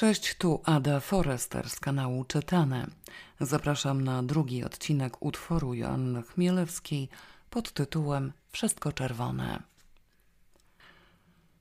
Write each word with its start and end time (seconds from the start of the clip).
Cześć, 0.00 0.34
tu 0.34 0.60
Ada 0.64 1.00
Forester 1.00 1.70
z 1.70 1.80
kanału 1.80 2.24
Czytane. 2.24 2.86
Zapraszam 3.40 4.04
na 4.04 4.22
drugi 4.22 4.64
odcinek 4.64 5.22
utworu 5.22 5.74
Joanny 5.74 6.22
Chmielewskiej 6.22 7.08
pod 7.50 7.72
tytułem 7.72 8.32
Wszystko 8.52 8.92
czerwone. 8.92 9.62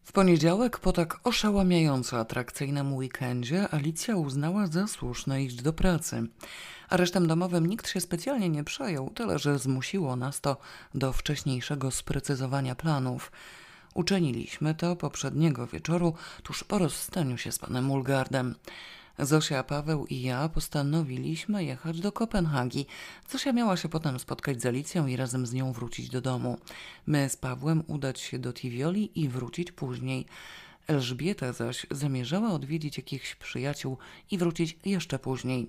W 0.03 0.11
poniedziałek 0.11 0.79
po 0.79 0.91
tak 0.91 1.19
oszałamiająco 1.23 2.19
atrakcyjnym 2.19 2.93
weekendzie 2.93 3.73
Alicja 3.73 4.15
uznała 4.15 4.67
za 4.67 4.87
słuszne 4.87 5.43
iść 5.43 5.55
do 5.55 5.73
pracy. 5.73 6.27
Aresztem 6.89 7.27
domowym 7.27 7.65
nikt 7.65 7.89
się 7.89 8.01
specjalnie 8.01 8.49
nie 8.49 8.63
przejął, 8.63 9.09
tyle 9.09 9.39
że 9.39 9.59
zmusiło 9.59 10.15
nas 10.15 10.41
to 10.41 10.57
do 10.95 11.13
wcześniejszego 11.13 11.91
sprecyzowania 11.91 12.75
planów. 12.75 13.31
Uczyniliśmy 13.93 14.75
to 14.75 14.95
poprzedniego 14.95 15.67
wieczoru, 15.67 16.13
tuż 16.43 16.63
po 16.63 16.77
rozstaniu 16.77 17.37
się 17.37 17.51
z 17.51 17.59
panem 17.59 17.91
Ulgardem. 17.91 18.55
Zosia, 19.19 19.63
Paweł 19.63 20.05
i 20.05 20.21
ja 20.21 20.49
postanowiliśmy 20.49 21.63
jechać 21.63 21.99
do 21.99 22.11
Kopenhagi. 22.11 22.85
Zosia 23.29 23.53
miała 23.53 23.77
się 23.77 23.89
potem 23.89 24.19
spotkać 24.19 24.61
z 24.61 24.65
Alicją 24.65 25.07
i 25.07 25.15
razem 25.15 25.45
z 25.45 25.53
nią 25.53 25.73
wrócić 25.73 26.09
do 26.09 26.21
domu. 26.21 26.57
My 27.07 27.29
z 27.29 27.35
Pawłem 27.35 27.83
udać 27.87 28.19
się 28.19 28.39
do 28.39 28.53
Tivioli 28.53 29.21
i 29.21 29.29
wrócić 29.29 29.71
później. 29.71 30.25
Elżbieta 30.89 31.53
zaś 31.53 31.87
zamierzała 31.91 32.51
odwiedzić 32.51 32.97
jakichś 32.97 33.35
przyjaciół 33.35 33.97
i 34.31 34.37
wrócić 34.37 34.77
jeszcze 34.85 35.19
później. 35.19 35.67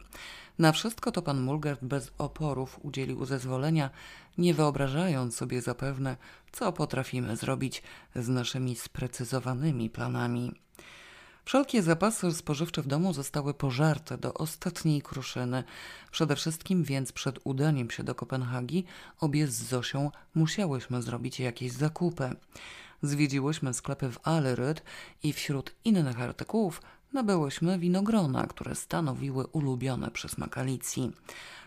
Na 0.58 0.72
wszystko 0.72 1.12
to 1.12 1.22
pan 1.22 1.40
Mulgard 1.40 1.84
bez 1.84 2.12
oporów 2.18 2.78
udzielił 2.82 3.24
zezwolenia, 3.24 3.90
nie 4.38 4.54
wyobrażając 4.54 5.36
sobie 5.36 5.62
zapewne, 5.62 6.16
co 6.52 6.72
potrafimy 6.72 7.36
zrobić 7.36 7.82
z 8.16 8.28
naszymi 8.28 8.76
sprecyzowanymi 8.76 9.90
planami. 9.90 10.52
Wszelkie 11.44 11.82
zapasy 11.82 12.32
spożywcze 12.32 12.82
w 12.82 12.86
domu 12.86 13.12
zostały 13.12 13.54
pożarte 13.54 14.18
do 14.18 14.34
ostatniej 14.34 15.02
kruszyny. 15.02 15.64
Przede 16.10 16.36
wszystkim 16.36 16.84
więc 16.84 17.12
przed 17.12 17.38
udaniem 17.44 17.90
się 17.90 18.04
do 18.04 18.14
Kopenhagi 18.14 18.84
obie 19.18 19.46
z 19.46 19.54
Zosią 19.62 20.10
musiałyśmy 20.34 21.02
zrobić 21.02 21.40
jakieś 21.40 21.72
zakupy. 21.72 22.36
Zwiedziłyśmy 23.02 23.74
sklepy 23.74 24.10
w 24.10 24.28
Allerød 24.28 24.82
i 25.22 25.32
wśród 25.32 25.74
innych 25.84 26.20
artykułów 26.20 26.82
nabyłyśmy 27.12 27.78
winogrona, 27.78 28.46
które 28.46 28.74
stanowiły 28.74 29.46
ulubione 29.46 30.10
przysmak 30.10 30.58
Alicji. 30.58 31.12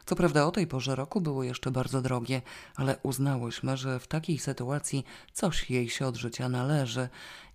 Co 0.06 0.16
prawda 0.16 0.46
o 0.46 0.52
tej 0.52 0.68
porze 0.68 0.96
roku 0.96 1.22
były 1.22 1.46
jeszcze 1.46 1.72
bardzo 1.72 2.02
drogie, 2.02 2.42
ale 2.76 2.98
uznałyśmy, 3.04 3.78
że 3.78 4.00
w 4.00 4.08
takiej 4.08 4.40
sytuacji 4.40 5.04
coś 5.34 5.70
jej 5.70 5.90
się 5.90 6.08
od 6.08 6.16
życia 6.16 6.50
należy 6.50 7.10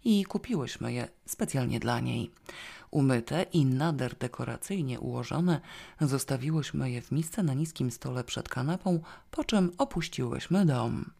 i 0.04 0.24
kupiłyśmy 0.24 0.92
je 0.92 1.08
specjalnie 1.26 1.80
dla 1.80 2.00
niej. 2.00 2.30
Umyte 2.90 3.42
i 3.42 3.64
nader 3.64 4.14
dekoracyjnie 4.14 5.00
ułożone, 5.00 5.60
zostawiłyśmy 6.00 6.90
je 6.90 7.02
w 7.02 7.12
misce 7.12 7.42
na 7.42 7.54
niskim 7.54 7.90
stole 7.90 8.24
przed 8.24 8.48
kanapą, 8.48 9.00
po 9.30 9.44
czym 9.44 9.72
opuściłyśmy 9.78 10.66
dom. 10.66 11.17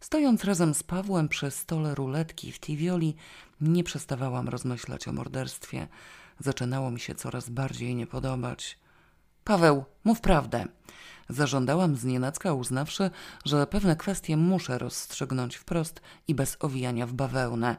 Stojąc 0.00 0.44
razem 0.44 0.74
z 0.74 0.82
Pawłem 0.82 1.28
przy 1.28 1.50
stole 1.50 1.94
ruletki 1.94 2.52
w 2.52 2.60
Tivioli, 2.60 3.16
nie 3.60 3.84
przestawałam 3.84 4.48
rozmyślać 4.48 5.08
o 5.08 5.12
morderstwie. 5.12 5.88
Zaczynało 6.40 6.90
mi 6.90 7.00
się 7.00 7.14
coraz 7.14 7.48
bardziej 7.50 7.94
nie 7.94 8.06
podobać. 8.06 8.78
Paweł, 9.44 9.84
mów 10.04 10.20
prawdę. 10.20 10.64
Zażądałam 11.28 11.96
znienacka, 11.96 12.52
uznawszy, 12.52 13.10
że 13.44 13.66
pewne 13.66 13.96
kwestie 13.96 14.36
muszę 14.36 14.78
rozstrzygnąć 14.78 15.56
wprost 15.56 16.00
i 16.28 16.34
bez 16.34 16.56
owijania 16.60 17.06
w 17.06 17.12
bawełnę. 17.12 17.76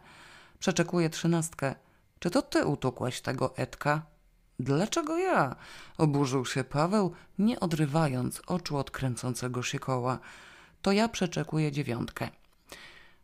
Przeczekuję 0.60 1.10
trzynastkę. 1.10 1.76
Czy 2.20 2.30
to 2.30 2.42
ty 2.42 2.66
utukłaś 2.66 3.22
tego 3.22 3.58
Edka? 3.58 4.02
Dlaczego 4.60 5.18
ja? 5.18 5.56
Oburzył 5.98 6.46
się 6.46 6.64
Paweł, 6.64 7.14
nie 7.40 7.60
odrywając 7.60 8.42
oczu 8.48 8.78
od 8.78 8.92
kręcącego 8.92 9.64
się 9.64 9.80
koła. 9.80 10.20
To 10.82 10.92
ja 10.92 11.10
przeczekuję 11.10 11.72
dziewiątkę. 11.72 12.30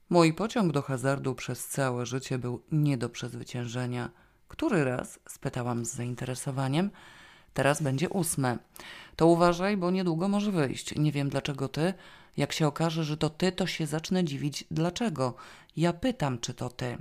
Mój 0.10 0.34
pociąg 0.34 0.72
do 0.72 0.82
hazardu 0.82 1.36
przez 1.36 1.68
całe 1.68 2.06
życie 2.06 2.38
był 2.40 2.62
nie 2.72 2.98
do 2.98 3.10
przezwyciężenia. 3.10 4.10
Który 4.48 4.84
raz? 4.84 5.20
spytałam 5.30 5.86
z 5.86 5.94
zainteresowaniem. 5.94 6.92
Teraz 7.54 7.82
będzie 7.82 8.10
ósme. 8.10 8.58
To 9.16 9.28
uważaj, 9.28 9.78
bo 9.78 9.92
niedługo 9.92 10.28
może 10.28 10.52
wyjść. 10.52 10.96
Nie 10.96 11.12
wiem 11.12 11.30
dlaczego 11.30 11.68
ty. 11.68 11.94
Jak 12.38 12.54
się 12.54 12.68
okaże, 12.68 13.04
że 13.04 13.18
to 13.18 13.30
ty, 13.30 13.52
to 13.52 13.68
się 13.68 13.88
zacznę 13.88 14.24
dziwić 14.24 14.66
dlaczego. 14.72 15.36
Ja 15.78 15.94
pytam, 15.94 16.40
czy 16.40 16.54
to 16.54 16.70
ty. 16.70 16.98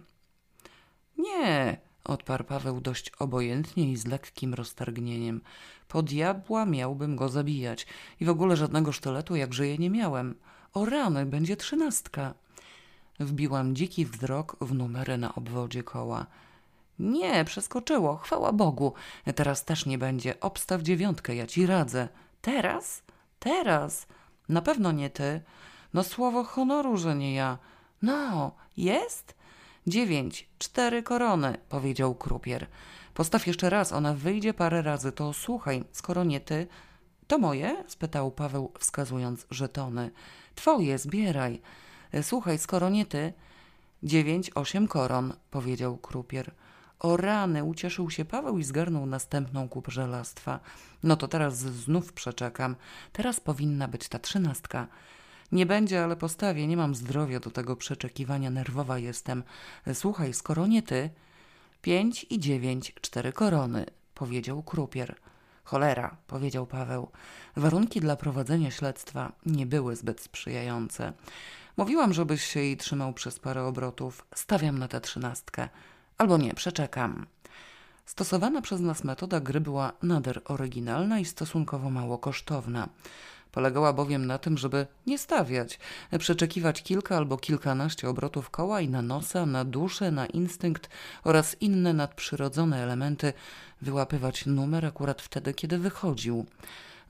Nie, 1.18 1.80
odparł 2.04 2.44
Paweł 2.44 2.80
dość 2.80 3.10
obojętnie 3.18 3.92
i 3.92 3.96
z 3.96 4.06
lekkim 4.06 4.54
roztargnieniem. 4.54 5.40
Po 5.88 6.02
diabła 6.02 6.66
miałbym 6.66 7.16
go 7.16 7.28
zabijać 7.28 7.86
i 8.20 8.24
w 8.24 8.28
ogóle 8.28 8.56
żadnego 8.56 8.92
sztyletu 8.92 9.36
jak 9.36 9.54
żyję 9.54 9.78
nie 9.78 9.90
miałem. 9.90 10.34
O 10.72 10.84
rany, 10.84 11.26
będzie 11.26 11.56
trzynastka. 11.56 12.34
Wbiłam 13.20 13.74
dziki 13.74 14.06
wzrok 14.06 14.56
w 14.60 14.74
numery 14.74 15.18
na 15.18 15.34
obwodzie 15.34 15.82
koła. 15.82 16.26
Nie, 16.98 17.44
przeskoczyło, 17.44 18.16
chwała 18.16 18.52
Bogu. 18.52 18.94
Teraz 19.34 19.64
też 19.64 19.86
nie 19.86 19.98
będzie. 19.98 20.40
Obstaw 20.40 20.82
dziewiątkę, 20.82 21.34
ja 21.34 21.46
ci 21.46 21.66
radzę. 21.66 22.08
Teraz? 22.40 23.02
Teraz. 23.38 24.06
Na 24.48 24.62
pewno 24.62 24.92
nie 24.92 25.10
ty. 25.10 25.40
No 25.94 26.04
słowo 26.04 26.44
honoru, 26.44 26.96
że 26.96 27.14
nie 27.14 27.34
ja. 27.34 27.58
No, 28.02 28.52
jest? 28.76 29.34
Dziewięć, 29.86 30.48
cztery 30.58 31.02
korony, 31.02 31.58
powiedział 31.68 32.14
krupier. 32.14 32.66
Postaw 33.14 33.46
jeszcze 33.46 33.70
raz, 33.70 33.92
ona 33.92 34.14
wyjdzie 34.14 34.54
parę 34.54 34.82
razy, 34.82 35.12
to 35.12 35.32
słuchaj, 35.32 35.84
skoro 35.92 36.24
nie 36.24 36.40
ty. 36.40 36.66
To 37.26 37.38
moje? 37.38 37.84
spytał 37.88 38.30
Paweł, 38.30 38.72
wskazując 38.78 39.46
żetony. 39.50 40.10
Twoje, 40.54 40.98
zbieraj. 40.98 41.60
Słuchaj, 42.22 42.58
skoro 42.58 42.90
nie 42.90 43.06
ty. 43.06 43.32
Dziewięć, 44.02 44.50
osiem 44.54 44.88
koron, 44.88 45.32
powiedział 45.50 45.96
krupier. 45.96 46.54
O 46.98 47.16
rany, 47.16 47.64
ucieszył 47.64 48.10
się 48.10 48.24
Paweł 48.24 48.58
i 48.58 48.64
zgarnął 48.64 49.06
następną 49.06 49.68
kupę 49.68 49.90
żelastwa. 49.90 50.60
No 51.02 51.16
to 51.16 51.28
teraz 51.28 51.56
znów 51.58 52.12
przeczekam. 52.12 52.76
Teraz 53.12 53.40
powinna 53.40 53.88
być 53.88 54.08
ta 54.08 54.18
trzynastka. 54.18 54.86
Nie 55.52 55.66
będzie, 55.66 56.04
ale 56.04 56.16
postawię. 56.16 56.66
Nie 56.66 56.76
mam 56.76 56.94
zdrowia 56.94 57.40
do 57.40 57.50
tego 57.50 57.76
przeczekiwania. 57.76 58.50
Nerwowa 58.50 58.98
jestem. 58.98 59.42
Słuchaj, 59.94 60.34
skoro 60.34 60.66
nie 60.66 60.82
ty... 60.82 61.10
Pięć 61.82 62.26
i 62.30 62.38
dziewięć, 62.38 62.94
cztery 63.00 63.32
korony, 63.32 63.86
powiedział 64.14 64.62
krupier. 64.62 65.16
Cholera, 65.64 66.16
powiedział 66.26 66.66
Paweł. 66.66 67.10
Warunki 67.56 68.00
dla 68.00 68.16
prowadzenia 68.16 68.70
śledztwa 68.70 69.32
nie 69.46 69.66
były 69.66 69.96
zbyt 69.96 70.20
sprzyjające. 70.20 71.12
Mówiłam, 71.76 72.12
żebyś 72.12 72.44
się 72.44 72.60
jej 72.60 72.76
trzymał 72.76 73.12
przez 73.12 73.38
parę 73.38 73.64
obrotów. 73.64 74.26
Stawiam 74.34 74.78
na 74.78 74.88
tę 74.88 75.00
trzynastkę. 75.00 75.68
Albo 76.18 76.36
nie, 76.36 76.54
przeczekam. 76.54 77.26
Stosowana 78.06 78.62
przez 78.62 78.80
nas 78.80 79.04
metoda 79.04 79.40
gry 79.40 79.60
była 79.60 79.92
nader 80.02 80.42
oryginalna 80.44 81.18
i 81.18 81.24
stosunkowo 81.24 81.90
mało 81.90 82.18
kosztowna. 82.18 82.88
Polegała 83.54 83.92
bowiem 83.92 84.26
na 84.26 84.38
tym, 84.38 84.58
żeby 84.58 84.86
nie 85.06 85.18
stawiać, 85.18 85.78
przeczekiwać 86.18 86.82
kilka 86.82 87.16
albo 87.16 87.36
kilkanaście 87.36 88.08
obrotów 88.08 88.50
koła 88.50 88.80
i 88.80 88.88
na 88.88 89.02
nosa, 89.02 89.46
na 89.46 89.64
duszę, 89.64 90.10
na 90.10 90.26
instynkt 90.26 90.88
oraz 91.24 91.56
inne 91.60 91.92
nadprzyrodzone 91.92 92.82
elementy 92.82 93.32
wyłapywać 93.82 94.46
numer 94.46 94.86
akurat 94.86 95.22
wtedy, 95.22 95.54
kiedy 95.54 95.78
wychodził. 95.78 96.46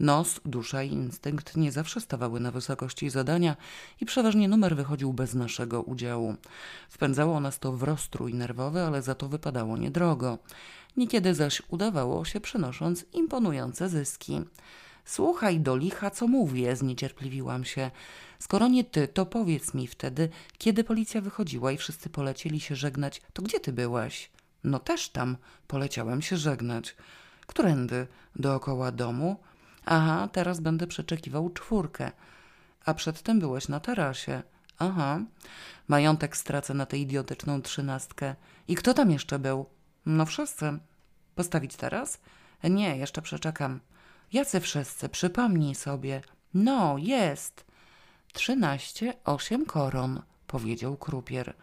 Nos, 0.00 0.40
dusza 0.44 0.82
i 0.82 0.92
instynkt 0.92 1.56
nie 1.56 1.72
zawsze 1.72 2.00
stawały 2.00 2.40
na 2.40 2.50
wysokości 2.50 3.10
zadania 3.10 3.56
i 4.00 4.06
przeważnie 4.06 4.48
numer 4.48 4.76
wychodził 4.76 5.12
bez 5.12 5.34
naszego 5.34 5.82
udziału. 5.82 6.34
Wpędzało 6.88 7.40
nas 7.40 7.58
to 7.58 7.72
w 7.72 7.82
rozstrój 7.82 8.34
nerwowy, 8.34 8.82
ale 8.82 9.02
za 9.02 9.14
to 9.14 9.28
wypadało 9.28 9.76
niedrogo. 9.76 10.38
Niekiedy 10.96 11.34
zaś 11.34 11.62
udawało 11.68 12.24
się 12.24 12.40
przynosząc 12.40 13.04
imponujące 13.12 13.88
zyski. 13.88 14.40
Słuchaj 15.04 15.60
do 15.60 15.76
licha, 15.76 16.10
co 16.10 16.28
mówię, 16.28 16.76
zniecierpliwiłam 16.76 17.64
się. 17.64 17.90
Skoro 18.38 18.68
nie 18.68 18.84
ty, 18.84 19.08
to 19.08 19.26
powiedz 19.26 19.74
mi 19.74 19.86
wtedy, 19.86 20.28
kiedy 20.58 20.84
policja 20.84 21.20
wychodziła 21.20 21.72
i 21.72 21.76
wszyscy 21.76 22.10
polecieli 22.10 22.60
się 22.60 22.76
żegnać, 22.76 23.22
to 23.32 23.42
gdzie 23.42 23.60
ty 23.60 23.72
byłaś? 23.72 24.30
No 24.64 24.78
też 24.78 25.08
tam, 25.08 25.36
poleciałem 25.66 26.22
się 26.22 26.36
żegnać. 26.36 26.96
Którędy? 27.46 28.06
Dookoła 28.36 28.92
domu? 28.92 29.36
Aha, 29.84 30.28
teraz 30.32 30.60
będę 30.60 30.86
przeczekiwał 30.86 31.50
czwórkę. 31.50 32.12
A 32.84 32.94
przedtem 32.94 33.40
byłeś 33.40 33.68
na 33.68 33.80
tarasie. 33.80 34.42
Aha, 34.78 35.20
majątek 35.88 36.36
stracę 36.36 36.74
na 36.74 36.86
tę 36.86 36.98
idiotyczną 36.98 37.62
trzynastkę. 37.62 38.34
I 38.68 38.74
kto 38.74 38.94
tam 38.94 39.10
jeszcze 39.10 39.38
był? 39.38 39.66
No 40.06 40.26
wszyscy. 40.26 40.78
Postawić 41.34 41.76
teraz? 41.76 42.20
Nie, 42.64 42.96
jeszcze 42.96 43.22
przeczekam. 43.22 43.80
Jacy 44.34 44.60
wszyscy? 44.60 45.08
Przypomnij 45.08 45.74
sobie. 45.74 46.22
No, 46.54 46.96
jest. 46.98 47.64
Trzynaście, 48.32 49.14
osiem 49.24 49.66
koron, 49.66 50.22
powiedział 50.46 50.96
krupier. 50.96 51.54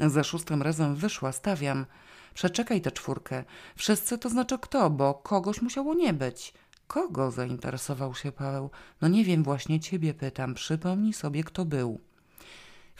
Za 0.00 0.24
szóstym 0.24 0.62
razem 0.62 0.94
wyszła, 0.94 1.32
stawiam. 1.32 1.86
Przeczekaj 2.34 2.80
tę 2.80 2.90
czwórkę. 2.90 3.44
Wszyscy 3.76 4.18
to 4.18 4.28
znaczy 4.28 4.58
kto, 4.58 4.90
bo 4.90 5.14
kogoś 5.14 5.62
musiało 5.62 5.94
nie 5.94 6.12
być. 6.12 6.54
Kogo? 6.86 7.30
zainteresował 7.30 8.14
się 8.14 8.32
Paweł. 8.32 8.70
No 9.00 9.08
nie 9.08 9.24
wiem, 9.24 9.42
właśnie 9.42 9.80
ciebie 9.80 10.14
pytam. 10.14 10.54
Przypomnij 10.54 11.12
sobie, 11.12 11.44
kto 11.44 11.64
był. 11.64 12.00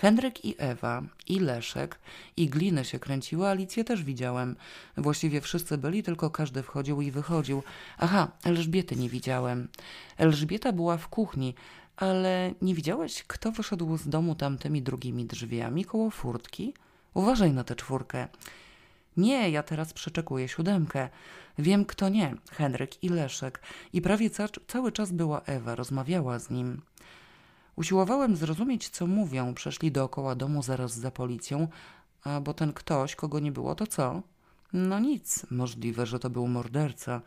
Henryk 0.03 0.45
i 0.45 0.55
Ewa, 0.59 1.03
i 1.29 1.41
Leszek, 1.41 1.99
i 2.37 2.49
gliny 2.49 2.85
się 2.85 2.99
kręciły, 2.99 3.49
Alicję 3.49 3.85
też 3.85 4.05
widziałem. 4.05 4.57
Właściwie 4.97 5.41
wszyscy 5.41 5.79
byli, 5.79 6.03
tylko 6.03 6.31
każdy 6.31 6.63
wchodził 6.63 7.03
i 7.03 7.11
wychodził. 7.11 7.63
Aha, 7.99 8.29
Elżbiety 8.45 8.97
nie 8.97 9.09
widziałem. 9.09 9.69
Elżbieta 10.19 10.73
była 10.73 10.97
w 10.97 11.09
kuchni, 11.09 11.55
ale 11.97 12.55
nie 12.63 12.75
widziałeś, 12.75 13.25
kto 13.27 13.53
wyszedł 13.53 13.97
z 13.97 14.09
domu 14.09 14.35
tamtymi 14.35 14.83
drugimi 14.83 15.25
drzwiami 15.25 15.85
koło 15.85 16.11
furtki? 16.11 16.75
Uważaj 17.15 17.53
na 17.53 17.65
tę 17.65 17.77
czwórkę. 17.77 18.29
Nie, 19.17 19.51
ja 19.51 19.63
teraz 19.63 19.93
przeczekuję 19.93 20.49
siódemkę. 20.49 21.09
Wiem, 21.59 21.85
kto 21.85 22.09
nie. 22.09 22.35
Henryk 22.51 23.05
i 23.05 23.09
Leszek. 23.09 23.61
I 23.93 24.03
prawie 24.03 24.31
ca 24.31 24.49
cały 24.67 24.93
czas 24.93 25.13
była 25.13 25.41
Ewa, 25.41 25.75
rozmawiała 25.75 26.39
z 26.39 26.51
nim. 26.51 26.83
Usiłowałem 27.77 28.37
zrozumieć, 28.37 28.89
co 28.89 29.07
mówią. 29.07 29.55
Przeszli 29.55 29.93
dookoła 29.93 30.35
domu 30.35 30.63
zaraz 30.63 30.95
za 30.95 31.11
policją. 31.11 31.69
A 32.25 32.41
bo 32.41 32.55
ten 32.55 32.73
ktoś, 32.73 33.17
kogo 33.17 33.41
nie 33.41 33.53
było, 33.53 33.75
to 33.75 33.87
co? 33.87 34.23
No 34.73 34.99
nic. 34.99 35.47
Możliwe, 35.51 36.07
że 36.07 36.19
to 36.19 36.31
był 36.31 36.49
morderca. 36.49 37.21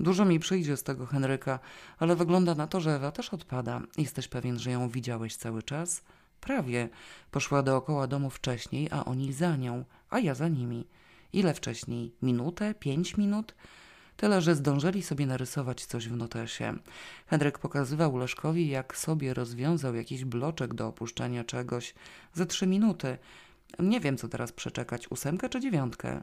Dużo 0.00 0.24
mi 0.24 0.38
przyjdzie 0.38 0.76
z 0.76 0.82
tego 0.82 1.06
Henryka, 1.06 1.58
ale 1.98 2.16
wygląda 2.16 2.54
na 2.54 2.66
to, 2.66 2.80
że 2.80 2.96
Ewa 2.96 3.12
też 3.12 3.34
odpada. 3.34 3.80
Jesteś 3.98 4.28
pewien, 4.28 4.58
że 4.58 4.70
ją 4.70 4.88
widziałeś 4.88 5.36
cały 5.36 5.62
czas? 5.62 6.02
Prawie. 6.40 6.88
Poszła 7.30 7.62
dookoła 7.62 8.06
domu 8.06 8.30
wcześniej, 8.30 8.88
a 8.90 9.04
oni 9.04 9.32
za 9.32 9.56
nią, 9.56 9.84
a 10.10 10.18
ja 10.18 10.34
za 10.34 10.48
nimi. 10.48 10.86
Ile 11.32 11.54
wcześniej? 11.54 12.14
Minutę? 12.22 12.74
Pięć 12.74 13.16
minut? 13.16 13.54
Tyle, 14.22 14.40
że 14.40 14.54
zdążyli 14.54 15.02
sobie 15.02 15.26
narysować 15.26 15.84
coś 15.84 16.08
w 16.08 16.16
notesie. 16.16 16.74
Henryk 17.26 17.58
pokazywał 17.58 18.16
Leszkowi, 18.16 18.68
jak 18.68 18.96
sobie 18.96 19.34
rozwiązał 19.34 19.94
jakiś 19.94 20.24
bloczek 20.24 20.74
do 20.74 20.86
opuszczenia 20.86 21.44
czegoś. 21.44 21.94
Ze 22.34 22.46
trzy 22.46 22.66
minuty. 22.66 23.18
Nie 23.78 24.00
wiem, 24.00 24.16
co 24.16 24.28
teraz 24.28 24.52
przeczekać, 24.52 25.10
ósemkę 25.10 25.48
czy 25.48 25.60
dziewiątkę. 25.60 26.22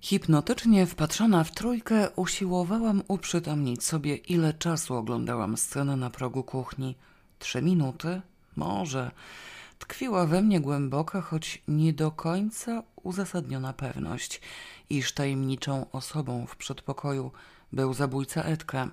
Hipnotycznie 0.00 0.86
wpatrzona 0.86 1.44
w 1.44 1.52
trójkę 1.52 2.10
usiłowałam 2.10 3.02
uprzytomnić 3.08 3.84
sobie, 3.84 4.16
ile 4.16 4.54
czasu 4.54 4.94
oglądałam 4.94 5.56
scenę 5.56 5.96
na 5.96 6.10
progu 6.10 6.44
kuchni. 6.44 6.96
Trzy 7.38 7.62
minuty? 7.62 8.20
Może. 8.56 9.10
Tkwiła 9.78 10.26
we 10.26 10.42
mnie 10.42 10.60
głęboka, 10.60 11.20
choć 11.20 11.62
nie 11.68 11.92
do 11.92 12.10
końca 12.10 12.82
uzasadniona 13.02 13.72
pewność, 13.72 14.40
iż 14.96 15.12
tajemniczą 15.12 15.86
osobą 15.92 16.46
w 16.46 16.56
przedpokoju 16.56 17.32
był 17.72 17.94
zabójca 17.94 18.42
Edka. 18.42 18.90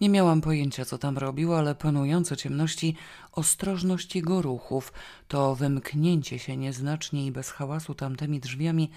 Nie 0.00 0.08
miałam 0.08 0.40
pojęcia, 0.40 0.84
co 0.84 0.98
tam 0.98 1.18
robił, 1.18 1.54
ale 1.54 1.74
panujące 1.74 2.36
ciemności, 2.36 2.96
ostrożność 3.32 4.16
jego 4.16 4.42
ruchów, 4.42 4.92
to 5.28 5.54
wymknięcie 5.54 6.38
się 6.38 6.56
nieznacznie 6.56 7.26
i 7.26 7.32
bez 7.32 7.50
hałasu 7.50 7.94
tamtymi 7.94 8.40
drzwiami 8.40 8.90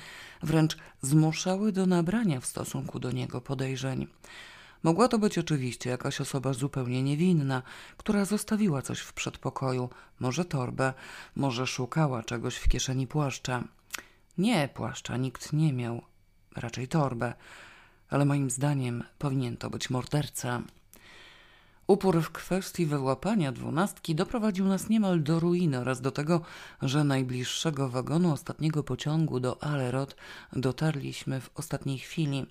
wręcz 0.44 0.77
zmuszały 1.01 1.72
do 1.72 1.86
nabrania 1.86 2.39
w 2.39 2.45
stosunku 2.45 3.00
do 3.00 3.12
niego 3.12 3.42
podejrzeń. 3.42 4.07
Mogła 4.83 5.07
to 5.07 5.19
być 5.19 5.38
oczywiście 5.38 5.89
jakaś 5.89 6.21
osoba 6.21 6.54
zupełnie 6.54 7.04
niewinna, 7.04 7.62
która 7.98 8.25
zostawiła 8.25 8.81
coś 8.81 9.00
w 9.00 9.13
przedpokoju, 9.13 9.89
może 10.19 10.45
torbę, 10.45 10.94
może 11.36 11.68
szukała 11.68 12.24
czegoś 12.24 12.56
w 12.56 12.68
kieszeni 12.68 13.07
płaszcza. 13.07 13.63
Nie, 14.38 14.69
płaszcza 14.74 15.18
nikt 15.18 15.54
nie 15.54 15.74
miał, 15.74 16.01
raczej 16.56 16.88
torbę, 16.88 17.34
ale 18.10 18.25
moim 18.25 18.50
zdaniem 18.50 19.04
powinien 19.18 19.57
to 19.57 19.69
być 19.69 19.90
morderca. 19.90 20.62
Upór 21.88 22.22
w 22.22 22.32
kwestii 22.32 22.86
wyłapania 22.86 23.52
dwunastki 23.52 24.16
doprowadził 24.16 24.66
nas 24.66 24.90
niemal 24.90 25.24
do 25.24 25.40
ruiny 25.40 25.80
oraz 25.80 26.02
do 26.02 26.12
tego, 26.12 26.42
że 26.82 27.04
najbliższego 27.04 27.90
wagonu 27.90 28.34
ostatniego 28.34 28.84
pociągu 28.84 29.40
do 29.40 29.64
Alerot 29.64 30.16
dotarliśmy 30.54 31.42
w 31.42 31.50
ostatniej 31.56 32.00
chwili. 32.00 32.46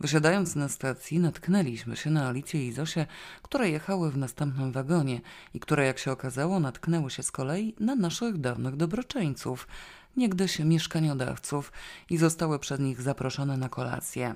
Wysiadając 0.00 0.56
na 0.56 0.68
stacji 0.68 1.18
natknęliśmy 1.18 1.96
się 1.96 2.10
na 2.10 2.28
Alicję 2.28 2.66
i 2.66 2.72
Zosię, 2.72 3.06
które 3.42 3.70
jechały 3.70 4.10
w 4.10 4.16
następnym 4.16 4.72
wagonie 4.72 5.20
i 5.54 5.60
które 5.60 5.86
jak 5.86 5.98
się 5.98 6.12
okazało 6.12 6.60
natknęły 6.60 7.10
się 7.10 7.22
z 7.22 7.30
kolei 7.30 7.74
na 7.80 7.94
naszych 7.94 8.38
dawnych 8.38 8.76
dobroczyńców, 8.76 9.68
niegdyś 10.16 10.58
mieszkaniodawców 10.58 11.72
i 12.10 12.16
zostały 12.16 12.58
przez 12.58 12.80
nich 12.80 13.02
zaproszone 13.02 13.56
na 13.56 13.68
kolację. 13.68 14.34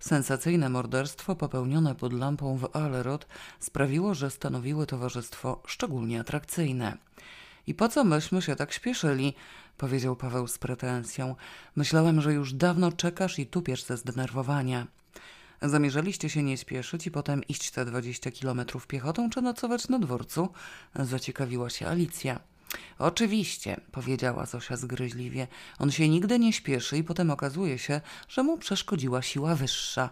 Sensacyjne 0.00 0.68
morderstwo 0.68 1.36
popełnione 1.36 1.94
pod 1.94 2.12
lampą 2.12 2.56
w 2.56 2.76
Alerot 2.76 3.26
sprawiło, 3.60 4.14
że 4.14 4.30
stanowiły 4.30 4.86
towarzystwo 4.86 5.62
szczególnie 5.66 6.20
atrakcyjne. 6.20 6.96
I 7.66 7.74
po 7.74 7.88
co 7.88 8.04
myśmy 8.04 8.42
się 8.42 8.56
tak 8.56 8.72
śpieszyli? 8.72 9.34
powiedział 9.76 10.16
Paweł 10.16 10.46
z 10.46 10.58
pretensją. 10.58 11.36
Myślałem, 11.76 12.20
że 12.20 12.32
już 12.32 12.52
dawno 12.52 12.92
czekasz 12.92 13.38
i 13.38 13.46
tupiesz 13.46 13.84
ze 13.84 13.96
zdenerwowania. 13.96 14.86
Zamierzaliście 15.62 16.30
się 16.30 16.42
nie 16.42 16.56
śpieszyć 16.56 17.06
i 17.06 17.10
potem 17.10 17.44
iść 17.44 17.70
te 17.70 17.84
dwadzieścia 17.84 18.30
kilometrów 18.30 18.86
piechotą 18.86 19.30
czy 19.30 19.42
nocować 19.42 19.88
na 19.88 19.98
dworcu? 19.98 20.48
Zaciekawiła 20.94 21.70
się 21.70 21.86
Alicja. 21.86 22.40
Oczywiście, 22.98 23.80
powiedziała 23.92 24.46
Zosia 24.46 24.76
zgryźliwie. 24.76 25.46
On 25.78 25.90
się 25.90 26.08
nigdy 26.08 26.38
nie 26.38 26.52
śpieszy 26.52 26.98
i 26.98 27.04
potem 27.04 27.30
okazuje 27.30 27.78
się, 27.78 28.00
że 28.28 28.42
mu 28.42 28.58
przeszkodziła 28.58 29.22
siła 29.22 29.54
wyższa. 29.54 30.10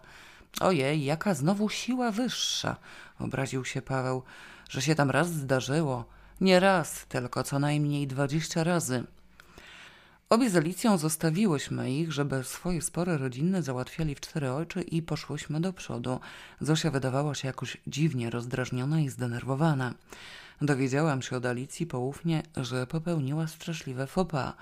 Ojej, 0.61 1.05
jaka 1.05 1.35
znowu 1.35 1.69
siła 1.69 2.11
wyższa, 2.11 2.76
obraził 3.19 3.64
się 3.64 3.82
Paweł, 3.82 4.23
że 4.69 4.82
się 4.82 4.94
tam 4.94 5.11
raz 5.11 5.32
zdarzyło. 5.32 6.05
Nie 6.41 6.61
raz, 6.61 7.06
tylko 7.08 7.43
co 7.43 7.58
najmniej 7.58 8.06
dwadzieścia 8.06 8.64
razy. 8.64 9.05
Obie 10.31 10.50
z 10.50 10.56
Alicją 10.56 10.99
zostawiłyśmy 10.99 11.93
ich, 11.93 12.12
żeby 12.12 12.44
swoje 12.44 12.82
spory 12.82 13.19
rodzinne 13.19 13.62
załatwiali 13.62 14.14
w 14.14 14.20
cztery 14.20 14.52
oczy 14.52 14.82
i 14.82 15.02
poszłyśmy 15.02 15.61
do 15.61 15.73
przodu. 15.73 16.20
Zosia 16.61 16.91
wydawała 16.91 17.35
się 17.35 17.49
jakoś 17.49 17.76
dziwnie 17.87 18.31
rozdrażniona 18.31 19.00
i 19.00 19.09
zdenerwowana. 19.09 19.94
Dowiedziałam 20.61 21.23
się 21.23 21.37
od 21.37 21.47
Alicji 21.47 21.87
poufnie, 21.87 22.43
że 22.56 22.87
popełniła 22.87 23.47
straszliwe 23.47 24.06
pas. 24.06 24.55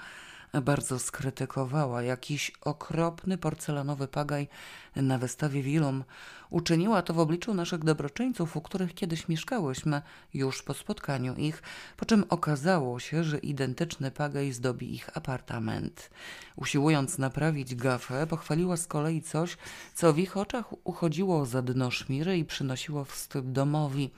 Bardzo 0.62 0.98
skrytykowała 0.98 2.02
jakiś 2.02 2.52
okropny 2.60 3.38
porcelanowy 3.38 4.08
pagaj 4.08 4.48
na 4.96 5.18
wystawie 5.18 5.62
Willum. 5.62 6.04
Uczyniła 6.50 7.02
to 7.02 7.14
w 7.14 7.18
obliczu 7.18 7.54
naszych 7.54 7.84
dobroczyńców, 7.84 8.56
u 8.56 8.60
których 8.60 8.94
kiedyś 8.94 9.28
mieszkałyśmy, 9.28 10.02
już 10.34 10.62
po 10.62 10.74
spotkaniu 10.74 11.34
ich, 11.34 11.62
po 11.96 12.04
czym 12.04 12.24
okazało 12.28 13.00
się, 13.00 13.24
że 13.24 13.38
identyczny 13.38 14.10
pagaj 14.10 14.52
zdobi 14.52 14.94
ich 14.94 15.16
apartament. 15.16 16.10
Usiłując 16.56 17.18
naprawić 17.18 17.74
gafę, 17.74 18.26
pochwaliła 18.26 18.76
z 18.76 18.86
kolei 18.86 19.22
coś, 19.22 19.56
co 19.94 20.12
w 20.12 20.18
ich 20.18 20.36
oczach 20.36 20.86
uchodziło 20.86 21.46
za 21.46 21.62
dno 21.62 21.90
szmiry 21.90 22.38
i 22.38 22.44
przynosiło 22.44 23.04
wstyd 23.04 23.52
domowi. 23.52 24.10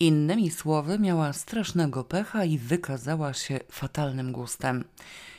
Innymi 0.00 0.50
słowy, 0.50 0.98
miała 0.98 1.32
strasznego 1.32 2.04
pecha 2.04 2.44
i 2.44 2.58
wykazała 2.58 3.32
się 3.32 3.60
fatalnym 3.70 4.32
gustem. 4.32 4.84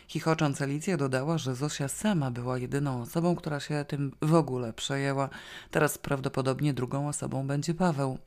Chichocząc 0.08 0.62
Alicja 0.62 0.98
dodała, 0.98 1.38
że 1.38 1.56
Zosia 1.56 1.88
sama 1.88 2.32
była 2.32 2.58
jedyną 2.58 3.02
osobą, 3.02 3.36
która 3.36 3.60
się 3.60 3.86
tym 3.88 4.12
w 4.22 4.34
ogóle 4.34 4.74
przejęła. 4.74 5.30
Teraz 5.72 5.98
prawdopodobnie 5.98 6.74
drugą 6.74 7.08
osobą 7.08 7.48
będzie 7.48 7.74
Paweł. 7.74 8.18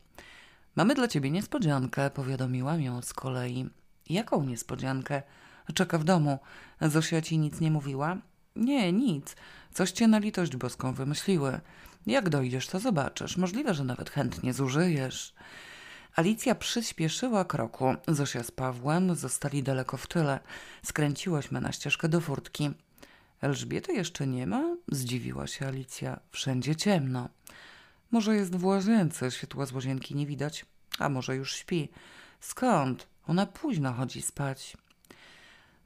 Mamy 0.77 0.95
dla 0.95 1.09
ciebie 1.09 1.31
niespodziankę, 1.31 2.11
powiadomiłam 2.11 2.83
ją 2.83 3.03
z 3.03 3.13
kolei. 3.13 3.69
Jaką 4.11 4.45
niespodziankę? 4.45 5.23
Czeka 5.75 5.99
w 5.99 6.05
domu. 6.05 6.39
Zosia 6.81 7.23
ci 7.23 7.39
nic 7.39 7.61
nie 7.61 7.71
mówiła? 7.71 8.17
Nie, 8.57 8.93
nic. 8.93 9.37
Coś 9.75 9.91
cię 9.91 10.09
na 10.09 10.19
litość 10.19 10.57
boską 10.57 10.93
wymyśliły. 10.93 11.61
Jak 12.07 12.29
dojdziesz, 12.29 12.67
to 12.67 12.79
zobaczysz. 12.81 13.37
Możliwe, 13.37 13.75
że 13.75 13.85
nawet 13.85 14.11
chętnie 14.11 14.53
zużyjesz. 14.53 15.35
Alicja 16.17 16.55
przyspieszyła 16.55 17.45
kroku. 17.45 17.95
Zosia 18.09 18.43
z 18.43 18.51
Pawłem 18.51 19.15
zostali 19.15 19.63
daleko 19.63 19.97
w 19.97 20.07
tyle. 20.07 20.41
Skręciłaśmy 20.85 21.61
na 21.61 21.73
ścieżkę 21.73 22.09
do 22.09 22.21
furtki. 22.21 22.71
Elżbiety 23.41 23.93
jeszcze 23.93 24.27
nie 24.27 24.47
ma? 24.47 24.77
Zdziwiła 24.89 25.47
się 25.47 25.67
Alicja. 25.67 26.21
Wszędzie 26.31 26.77
ciemno. 26.77 27.29
Może 28.11 28.37
jest 28.37 28.57
w 28.57 28.65
łazience, 28.65 29.31
światła 29.31 29.67
z 29.67 29.73
łazienki 29.73 30.15
nie 30.15 30.27
widać. 30.27 30.67
A 30.99 31.09
może 31.09 31.37
już 31.37 31.57
śpi. 31.57 31.89
Skąd? 32.41 33.07
Ona 33.27 33.47
późno 33.47 33.93
chodzi 33.93 34.23
spać. 34.23 34.77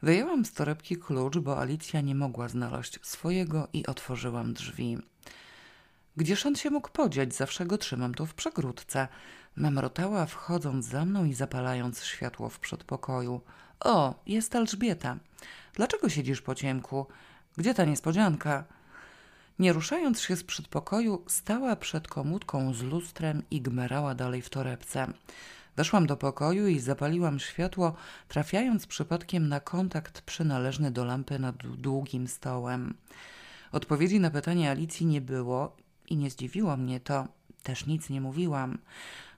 Wyjęłam 0.03 0.45
z 0.45 0.53
torebki 0.53 0.97
klucz, 0.97 1.39
bo 1.39 1.61
Alicja 1.61 2.01
nie 2.01 2.15
mogła 2.15 2.49
znaleźć 2.49 2.99
swojego 3.03 3.69
i 3.73 3.87
otworzyłam 3.87 4.55
drzwi. 4.55 4.99
Gdzież 6.17 6.47
on 6.47 6.57
się 6.57 6.71
mógł 6.71 6.91
podziać? 6.91 7.35
Zawsze 7.35 7.67
go 7.67 7.79
trzymam 7.79 8.15
tu 8.15 8.27
w 8.27 8.35
przegródce. 8.35 9.09
Mamrotała, 9.57 10.27
wchodząc 10.27 10.87
za 10.87 11.05
mną 11.05 11.25
i 11.25 11.35
zapalając 11.35 12.05
światło 12.05 12.49
w 12.49 12.59
przedpokoju. 12.59 13.41
O, 13.81 14.15
jest 14.27 14.55
Elżbieta. 14.55 15.17
Dlaczego 15.75 16.09
siedzisz 16.09 16.43
po 16.43 16.55
ciemku? 16.55 17.07
Gdzie 17.57 17.75
ta 17.75 17.85
niespodzianka? 17.85 18.65
Nie 19.59 19.73
ruszając 19.73 20.21
się 20.21 20.37
z 20.37 20.45
przedpokoju, 20.45 21.25
stała 21.27 21.77
przed 21.77 22.09
komódką 22.09 22.75
z 22.75 22.83
lustrem 22.83 23.43
i 23.51 23.61
gmerała 23.61 24.15
dalej 24.15 24.43
w 24.43 24.51
torebce. 24.51 25.07
Weszłam 25.77 26.07
do 26.07 26.17
pokoju 26.17 26.67
i 26.67 26.81
zapaliłam 26.81 27.39
światło, 27.39 27.95
trafiając 28.29 28.87
przypadkiem 28.87 29.49
na 29.49 29.61
kontakt 29.61 30.21
przynależny 30.21 30.91
do 30.91 31.05
lampy 31.05 31.39
nad 31.39 31.57
długim 31.57 32.29
stołem. 32.29 32.95
Odpowiedzi 33.73 34.21
na 34.21 34.31
pytanie 34.31 34.71
Alicji 34.71 35.07
nie 35.07 35.21
było 35.21 35.77
i 36.09 36.17
nie 36.17 36.31
zdziwiło 36.31 36.77
mnie 36.77 37.01
to. 37.01 37.29
Też 37.63 37.87
nic 37.87 38.11
nie 38.11 38.21
mówiłam. 38.21 38.79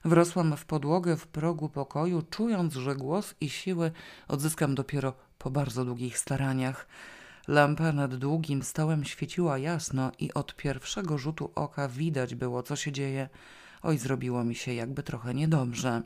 Wrosłam 0.05 0.57
w 0.57 0.65
podłogę 0.65 1.17
w 1.17 1.27
progu 1.27 1.69
pokoju, 1.69 2.21
czując, 2.29 2.73
że 2.73 2.95
głos 2.95 3.35
i 3.41 3.49
siły 3.49 3.91
odzyskam 4.27 4.75
dopiero 4.75 5.13
po 5.37 5.51
bardzo 5.51 5.85
długich 5.85 6.17
staraniach. 6.17 6.87
Lampa 7.47 7.91
nad 7.91 8.15
długim 8.15 8.63
stołem 8.63 9.05
świeciła 9.05 9.57
jasno 9.57 10.11
i 10.19 10.33
od 10.33 10.55
pierwszego 10.55 11.17
rzutu 11.17 11.51
oka 11.55 11.87
widać 11.87 12.35
było, 12.35 12.63
co 12.63 12.75
się 12.75 12.91
dzieje. 12.91 13.29
Oj, 13.81 13.97
zrobiło 13.97 14.43
mi 14.43 14.55
się 14.55 14.73
jakby 14.73 15.03
trochę 15.03 15.33
niedobrze. 15.33 16.01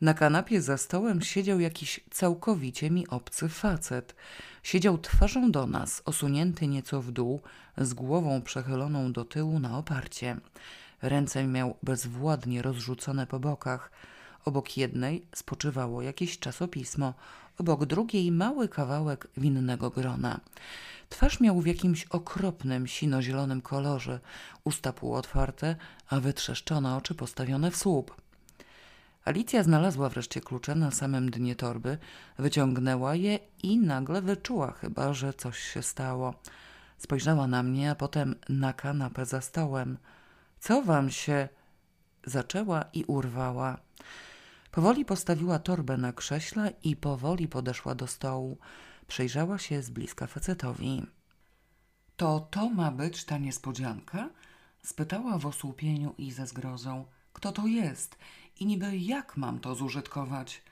Na 0.00 0.14
kanapie 0.14 0.62
za 0.62 0.76
stołem 0.76 1.22
siedział 1.22 1.60
jakiś 1.60 2.00
całkowicie 2.10 2.90
mi 2.90 3.08
obcy 3.08 3.48
facet. 3.48 4.14
Siedział 4.62 4.98
twarzą 4.98 5.50
do 5.50 5.66
nas, 5.66 6.02
osunięty 6.04 6.66
nieco 6.66 7.02
w 7.02 7.12
dół, 7.12 7.40
z 7.78 7.94
głową 7.94 8.42
przechyloną 8.42 9.12
do 9.12 9.24
tyłu 9.24 9.58
na 9.58 9.78
oparcie. 9.78 10.36
Ręce 11.04 11.46
miał 11.46 11.76
bezwładnie 11.82 12.62
rozrzucone 12.62 13.26
po 13.26 13.40
bokach. 13.40 13.90
Obok 14.44 14.76
jednej 14.76 15.26
spoczywało 15.34 16.02
jakieś 16.02 16.38
czasopismo, 16.38 17.14
obok 17.58 17.84
drugiej 17.84 18.32
mały 18.32 18.68
kawałek 18.68 19.28
winnego 19.36 19.90
grona. 19.90 20.40
Twarz 21.08 21.40
miał 21.40 21.60
w 21.60 21.66
jakimś 21.66 22.04
okropnym, 22.04 22.86
sino-zielonym 22.86 23.60
kolorze, 23.60 24.20
usta 24.64 24.92
półotwarte, 24.92 25.76
a 26.08 26.20
wytrzeszczone 26.20 26.96
oczy 26.96 27.14
postawione 27.14 27.70
w 27.70 27.76
słup. 27.76 28.16
Alicja 29.24 29.62
znalazła 29.62 30.08
wreszcie 30.08 30.40
klucze 30.40 30.74
na 30.74 30.90
samym 30.90 31.30
dnie 31.30 31.56
torby, 31.56 31.98
wyciągnęła 32.38 33.14
je 33.14 33.38
i 33.62 33.78
nagle 33.78 34.22
wyczuła 34.22 34.72
chyba, 34.72 35.14
że 35.14 35.34
coś 35.34 35.58
się 35.58 35.82
stało. 35.82 36.34
Spojrzała 36.98 37.46
na 37.46 37.62
mnie, 37.62 37.90
a 37.90 37.94
potem 37.94 38.34
na 38.48 38.72
kanapę 38.72 39.26
za 39.26 39.40
stołem. 39.40 39.98
Co 40.64 40.82
wam 40.82 41.10
się... 41.10 41.48
Zaczęła 42.26 42.84
i 42.92 43.04
urwała. 43.04 43.78
Powoli 44.70 45.04
postawiła 45.04 45.58
torbę 45.58 45.96
na 45.96 46.12
krześle 46.12 46.72
i 46.82 46.96
powoli 46.96 47.48
podeszła 47.48 47.94
do 47.94 48.06
stołu. 48.06 48.58
Przejrzała 49.06 49.58
się 49.58 49.82
z 49.82 49.90
bliska 49.90 50.26
facetowi. 50.26 51.06
To 52.16 52.48
to 52.50 52.70
ma 52.70 52.90
być 52.90 53.24
ta 53.24 53.38
niespodzianka? 53.38 54.30
Spytała 54.82 55.38
w 55.38 55.46
osłupieniu 55.46 56.14
i 56.18 56.32
ze 56.32 56.46
zgrozą. 56.46 57.04
Kto 57.32 57.52
to 57.52 57.66
jest? 57.66 58.18
I 58.60 58.66
niby 58.66 58.96
jak 58.96 59.36
mam 59.36 59.60
to 59.60 59.74
zużytkować? 59.74 60.62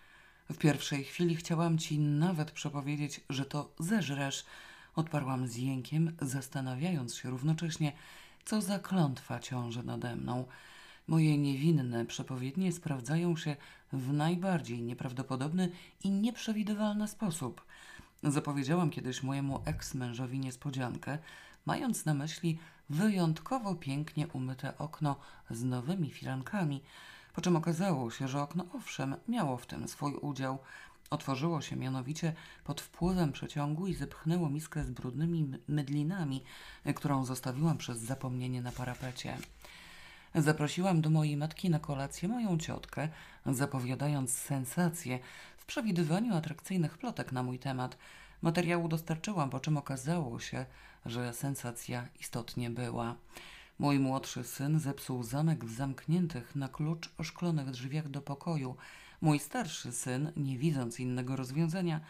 W 0.51 0.57
pierwszej 0.57 1.05
chwili 1.05 1.37
chciałam 1.37 1.79
ci 1.79 1.99
nawet 1.99 2.51
przepowiedzieć, 2.51 3.21
że 3.31 3.45
to 3.45 3.75
zeżresz. 3.79 4.45
Odparłam 4.95 5.47
z 5.49 5.57
jękiem, 5.57 6.17
zastanawiając 6.21 7.15
się 7.17 7.31
równocześnie, 7.31 7.93
co 8.45 8.61
za 8.61 8.79
klątwa 8.79 9.41
ciąży 9.41 9.83
nade 9.83 10.17
mną. 10.17 10.45
Moje 11.07 11.39
niewinne 11.39 12.07
przepowiednie 12.07 12.73
sprawdzają 12.73 13.37
się 13.37 13.57
w 13.93 14.13
najbardziej 14.13 14.83
nieprawdopodobny 14.83 15.71
i 16.05 16.11
nieprzewidywalny 16.11 17.09
sposób. 17.09 17.65
Zapowiedziałam 18.23 18.91
kiedyś 18.91 19.23
mojemu 19.23 19.63
eks-mężowi 19.65 20.39
niespodziankę, 20.39 21.19
mając 21.67 22.05
na 22.05 22.15
myśli 22.15 22.59
wyjątkowo 22.91 23.75
pięknie 23.75 24.29
umyte 24.29 24.79
okno 24.79 25.17
z 25.51 25.65
nowymi 25.65 26.11
filankami, 26.11 26.83
po 27.35 27.41
czym 27.41 27.57
okazało 27.57 28.11
się, 28.11 28.29
że 28.29 28.43
okno 28.43 28.65
owszem 28.73 29.17
miało 29.29 29.57
w 29.57 29.67
tym 29.67 29.89
swój 29.89 30.15
udział. 30.15 30.59
Otworzyło 31.13 31.61
się 31.61 31.77
mianowicie 31.77 32.33
pod 32.65 32.81
wpływem 32.81 33.33
przeciągu 33.33 33.87
i 33.87 33.95
zepchnęło 33.95 34.51
miskę 34.51 34.85
z 34.85 34.91
brudnymi 34.91 35.53
mydlinami, 35.69 36.45
którą 36.95 37.25
zostawiłam 37.25 37.79
przez 37.79 37.99
zapomnienie 37.99 38.63
na 38.63 38.73
parapecie. 38.73 39.37
Zaprosiłam 40.35 41.01
do 41.01 41.11
mojej 41.11 41.37
matki 41.37 41.71
na 41.71 41.79
kolację 41.79 42.29
moją 42.29 42.59
ciotkę, 42.59 43.09
zapowiadając 43.47 44.33
sensację 44.33 45.19
w 45.57 45.65
przewidywaniu 45.65 46.37
atrakcyjnych 46.37 46.99
plotek 46.99 47.33
na 47.33 47.43
mój 47.43 47.59
temat. 47.59 47.99
Materiału 48.43 48.89
dostarczyłam, 48.89 49.51
po 49.51 49.61
czym 49.61 49.77
okazało 49.77 50.41
się, 50.41 50.67
że 51.07 51.35
sensacja 51.35 52.09
istotnie 52.21 52.71
była. 52.71 53.15
Mój 53.79 53.99
młodszy 53.99 54.45
syn 54.45 54.81
zepsuł 54.81 55.23
zamek 55.23 55.65
w 55.65 55.77
zamkniętych 55.77 56.57
na 56.57 56.69
klucz 56.69 57.11
oszklonych 57.19 57.71
drzwiach 57.71 58.09
do 58.09 58.23
pokoju. 58.23 58.77
Mój 59.23 59.39
starszy 59.39 59.93
syn, 59.93 60.33
nie 60.37 60.59
widząc 60.59 61.01
innego 61.01 61.37
rozwiązania, 61.37 62.01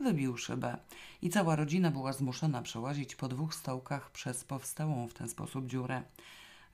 wybił 0.00 0.36
szybę 0.36 0.78
i 1.22 1.30
cała 1.30 1.56
rodzina 1.56 1.90
była 1.90 2.12
zmuszona 2.12 2.62
przełazić 2.62 3.16
po 3.16 3.28
dwóch 3.28 3.54
stołkach 3.54 4.10
przez 4.10 4.44
powstałą 4.44 5.08
w 5.08 5.14
ten 5.14 5.28
sposób 5.28 5.66
dziurę. 5.66 6.02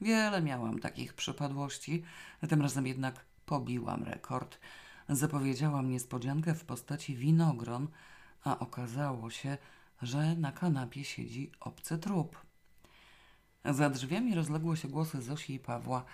Wiele 0.01 0.43
miałam 0.43 0.79
takich 0.79 1.15
przypadłości, 1.15 2.03
tym 2.49 2.63
razem 2.63 2.87
jednak 2.87 3.25
pobiłam 3.47 4.03
rekord. 4.03 4.59
Zapowiedziałam 5.09 5.91
niespodziankę 5.91 6.55
w 6.55 6.65
postaci 6.65 7.17
winogron, 7.17 7.89
a 8.45 8.59
okazało 8.59 9.31
się, 9.31 9.59
że 10.03 10.37
na 10.37 10.53
kanapie 10.53 11.05
siedzi 11.05 11.53
obcy 11.61 11.99
trup. 11.99 12.37
Za 13.65 13.91
drzwiami 13.91 14.35
rozległy 14.35 14.77
się 14.77 14.89
głosy 14.89 15.23
Zosi 15.23 15.55
i 15.55 15.59
Pawła. 15.59 16.05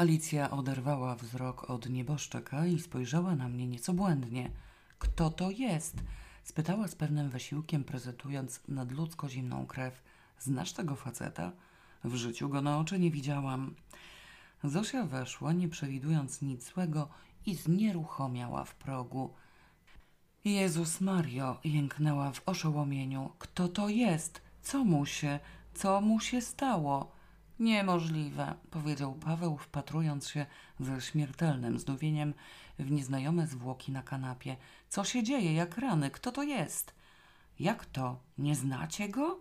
Alicja 0.00 0.50
oderwała 0.50 1.14
wzrok 1.14 1.70
od 1.70 1.90
nieboszczaka 1.90 2.66
i 2.66 2.78
spojrzała 2.78 3.34
na 3.34 3.48
mnie 3.48 3.66
nieco 3.66 3.92
błędnie. 3.92 4.50
Kto 4.98 5.30
to 5.30 5.50
jest? 5.50 5.96
spytała 6.44 6.88
z 6.88 6.94
pewnym 6.94 7.30
wysiłkiem, 7.30 7.84
prezentując 7.84 8.60
nadludzko 8.68 9.28
zimną 9.28 9.66
krew. 9.66 10.02
Znasz 10.38 10.72
tego 10.72 10.96
faceta? 10.96 11.52
W 12.04 12.14
życiu 12.14 12.48
go 12.48 12.62
na 12.62 12.78
oczy 12.78 12.98
nie 12.98 13.10
widziałam. 13.10 13.74
Zosia 14.64 15.04
weszła, 15.04 15.52
nie 15.52 15.68
przewidując 15.68 16.42
nic 16.42 16.72
złego 16.72 17.08
i 17.46 17.54
znieruchomiała 17.54 18.64
w 18.64 18.74
progu. 18.74 19.34
Jezus 20.44 21.00
Mario, 21.00 21.60
jęknęła 21.64 22.32
w 22.32 22.42
oszołomieniu. 22.46 23.32
Kto 23.38 23.68
to 23.68 23.88
jest? 23.88 24.42
Co 24.62 24.84
mu 24.84 25.06
się, 25.06 25.40
co 25.74 26.00
mu 26.00 26.20
się 26.20 26.40
stało? 26.40 27.19
Niemożliwe, 27.60 28.54
powiedział 28.70 29.14
Paweł, 29.14 29.58
wpatrując 29.58 30.28
się 30.28 30.46
ze 30.80 31.00
śmiertelnym 31.00 31.78
zdumieniem 31.78 32.34
w 32.78 32.90
nieznajome 32.90 33.46
zwłoki 33.46 33.92
na 33.92 34.02
kanapie. 34.02 34.56
Co 34.88 35.04
się 35.04 35.22
dzieje, 35.22 35.54
jak 35.54 35.78
rany? 35.78 36.10
Kto 36.10 36.32
to 36.32 36.42
jest? 36.42 36.94
Jak 37.58 37.86
to? 37.86 38.20
Nie 38.38 38.54
znacie 38.54 39.08
go? 39.08 39.40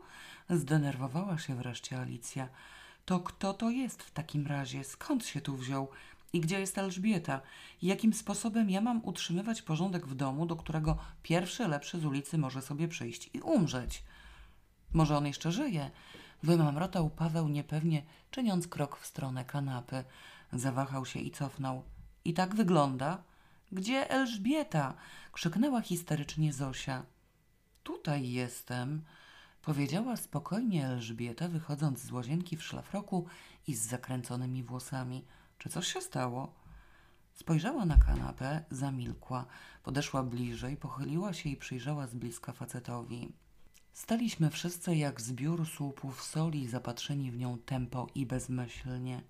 Zdenerwowała 0.50 1.38
się 1.38 1.56
wreszcie 1.56 2.00
Alicja. 2.00 2.50
To 3.06 3.20
kto 3.20 3.54
to 3.54 3.70
jest 3.70 4.04
w 4.04 4.12
takim 4.12 4.48
razie? 4.48 4.84
Skąd 4.84 5.26
się 5.26 5.42
tu 5.42 5.58
wziął? 5.58 5.90
I 6.34 6.40
gdzie 6.40 6.60
jest 6.60 6.78
Elżbieta? 6.78 7.42
Jakim 7.82 8.14
sposobem 8.14 8.70
ja 8.70 8.82
mam 8.82 9.06
utrzymywać 9.06 9.62
porządek 9.62 10.08
w 10.08 10.16
domu, 10.16 10.46
do 10.46 10.56
którego 10.56 10.98
pierwszy 11.24 11.68
lepszy 11.68 12.00
z 12.00 12.06
ulicy 12.06 12.38
może 12.38 12.62
sobie 12.62 12.88
przyjść 12.88 13.30
i 13.34 13.42
umrzeć? 13.42 14.04
Może 14.94 15.18
on 15.18 15.26
jeszcze 15.26 15.52
żyje? 15.52 15.92
Wymamrotał 16.44 17.10
Paweł 17.10 17.48
niepewnie, 17.48 18.04
czyniąc 18.32 18.68
krok 18.68 18.98
w 18.98 19.06
stronę 19.06 19.46
kanapy. 19.46 20.04
Zawahał 20.54 21.06
się 21.06 21.20
i 21.20 21.32
cofnął. 21.32 21.84
I 22.26 22.34
tak 22.34 22.56
wygląda? 22.56 23.24
Gdzie 23.72 24.10
Elżbieta? 24.10 24.94
krzyknęła 25.32 25.82
histerycznie 25.82 26.54
Zosia. 26.54 27.04
Tutaj 27.84 28.30
jestem, 28.30 29.02
powiedziała 29.62 30.18
spokojnie 30.18 30.88
Elżbieta, 30.88 31.48
wychodząc 31.48 32.00
z 32.00 32.12
łazienki 32.12 32.58
w 32.58 32.64
szlafroku 32.64 33.26
i 33.68 33.76
z 33.76 33.88
zakręconymi 33.88 34.64
włosami. 34.64 35.26
Czy 35.58 35.70
coś 35.70 35.94
się 35.94 36.02
stało? 36.02 36.54
Spojrzała 37.34 37.86
na 37.86 37.98
kanapę, 37.98 38.64
zamilkła, 38.72 39.46
podeszła 39.84 40.24
bliżej, 40.24 40.78
pochyliła 40.78 41.34
się 41.34 41.50
i 41.50 41.58
przyjrzała 41.58 42.08
z 42.08 42.16
bliska 42.16 42.54
facetowi. 42.54 43.34
Staliśmy 44.00 44.50
wszyscy 44.50 44.96
jak 44.96 45.22
zbiór 45.22 45.66
słupów 45.68 46.24
soli, 46.24 46.68
zapatrzeni 46.68 47.32
w 47.32 47.38
nią 47.38 47.58
tempo 47.58 48.08
i 48.16 48.26
bezmyślnie. 48.26 49.22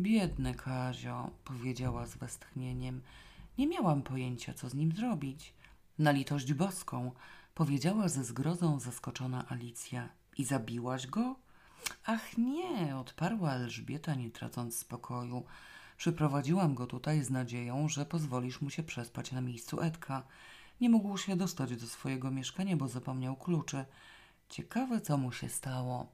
Biedny 0.00 0.54
Kazio, 0.54 1.30
powiedziała 1.44 2.06
z 2.06 2.16
westchnieniem. 2.16 3.02
Nie 3.58 3.66
miałam 3.66 4.02
pojęcia, 4.02 4.54
co 4.54 4.68
z 4.68 4.74
nim 4.74 4.92
zrobić. 4.92 5.54
Na 5.98 6.10
litość 6.10 6.52
boską, 6.52 7.12
powiedziała 7.54 8.08
ze 8.08 8.24
zgrozą 8.24 8.80
zaskoczona 8.80 9.48
Alicja. 9.48 10.08
I 10.38 10.44
zabiłaś 10.44 11.06
go? 11.06 11.36
Ach 12.04 12.38
nie, 12.38 12.96
odparła 12.96 13.52
Elżbieta, 13.52 14.14
nie 14.14 14.30
tracąc 14.30 14.78
spokoju. 14.78 15.44
Przyprowadziłam 15.96 16.74
go 16.74 16.86
tutaj 16.86 17.22
z 17.22 17.30
nadzieją, 17.30 17.88
że 17.88 18.06
pozwolisz 18.06 18.60
mu 18.60 18.70
się 18.70 18.82
przespać 18.82 19.32
na 19.32 19.40
miejscu 19.40 19.80
Edka. 19.80 20.22
Nie 20.80 20.90
mógł 20.90 21.18
się 21.18 21.36
dostać 21.36 21.76
do 21.76 21.86
swojego 21.86 22.30
mieszkania, 22.30 22.76
bo 22.76 22.88
zapomniał 22.88 23.36
kluczy. 23.36 23.84
Ciekawe, 24.48 25.00
co 25.00 25.16
mu 25.18 25.32
się 25.32 25.48
stało. 25.48 26.06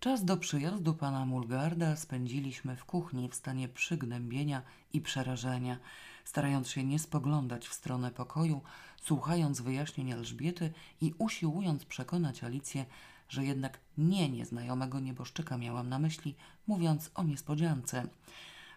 Czas 0.00 0.24
do 0.24 0.36
przyjazdu 0.36 0.94
pana 0.94 1.26
Mulgarda 1.26 1.96
spędziliśmy 1.96 2.76
w 2.76 2.84
kuchni 2.84 3.28
w 3.28 3.34
stanie 3.34 3.68
przygnębienia 3.68 4.62
i 4.92 5.00
przerażenia, 5.00 5.78
starając 6.24 6.68
się 6.70 6.84
nie 6.84 6.98
spoglądać 6.98 7.68
w 7.68 7.74
stronę 7.74 8.10
pokoju, 8.10 8.60
słuchając 9.02 9.60
wyjaśnień 9.60 10.10
Elżbiety 10.10 10.72
i 11.00 11.14
usiłując 11.18 11.84
przekonać 11.84 12.44
Alicję, 12.44 12.86
że 13.28 13.44
jednak 13.44 13.80
nie 13.98 14.28
nieznajomego 14.28 15.00
nieboszczyka 15.00 15.58
miałam 15.58 15.88
na 15.88 15.98
myśli, 15.98 16.34
mówiąc 16.66 17.10
o 17.14 17.22
niespodziance. 17.22 18.06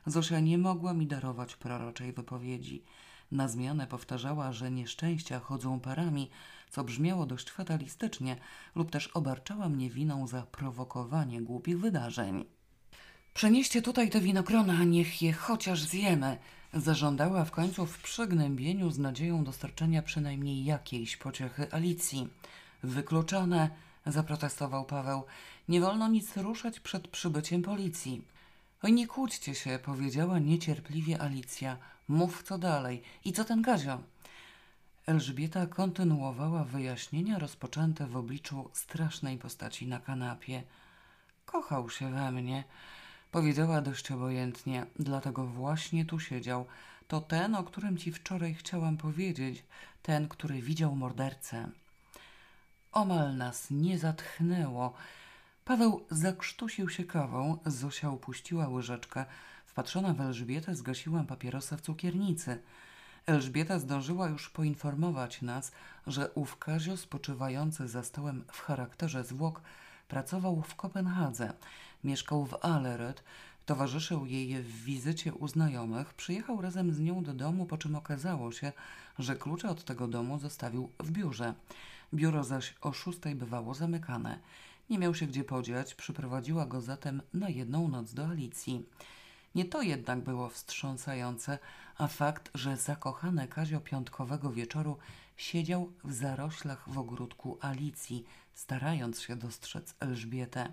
Zosia 0.05 0.39
nie 0.39 0.57
mogła 0.57 0.93
mi 0.93 1.07
darować 1.07 1.55
proroczej 1.55 2.13
wypowiedzi. 2.13 2.83
Na 3.31 3.47
zmianę 3.47 3.87
powtarzała, 3.87 4.53
że 4.53 4.71
nieszczęścia 4.71 5.39
chodzą 5.39 5.79
parami, 5.79 6.29
co 6.69 6.83
brzmiało 6.83 7.25
dość 7.25 7.49
fatalistycznie, 7.49 8.37
lub 8.75 8.91
też 8.91 9.07
obarczała 9.07 9.69
mnie 9.69 9.89
winą 9.89 10.27
za 10.27 10.41
prowokowanie 10.41 11.41
głupich 11.41 11.79
wydarzeń. 11.79 12.45
Przenieście 13.33 13.81
tutaj 13.81 14.09
te 14.09 14.21
winogrona, 14.21 14.83
niech 14.83 15.21
je 15.21 15.33
chociaż 15.33 15.81
zjemy, 15.81 16.37
zażądała 16.73 17.45
w 17.45 17.51
końcu 17.51 17.85
w 17.85 18.01
przygnębieniu 18.01 18.91
z 18.91 18.97
nadzieją 18.97 19.43
dostarczenia 19.43 20.01
przynajmniej 20.01 20.65
jakiejś 20.65 21.17
pociechy 21.17 21.73
Alicji. 21.73 22.27
Wykluczone, 22.83 23.69
zaprotestował 24.05 24.85
Paweł. 24.85 25.23
Nie 25.69 25.81
wolno 25.81 26.07
nic 26.07 26.37
ruszać 26.37 26.79
przed 26.79 27.07
przybyciem 27.07 27.61
policji. 27.61 28.21
Oj, 28.83 28.93
nie 28.93 29.07
kłóćcie 29.07 29.55
się, 29.55 29.79
powiedziała 29.83 30.39
niecierpliwie 30.39 31.21
Alicja. 31.21 31.77
Mów 32.07 32.43
co 32.43 32.57
dalej. 32.57 33.03
I 33.25 33.33
co 33.33 33.43
ten 33.43 33.61
Kazio? 33.63 33.99
Elżbieta 35.05 35.67
kontynuowała 35.67 36.63
wyjaśnienia 36.63 37.39
rozpoczęte 37.39 38.07
w 38.07 38.17
obliczu 38.17 38.69
strasznej 38.73 39.37
postaci 39.37 39.87
na 39.87 39.99
kanapie. 39.99 40.63
Kochał 41.45 41.89
się 41.89 42.11
we 42.11 42.31
mnie, 42.31 42.63
powiedziała 43.31 43.81
dość 43.81 44.11
obojętnie, 44.11 44.85
dlatego 44.99 45.45
właśnie 45.45 46.05
tu 46.05 46.19
siedział. 46.19 46.65
To 47.07 47.21
ten, 47.21 47.55
o 47.55 47.63
którym 47.63 47.97
ci 47.97 48.11
wczoraj 48.11 48.53
chciałam 48.53 48.97
powiedzieć, 48.97 49.63
ten, 50.01 50.27
który 50.27 50.61
widział 50.61 50.95
mordercę. 50.95 51.69
Omal 52.91 53.37
nas 53.37 53.67
nie 53.71 53.97
zatchnęło. 53.97 54.93
Paweł 55.65 56.05
zakrztusił 56.11 56.89
się 56.89 57.03
kawą, 57.03 57.57
Zosia 57.65 58.09
upuściła 58.09 58.67
łyżeczkę. 58.67 59.25
Wpatrzona 59.77 60.13
w 60.13 60.21
Elżbietę 60.21 60.75
zgasiłam 60.75 61.27
papierosa 61.27 61.77
w 61.77 61.81
cukiernicy. 61.81 62.59
Elżbieta 63.25 63.79
zdążyła 63.79 64.29
już 64.29 64.49
poinformować 64.49 65.41
nas, 65.41 65.71
że 66.07 66.31
ów 66.31 66.57
Kazio 66.57 66.97
spoczywający 66.97 67.87
za 67.87 68.03
stołem 68.03 68.43
w 68.51 68.61
charakterze 68.61 69.23
zwłok 69.23 69.61
pracował 70.07 70.61
w 70.61 70.75
Kopenhadze, 70.75 71.53
mieszkał 72.03 72.45
w 72.45 72.65
Aleret, 72.65 73.23
towarzyszył 73.65 74.25
jej 74.25 74.63
w 74.63 74.83
wizycie 74.83 75.33
u 75.33 75.47
znajomych, 75.47 76.13
przyjechał 76.13 76.61
razem 76.61 76.93
z 76.93 76.99
nią 76.99 77.23
do 77.23 77.33
domu, 77.33 77.65
po 77.65 77.77
czym 77.77 77.95
okazało 77.95 78.51
się, 78.51 78.71
że 79.19 79.35
klucze 79.35 79.69
od 79.69 79.83
tego 79.83 80.07
domu 80.07 80.39
zostawił 80.39 80.91
w 80.99 81.11
biurze. 81.11 81.53
Biuro 82.13 82.43
zaś 82.43 82.75
o 82.81 82.93
szóstej 82.93 83.35
bywało 83.35 83.73
zamykane. 83.73 84.39
Nie 84.89 84.99
miał 84.99 85.15
się 85.15 85.27
gdzie 85.27 85.43
podziać, 85.43 85.95
przyprowadziła 85.95 86.65
go 86.65 86.81
zatem 86.81 87.21
na 87.33 87.49
jedną 87.49 87.87
noc 87.87 88.13
do 88.13 88.25
Alicji. 88.25 88.85
Nie 89.57 89.65
to 89.65 89.81
jednak 89.81 90.19
było 90.19 90.49
wstrząsające, 90.49 91.59
a 91.97 92.07
fakt, 92.07 92.51
że 92.53 92.77
zakochany 92.77 93.47
Kazio 93.47 93.79
piątkowego 93.79 94.51
wieczoru 94.51 94.97
siedział 95.37 95.91
w 96.03 96.13
zaroślach 96.13 96.89
w 96.89 96.97
ogródku 96.97 97.57
Alicji, 97.61 98.25
starając 98.53 99.21
się 99.21 99.35
dostrzec 99.35 99.95
Elżbietę. 99.99 100.71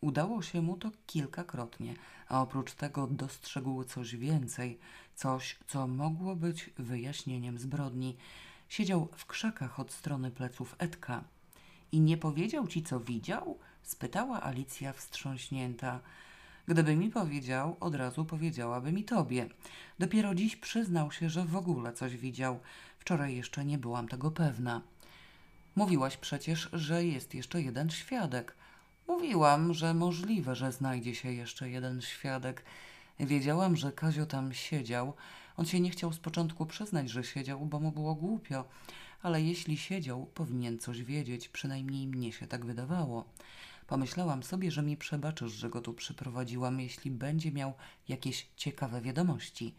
Udało 0.00 0.42
się 0.42 0.62
mu 0.62 0.76
to 0.76 0.90
kilkakrotnie, 1.06 1.94
a 2.28 2.42
oprócz 2.42 2.72
tego 2.72 3.06
dostrzegł 3.06 3.84
coś 3.84 4.16
więcej, 4.16 4.78
coś, 5.14 5.58
co 5.66 5.86
mogło 5.86 6.36
być 6.36 6.70
wyjaśnieniem 6.78 7.58
zbrodni. 7.58 8.16
Siedział 8.68 9.08
w 9.16 9.26
krzakach 9.26 9.80
od 9.80 9.92
strony 9.92 10.30
pleców 10.30 10.74
Edka. 10.78 11.24
I 11.92 12.00
nie 12.00 12.16
powiedział 12.16 12.66
ci, 12.66 12.82
co 12.82 13.00
widział? 13.00 13.58
spytała 13.82 14.42
Alicja 14.42 14.92
wstrząśnięta. 14.92 16.00
Gdyby 16.70 16.96
mi 16.96 17.10
powiedział, 17.10 17.76
od 17.80 17.94
razu 17.94 18.24
powiedziałaby 18.24 18.92
mi 18.92 19.04
tobie. 19.04 19.46
Dopiero 19.98 20.34
dziś 20.34 20.56
przyznał 20.56 21.12
się, 21.12 21.30
że 21.30 21.44
w 21.44 21.56
ogóle 21.56 21.92
coś 21.92 22.16
widział. 22.16 22.60
Wczoraj 22.98 23.36
jeszcze 23.36 23.64
nie 23.64 23.78
byłam 23.78 24.08
tego 24.08 24.30
pewna. 24.30 24.82
Mówiłaś 25.76 26.16
przecież, 26.16 26.68
że 26.72 27.04
jest 27.04 27.34
jeszcze 27.34 27.62
jeden 27.62 27.90
świadek. 27.90 28.54
Mówiłam, 29.08 29.74
że 29.74 29.94
możliwe, 29.94 30.56
że 30.56 30.72
znajdzie 30.72 31.14
się 31.14 31.32
jeszcze 31.32 31.70
jeden 31.70 32.00
świadek. 32.00 32.64
Wiedziałam, 33.20 33.76
że 33.76 33.92
Kazio 33.92 34.26
tam 34.26 34.52
siedział. 34.52 35.14
On 35.56 35.66
się 35.66 35.80
nie 35.80 35.90
chciał 35.90 36.12
z 36.12 36.18
początku 36.18 36.66
przyznać, 36.66 37.10
że 37.10 37.24
siedział, 37.24 37.66
bo 37.66 37.80
mu 37.80 37.92
było 37.92 38.14
głupio. 38.14 38.64
Ale 39.22 39.42
jeśli 39.42 39.76
siedział, 39.76 40.26
powinien 40.34 40.78
coś 40.78 41.02
wiedzieć, 41.02 41.48
przynajmniej 41.48 42.06
mnie 42.06 42.32
się 42.32 42.46
tak 42.46 42.64
wydawało. 42.64 43.24
Pomyślałam 43.90 44.42
sobie, 44.42 44.70
że 44.70 44.82
mi 44.82 44.96
przebaczysz, 44.96 45.52
że 45.52 45.70
go 45.70 45.80
tu 45.80 45.94
przyprowadziłam, 45.94 46.80
jeśli 46.80 47.10
będzie 47.10 47.52
miał 47.52 47.72
jakieś 48.08 48.46
ciekawe 48.56 49.00
wiadomości. 49.00 49.74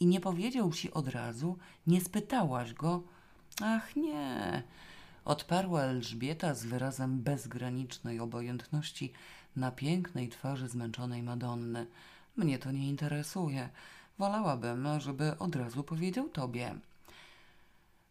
I 0.00 0.06
nie 0.06 0.20
powiedział 0.20 0.72
ci 0.72 0.92
od 0.92 1.08
razu, 1.08 1.58
nie 1.86 2.00
spytałaś 2.00 2.74
go. 2.74 3.02
Ach 3.62 3.96
nie, 3.96 4.62
odparła 5.24 5.82
Elżbieta 5.82 6.54
z 6.54 6.64
wyrazem 6.64 7.22
bezgranicznej 7.22 8.20
obojętności 8.20 9.12
na 9.56 9.70
pięknej 9.70 10.28
twarzy 10.28 10.68
zmęczonej 10.68 11.22
Madonny. 11.22 11.86
Mnie 12.36 12.58
to 12.58 12.72
nie 12.72 12.88
interesuje. 12.88 13.68
Wolałabym, 14.18 14.88
żeby 14.98 15.38
od 15.38 15.56
razu 15.56 15.84
powiedział 15.84 16.28
tobie. 16.28 16.74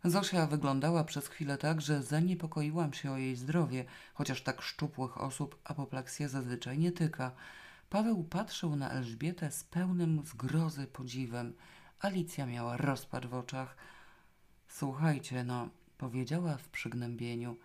Zosia 0.06 0.48
wyglądała 0.48 1.04
przez 1.04 1.28
chwilę 1.28 1.58
tak, 1.58 1.82
że 1.82 2.04
zaniepokoiłam 2.04 2.94
się 2.94 3.12
o 3.12 3.18
jej 3.18 3.36
zdrowie, 3.36 3.86
chociaż 4.14 4.42
tak 4.42 4.62
szczupłych 4.62 5.22
osób 5.22 5.60
apopleksja 5.64 6.28
zazwyczaj 6.28 6.80
nie 6.80 6.92
tyka. 6.92 7.32
Paweł 7.90 8.24
patrzył 8.24 8.76
na 8.76 8.92
Elżbietę 8.92 9.52
z 9.52 9.64
pełnym 9.64 10.22
zgrozy 10.26 10.88
podziwem. 10.88 11.54
Alicja 12.00 12.46
miała 12.46 12.78
rozpad 12.78 13.26
w 13.26 13.34
oczach. 13.34 13.78
Słuchajcie, 14.68 15.44
no, 15.44 15.70
powiedziała 15.98 16.58
w 16.58 16.68
przygnębieniu. 16.68 17.58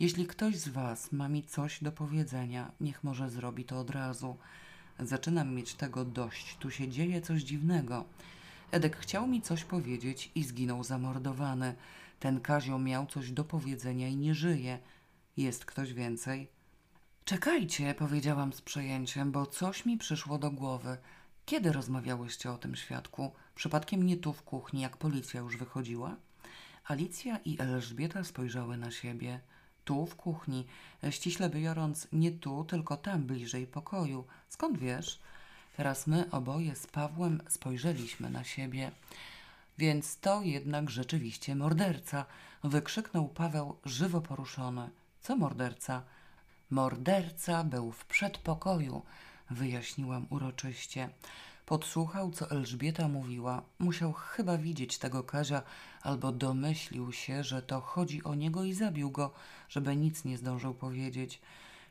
Jeśli 0.00 0.26
ktoś 0.26 0.56
z 0.56 0.68
was 0.68 1.12
ma 1.12 1.28
mi 1.28 1.42
coś 1.42 1.82
do 1.82 1.92
powiedzenia, 1.92 2.72
niech 2.80 3.04
może 3.04 3.30
zrobi 3.30 3.64
to 3.64 3.80
od 3.80 3.90
razu. 3.90 4.36
Zaczynam 5.00 5.54
mieć 5.54 5.74
tego 5.74 6.04
dość. 6.04 6.56
Tu 6.56 6.70
się 6.70 6.88
dzieje 6.88 7.20
coś 7.20 7.42
dziwnego. 7.42 8.04
Edek 8.72 8.96
chciał 8.96 9.26
mi 9.26 9.42
coś 9.42 9.64
powiedzieć 9.64 10.30
i 10.34 10.44
zginął 10.44 10.84
zamordowany. 10.84 11.74
Ten 12.20 12.40
Kazio 12.40 12.78
miał 12.78 13.06
coś 13.06 13.30
do 13.30 13.44
powiedzenia 13.44 14.08
i 14.08 14.16
nie 14.16 14.34
żyje. 14.34 14.78
Jest 15.36 15.64
ktoś 15.64 15.92
więcej? 15.92 16.48
Czekajcie, 17.24 17.94
powiedziałam 17.94 18.52
z 18.52 18.62
przejęciem, 18.62 19.32
bo 19.32 19.46
coś 19.46 19.86
mi 19.86 19.98
przyszło 19.98 20.38
do 20.38 20.50
głowy. 20.50 20.96
Kiedy 21.46 21.72
rozmawiałyście 21.72 22.52
o 22.52 22.58
tym 22.58 22.76
świadku? 22.76 23.32
Przypadkiem 23.54 24.02
nie 24.02 24.16
tu 24.16 24.32
w 24.32 24.42
kuchni, 24.42 24.80
jak 24.80 24.96
policja 24.96 25.40
już 25.40 25.56
wychodziła? 25.56 26.16
Alicja 26.84 27.38
i 27.44 27.60
Elżbieta 27.60 28.24
spojrzały 28.24 28.76
na 28.76 28.90
siebie. 28.90 29.40
Tu 29.84 30.06
w 30.06 30.16
kuchni, 30.16 30.66
ściśle 31.10 31.50
biorąc, 31.50 32.08
nie 32.12 32.30
tu, 32.30 32.64
tylko 32.64 32.96
tam 32.96 33.22
bliżej 33.22 33.66
pokoju. 33.66 34.24
Skąd 34.48 34.78
wiesz? 34.78 35.20
Teraz 35.76 36.06
my 36.06 36.30
oboje 36.30 36.76
z 36.76 36.86
Pawłem 36.86 37.42
spojrzeliśmy 37.48 38.30
na 38.30 38.44
siebie. 38.44 38.90
Więc 39.78 40.16
to 40.16 40.42
jednak 40.42 40.90
rzeczywiście 40.90 41.56
morderca, 41.56 42.24
wykrzyknął 42.64 43.28
Paweł 43.28 43.76
żywo 43.84 44.20
poruszony. 44.20 44.90
Co 45.20 45.36
morderca? 45.36 46.02
Morderca 46.70 47.64
był 47.64 47.92
w 47.92 48.04
przedpokoju, 48.04 49.02
wyjaśniłam 49.50 50.26
uroczyście. 50.30 51.08
Podsłuchał, 51.66 52.30
co 52.30 52.50
Elżbieta 52.50 53.08
mówiła. 53.08 53.62
Musiał 53.78 54.12
chyba 54.12 54.58
widzieć 54.58 54.98
tego 54.98 55.22
Kazia, 55.22 55.62
albo 56.02 56.32
domyślił 56.32 57.12
się, 57.12 57.44
że 57.44 57.62
to 57.62 57.80
chodzi 57.80 58.24
o 58.24 58.34
niego 58.34 58.64
i 58.64 58.72
zabił 58.74 59.10
go, 59.10 59.32
żeby 59.68 59.96
nic 59.96 60.24
nie 60.24 60.38
zdążył 60.38 60.74
powiedzieć. 60.74 61.40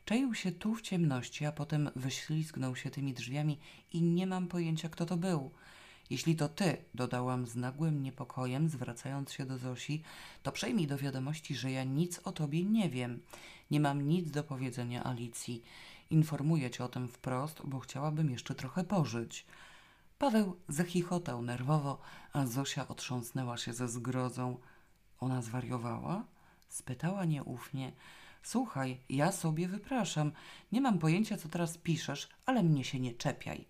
Czaił 0.05 0.33
się 0.35 0.51
tu 0.51 0.75
w 0.75 0.81
ciemności, 0.81 1.45
a 1.45 1.51
potem 1.51 1.89
wyślizgnął 1.95 2.75
się 2.75 2.89
tymi 2.89 3.13
drzwiami 3.13 3.59
i 3.93 4.01
nie 4.01 4.27
mam 4.27 4.47
pojęcia, 4.47 4.89
kto 4.89 5.05
to 5.05 5.17
był. 5.17 5.51
Jeśli 6.09 6.35
to 6.35 6.49
ty, 6.49 6.77
dodałam 6.95 7.45
z 7.45 7.55
nagłym 7.55 8.03
niepokojem, 8.03 8.69
zwracając 8.69 9.31
się 9.31 9.45
do 9.45 9.57
Zosi, 9.57 10.03
to 10.43 10.51
przejmij 10.51 10.87
do 10.87 10.97
wiadomości, 10.97 11.55
że 11.55 11.71
ja 11.71 11.83
nic 11.83 12.19
o 12.23 12.31
tobie 12.31 12.63
nie 12.63 12.89
wiem. 12.89 13.19
Nie 13.71 13.79
mam 13.79 14.07
nic 14.07 14.31
do 14.31 14.43
powiedzenia 14.43 15.03
Alicji. 15.03 15.63
Informuję 16.09 16.69
cię 16.69 16.83
o 16.83 16.89
tym 16.89 17.07
wprost, 17.07 17.61
bo 17.65 17.79
chciałabym 17.79 18.31
jeszcze 18.31 18.55
trochę 18.55 18.83
pożyć. 18.83 19.45
Paweł 20.17 20.55
zachichotał 20.67 21.41
nerwowo, 21.41 22.01
a 22.33 22.45
Zosia 22.45 22.87
otrząsnęła 22.87 23.57
się 23.57 23.73
ze 23.73 23.89
zgrozą. 23.89 24.57
Ona 25.19 25.41
zwariowała? 25.41 26.23
spytała 26.69 27.25
nieufnie. 27.25 27.91
Słuchaj, 28.43 28.99
ja 29.10 29.32
sobie 29.32 29.67
wypraszam. 29.67 30.32
Nie 30.71 30.82
mam 30.82 30.99
pojęcia, 30.99 31.38
co 31.38 31.49
teraz 31.49 31.77
piszesz, 31.77 32.30
ale 32.45 32.63
mnie 32.63 32.84
się 32.84 32.99
nie 32.99 33.13
czepiaj. 33.13 33.65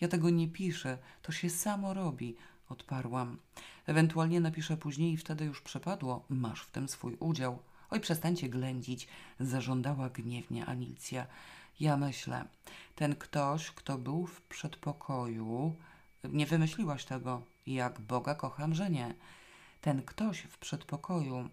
Ja 0.00 0.08
tego 0.08 0.30
nie 0.30 0.48
piszę, 0.48 0.98
to 1.22 1.32
się 1.32 1.50
samo 1.50 1.94
robi, 1.94 2.36
odparłam. 2.68 3.38
Ewentualnie 3.86 4.40
napiszę 4.40 4.76
później 4.76 5.12
i 5.12 5.16
wtedy 5.16 5.44
już 5.44 5.62
przepadło. 5.62 6.24
Masz 6.28 6.62
w 6.62 6.70
tym 6.70 6.88
swój 6.88 7.16
udział. 7.20 7.58
Oj, 7.90 8.00
przestańcie 8.00 8.48
ględzić, 8.48 9.08
zażądała 9.40 10.08
gniewnie 10.10 10.66
Alicja. 10.66 11.26
Ja 11.80 11.96
myślę, 11.96 12.44
ten 12.94 13.16
ktoś, 13.16 13.70
kto 13.70 13.98
był 13.98 14.26
w 14.26 14.42
przedpokoju, 14.42 15.76
nie 16.24 16.46
wymyśliłaś 16.46 17.04
tego, 17.04 17.42
jak 17.66 18.00
Boga 18.00 18.34
kocham, 18.34 18.74
że 18.74 18.90
nie. 18.90 19.14
Ten 19.80 20.02
ktoś 20.02 20.40
w 20.40 20.58
przedpokoju, 20.58 21.48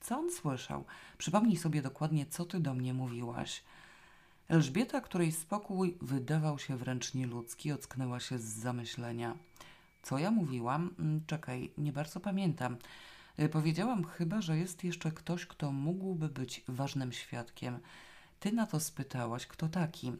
co 0.00 0.18
on 0.18 0.32
słyszał? 0.32 0.84
Przypomnij 1.18 1.56
sobie 1.56 1.82
dokładnie, 1.82 2.26
co 2.26 2.44
ty 2.44 2.60
do 2.60 2.74
mnie 2.74 2.94
mówiłaś. 2.94 3.62
Elżbieta, 4.48 5.00
której 5.00 5.32
spokój 5.32 5.96
wydawał 6.00 6.58
się 6.58 6.76
wręcz 6.76 7.14
nieludzki, 7.14 7.72
ocknęła 7.72 8.20
się 8.20 8.38
z 8.38 8.44
zamyślenia. 8.44 9.36
Co 10.02 10.18
ja 10.18 10.30
mówiłam? 10.30 10.94
Mm, 10.98 11.20
czekaj, 11.26 11.70
nie 11.78 11.92
bardzo 11.92 12.20
pamiętam. 12.20 12.76
Y, 13.40 13.48
powiedziałam 13.48 14.04
chyba, 14.04 14.40
że 14.40 14.58
jest 14.58 14.84
jeszcze 14.84 15.12
ktoś, 15.12 15.46
kto 15.46 15.72
mógłby 15.72 16.28
być 16.28 16.64
ważnym 16.68 17.12
świadkiem. 17.12 17.78
Ty 18.40 18.52
na 18.52 18.66
to 18.66 18.80
spytałaś, 18.80 19.46
kto 19.46 19.68
taki. 19.68 20.12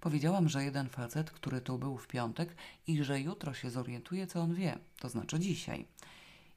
Powiedziałam, 0.00 0.48
że 0.48 0.64
jeden 0.64 0.88
facet, 0.88 1.30
który 1.30 1.60
tu 1.60 1.78
był 1.78 1.98
w 1.98 2.06
piątek 2.06 2.54
i 2.86 3.04
że 3.04 3.20
jutro 3.20 3.54
się 3.54 3.70
zorientuje, 3.70 4.26
co 4.26 4.40
on 4.40 4.54
wie, 4.54 4.78
to 4.98 5.08
znaczy 5.08 5.38
dzisiaj. 5.38 5.86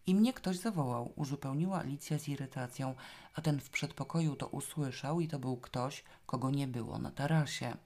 I 0.08 0.16
mnie 0.16 0.34
ktoś 0.34 0.58
zawołał, 0.58 1.14
uzupełniła 1.16 1.80
Alicja 1.80 2.20
z 2.20 2.28
irytacją, 2.28 2.96
a 3.34 3.42
ten 3.42 3.60
w 3.60 3.70
przedpokoju 3.70 4.36
to 4.36 4.48
usłyszał 4.48 5.22
i 5.22 5.28
to 5.28 5.40
był 5.40 5.58
ktoś, 5.58 6.04
kogo 6.26 6.52
nie 6.52 6.68
było 6.68 7.00
na 7.00 7.12
tarasie. 7.12 7.78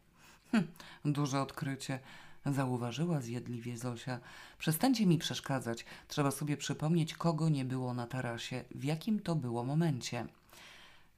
Hm, 0.51 0.67
duże 1.05 1.41
odkrycie, 1.41 1.99
zauważyła 2.45 3.21
zjedliwie 3.21 3.77
Zosia. 3.77 4.19
Przestańcie 4.57 5.05
mi 5.05 5.17
przeszkadzać, 5.17 5.85
trzeba 6.07 6.31
sobie 6.31 6.57
przypomnieć, 6.57 7.13
kogo 7.13 7.49
nie 7.49 7.65
było 7.65 7.93
na 7.93 8.07
tarasie, 8.07 8.63
w 8.75 8.83
jakim 8.83 9.19
to 9.19 9.35
było 9.35 9.63
momencie. 9.63 10.27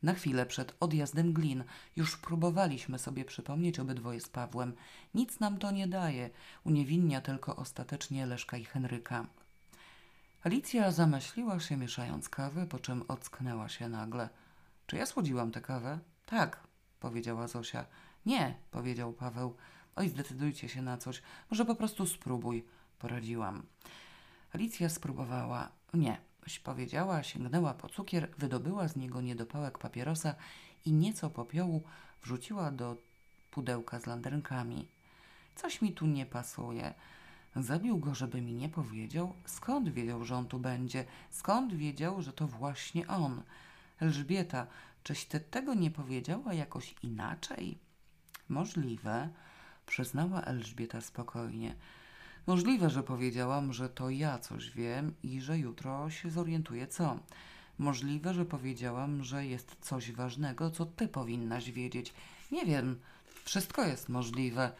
Na 0.03 0.13
chwilę 0.13 0.45
przed 0.45 0.75
odjazdem 0.79 1.33
glin 1.33 1.63
już 1.95 2.17
próbowaliśmy 2.17 2.99
sobie 2.99 3.25
przypomnieć 3.25 3.79
obydwoje 3.79 4.19
z 4.21 4.29
Pawłem. 4.29 4.73
Nic 5.13 5.39
nam 5.39 5.57
to 5.57 5.71
nie 5.71 5.87
daje, 5.87 6.29
uniewinnia 6.63 7.21
tylko 7.21 7.55
ostatecznie 7.55 8.25
Leszka 8.25 8.57
i 8.57 8.65
Henryka. 8.65 9.27
Alicja 10.43 10.91
zamyśliła 10.91 11.59
się 11.59 11.77
mieszając 11.77 12.29
kawę, 12.29 12.67
po 12.67 12.79
czym 12.79 13.03
ocknęła 13.07 13.69
się 13.69 13.89
nagle. 13.89 14.29
Czy 14.87 14.95
ja 14.95 15.05
słodziłam 15.05 15.51
tę 15.51 15.61
kawę? 15.61 15.99
Tak, 16.25 16.67
powiedziała 16.99 17.47
Zosia. 17.47 17.85
Nie, 18.25 18.55
powiedział 18.71 19.13
Paweł. 19.13 19.55
Oj, 19.95 20.09
zdecydujcie 20.09 20.69
się 20.69 20.81
na 20.81 20.97
coś. 20.97 21.21
Może 21.51 21.65
po 21.65 21.75
prostu 21.75 22.05
spróbuj, 22.05 22.65
poradziłam. 22.99 23.63
Alicja 24.53 24.89
spróbowała. 24.89 25.71
Nie, 25.93 26.17
powiedziała, 26.63 27.23
sięgnęła 27.23 27.73
po 27.73 27.89
cukier, 27.89 28.29
wydobyła 28.37 28.87
z 28.87 28.95
niego 28.95 29.21
niedopałek 29.21 29.77
papierosa 29.77 30.35
i 30.85 30.93
nieco 30.93 31.29
popiołu 31.29 31.83
wrzuciła 32.21 32.71
do 32.71 32.97
pudełka 33.51 33.99
z 33.99 34.05
landernkami. 34.05 34.87
Coś 35.55 35.81
mi 35.81 35.93
tu 35.93 36.05
nie 36.05 36.25
pasuje. 36.25 36.93
Zabił 37.55 37.97
go, 37.97 38.15
żeby 38.15 38.41
mi 38.41 38.53
nie 38.53 38.69
powiedział, 38.69 39.33
skąd 39.45 39.89
wiedział, 39.89 40.25
że 40.25 40.35
on 40.35 40.47
tu 40.47 40.59
będzie, 40.59 41.05
skąd 41.29 41.73
wiedział, 41.73 42.21
że 42.21 42.33
to 42.33 42.47
właśnie 42.47 43.07
on. 43.07 43.41
Elżbieta, 43.99 44.67
czyś 45.03 45.25
ty 45.25 45.39
tego 45.39 45.73
nie 45.73 45.91
powiedziała 45.91 46.53
jakoś 46.53 46.95
inaczej? 47.03 47.77
Możliwe, 48.49 49.29
przyznała 49.85 50.41
Elżbieta 50.41 51.01
spokojnie. 51.01 51.75
Możliwe, 52.47 52.89
że 52.89 53.03
powiedziałam, 53.03 53.73
że 53.73 53.89
to 53.89 54.09
ja 54.09 54.39
coś 54.39 54.71
wiem 54.71 55.13
i 55.23 55.41
że 55.41 55.59
jutro 55.59 56.09
się 56.09 56.29
zorientuję 56.29 56.87
co. 56.87 57.19
Możliwe, 57.77 58.33
że 58.33 58.45
powiedziałam, 58.45 59.23
że 59.23 59.45
jest 59.45 59.75
coś 59.81 60.11
ważnego, 60.11 60.71
co 60.71 60.85
ty 60.85 61.07
powinnaś 61.07 61.71
wiedzieć. 61.71 62.13
Nie 62.51 62.65
wiem, 62.65 62.99
wszystko 63.43 63.85
jest 63.85 64.09
możliwe. 64.09 64.71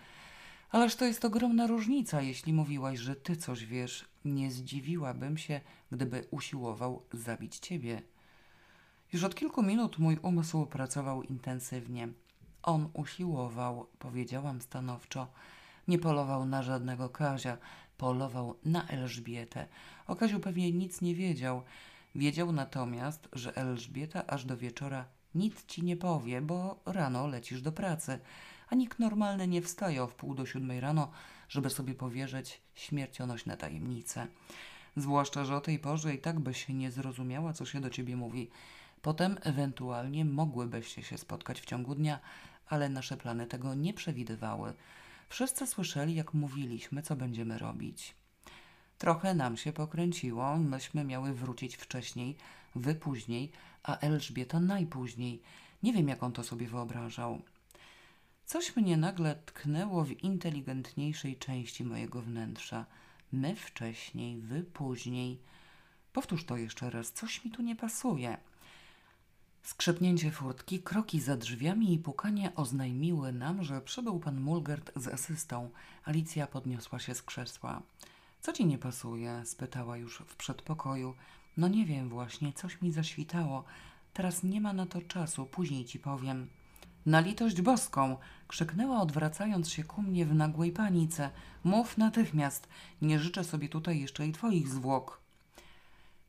Ależ 0.72 0.96
to 0.96 1.06
jest 1.06 1.26
ogromna 1.26 1.68
różnica, 1.68 2.22
jeśli 2.22 2.54
mówiłaś, 2.54 3.00
że 3.00 3.16
ty 3.16 3.36
coś 3.36 3.66
wiesz. 3.66 4.06
Nie 4.26 4.52
zdziwiłabym 4.52 5.38
się, 5.38 5.62
gdyby 5.92 6.28
usiłował 6.32 7.04
zabić 7.14 7.60
ciebie. 7.60 8.02
Już 9.14 9.24
od 9.24 9.36
kilku 9.36 9.64
minut 9.64 10.00
mój 10.00 10.18
umysł 10.22 10.66
pracował 10.66 11.24
intensywnie. 11.24 12.08
On 12.64 12.90
usiłował, 12.94 13.88
powiedziałam 14.00 14.62
stanowczo. 14.62 15.28
Nie 15.88 16.00
polował 16.00 16.46
na 16.46 16.64
żadnego 16.64 17.10
Kazia, 17.10 17.58
polował 17.98 18.56
na 18.66 18.88
Elżbietę. 18.88 19.68
O 20.08 20.16
Kaziu 20.16 20.40
pewnie 20.40 20.72
nic 20.72 21.02
nie 21.02 21.16
wiedział. 21.16 21.62
Wiedział 22.16 22.52
natomiast, 22.52 23.30
że 23.34 23.58
Elżbieta 23.58 24.28
aż 24.28 24.46
do 24.46 24.58
wieczora 24.58 25.06
nic 25.36 25.66
ci 25.66 25.84
nie 25.84 25.98
powie, 25.98 26.42
bo 26.42 26.80
rano 26.86 27.28
lecisz 27.28 27.62
do 27.62 27.72
pracy 27.72 28.20
a 28.70 28.76
nikt 28.76 29.00
normalny 29.00 29.48
nie 29.48 29.62
wstaje 29.62 30.04
o 30.04 30.08
wpół 30.08 30.36
do 30.36 30.46
siódmej 30.46 30.80
rano, 30.80 31.12
żeby 31.50 31.70
sobie 31.70 31.96
powierzyć 31.96 32.62
śmiercionośne 32.76 33.58
tajemnice. 33.58 34.28
Zwłaszcza, 34.98 35.46
że 35.46 35.56
o 35.56 35.62
tej 35.62 35.80
porze 35.80 36.14
i 36.14 36.20
tak 36.20 36.40
byś 36.40 36.68
nie 36.70 36.92
zrozumiała, 36.92 37.54
co 37.54 37.66
się 37.66 37.82
do 37.82 37.90
ciebie 37.90 38.16
mówi. 38.16 38.50
Potem 39.02 39.38
ewentualnie 39.42 40.26
mogłybyście 40.26 41.04
się 41.04 41.18
spotkać 41.18 41.62
w 41.62 41.66
ciągu 41.66 41.96
dnia, 41.96 42.20
ale 42.68 42.90
nasze 42.90 43.18
plany 43.18 43.48
tego 43.48 43.74
nie 43.74 43.94
przewidywały. 43.94 44.74
Wszyscy 45.30 45.68
słyszeli, 45.68 46.16
jak 46.16 46.34
mówiliśmy, 46.34 47.02
co 47.02 47.16
będziemy 47.16 47.58
robić. 47.58 48.16
Trochę 48.98 49.34
nam 49.34 49.58
się 49.58 49.74
pokręciło, 49.74 50.58
myśmy 50.58 51.04
miały 51.04 51.34
wrócić 51.34 51.76
wcześniej, 51.76 52.38
wy 52.76 52.96
później, 52.96 53.52
a 53.84 53.98
Elżbieta 53.98 54.60
najpóźniej. 54.60 55.42
Nie 55.84 55.94
wiem, 55.94 56.08
jak 56.08 56.24
on 56.24 56.32
to 56.32 56.44
sobie 56.44 56.68
wyobrażał. 56.68 57.42
Coś 58.50 58.76
mnie 58.76 58.98
nagle 58.98 59.36
tknęło 59.36 60.04
w 60.04 60.24
inteligentniejszej 60.24 61.38
części 61.38 61.84
mojego 61.84 62.22
wnętrza. 62.22 62.86
My 63.32 63.56
wcześniej, 63.56 64.42
wy 64.42 64.64
później. 64.64 65.40
Powtórz 66.14 66.46
to 66.46 66.58
jeszcze 66.58 66.90
raz, 66.90 67.12
coś 67.12 67.46
mi 67.46 67.52
tu 67.52 67.62
nie 67.62 67.76
pasuje. 67.76 68.38
Skrzypnięcie 69.64 70.32
furtki, 70.32 70.80
kroki 70.80 71.20
za 71.20 71.38
drzwiami 71.38 71.94
i 71.94 72.00
pukanie 72.00 72.56
oznajmiły 72.56 73.34
nam, 73.34 73.64
że 73.64 73.82
przybył 73.82 74.20
pan 74.20 74.42
Mulgert 74.42 74.92
z 74.96 75.08
asystą. 75.08 75.70
Alicja 76.06 76.48
podniosła 76.48 77.00
się 77.00 77.16
z 77.16 77.22
krzesła. 77.22 77.82
Co 78.42 78.54
ci 78.54 78.66
nie 78.66 78.78
pasuje? 78.78 79.42
spytała 79.46 79.98
już 79.98 80.18
w 80.18 80.36
przedpokoju. 80.36 81.16
No 81.58 81.68
nie 81.68 81.86
wiem 81.86 82.10
właśnie, 82.10 82.54
coś 82.54 82.82
mi 82.82 82.92
zaświtało. 82.92 83.64
Teraz 84.14 84.44
nie 84.44 84.62
ma 84.62 84.74
na 84.74 84.86
to 84.86 85.02
czasu, 85.02 85.46
później 85.46 85.86
ci 85.86 86.00
powiem. 86.00 86.59
Na 87.06 87.20
litość 87.20 87.62
boską! 87.62 88.18
krzyknęła, 88.48 89.02
odwracając 89.02 89.70
się 89.70 89.84
ku 89.84 90.02
mnie 90.02 90.26
w 90.26 90.36
nagłej 90.36 90.72
panice. 90.72 91.30
Mów 91.64 91.98
natychmiast, 91.98 92.68
nie 93.02 93.20
życzę 93.20 93.44
sobie 93.44 93.70
tutaj 93.70 94.00
jeszcze 94.00 94.28
i 94.28 94.32
twoich 94.32 94.68
zwłok. 94.68 95.20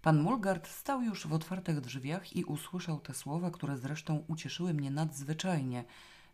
Pan 0.02 0.22
Mulgard 0.22 0.68
stał 0.68 1.02
już 1.02 1.26
w 1.26 1.32
otwartych 1.32 1.80
drzwiach 1.80 2.36
i 2.36 2.44
usłyszał 2.44 3.00
te 3.00 3.14
słowa, 3.14 3.50
które 3.50 3.78
zresztą 3.78 4.24
ucieszyły 4.28 4.74
mnie 4.74 4.90
nadzwyczajnie. 4.90 5.84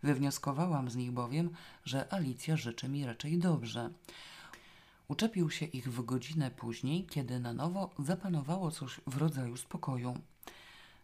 Wywnioskowałam 0.02 0.90
z 0.90 0.96
nich 0.96 1.12
bowiem, 1.12 1.50
że 1.84 2.12
Alicja 2.12 2.56
życzy 2.56 2.88
mi 2.88 3.06
raczej 3.06 3.38
dobrze. 3.38 3.90
Uczepił 5.08 5.50
się 5.50 5.66
ich 5.66 5.92
w 5.92 6.04
godzinę 6.04 6.50
później, 6.50 7.06
kiedy 7.06 7.40
na 7.40 7.52
nowo 7.52 7.90
zapanowało 7.98 8.70
coś 8.70 9.00
w 9.06 9.16
rodzaju 9.16 9.56
spokoju. 9.56 10.18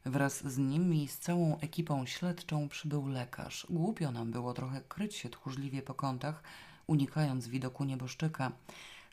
Wraz 0.05 0.47
z 0.53 0.59
nim 0.59 0.95
i 0.95 1.09
z 1.09 1.19
całą 1.19 1.59
ekipą 1.59 2.07
śledczą 2.07 2.69
przybył 2.69 3.09
lekarz. 3.09 3.67
Głupio 3.71 4.11
nam 4.11 4.31
było 4.33 4.55
trochę 4.55 4.81
kryć 4.81 5.15
się 5.15 5.29
tchórzliwie 5.31 5.83
po 5.83 5.95
kątach, 5.95 6.43
unikając 6.87 7.49
widoku 7.49 7.85
nieboszczyka. 7.85 8.53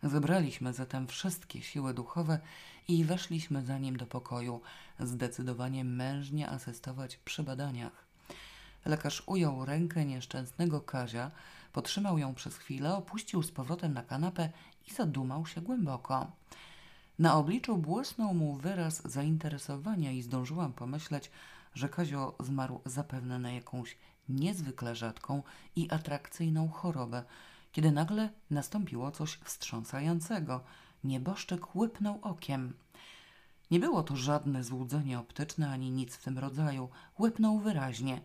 Zebraliśmy 0.04 0.74
zatem 0.74 1.08
wszystkie 1.08 1.62
siły 1.62 1.94
duchowe 1.94 2.40
i 2.88 3.06
weszliśmy 3.06 3.66
za 3.66 3.78
nim 3.78 3.98
do 3.98 4.06
pokoju, 4.06 4.62
zdecydowanie 5.00 5.84
mężnie 5.84 6.50
asystować 6.50 7.18
przy 7.18 7.44
badaniach. 7.44 8.06
Lekarz 8.86 9.24
ujął 9.26 9.66
rękę 9.66 10.06
nieszczęsnego 10.06 10.82
Kazia, 10.82 11.32
potrzymał 11.74 12.18
ją 12.18 12.36
przez 12.36 12.58
chwilę, 12.58 12.96
opuścił 12.96 13.44
z 13.44 13.52
powrotem 13.52 13.94
na 13.94 14.04
kanapę 14.04 14.50
i 14.88 14.94
zadumał 14.94 15.46
się 15.46 15.62
głęboko. 15.62 16.32
Na 17.20 17.36
obliczu 17.36 17.78
błysnął 17.78 18.34
mu 18.34 18.56
wyraz 18.56 19.02
zainteresowania 19.12 20.12
i 20.12 20.22
zdążyłam 20.22 20.74
pomyśleć, 20.74 21.32
że 21.74 21.90
Kazio 21.90 22.36
zmarł 22.40 22.82
zapewne 22.86 23.40
na 23.40 23.52
jakąś 23.52 23.98
niezwykle 24.30 24.96
rzadką 24.96 25.44
i 25.76 25.92
atrakcyjną 25.92 26.70
chorobę, 26.70 27.24
kiedy 27.72 27.92
nagle 27.92 28.30
nastąpiło 28.52 29.12
coś 29.12 29.34
wstrząsającego. 29.34 30.64
Nieboszczyk 31.04 31.76
łypnął 31.76 32.20
okiem. 32.22 32.74
Nie 33.72 33.80
było 33.80 34.04
to 34.04 34.16
żadne 34.16 34.64
złudzenie 34.64 35.20
optyczne 35.20 35.70
ani 35.70 35.92
nic 35.92 36.16
w 36.16 36.24
tym 36.24 36.38
rodzaju. 36.38 36.90
Łepnął 37.20 37.60
wyraźnie. 37.60 38.22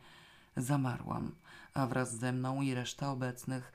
Zamarłam, 0.57 1.35
a 1.75 1.87
wraz 1.87 2.17
ze 2.17 2.33
mną 2.33 2.63
i 2.63 2.75
reszta 2.75 3.11
obecnych. 3.11 3.73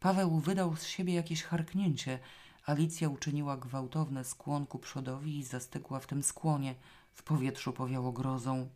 Paweł 0.00 0.38
wydał 0.38 0.76
z 0.76 0.84
siebie 0.86 1.14
jakieś 1.14 1.42
harknięcie. 1.42 2.18
Alicja 2.66 3.08
uczyniła 3.08 3.56
gwałtowny 3.56 4.24
skłon 4.24 4.66
ku 4.66 4.78
przodowi 4.78 5.38
i 5.38 5.44
zastygła 5.44 6.00
w 6.00 6.06
tym 6.06 6.22
skłonie. 6.22 6.74
W 7.12 7.22
powietrzu 7.22 7.72
powiało 7.72 8.12
grozą. 8.12 8.68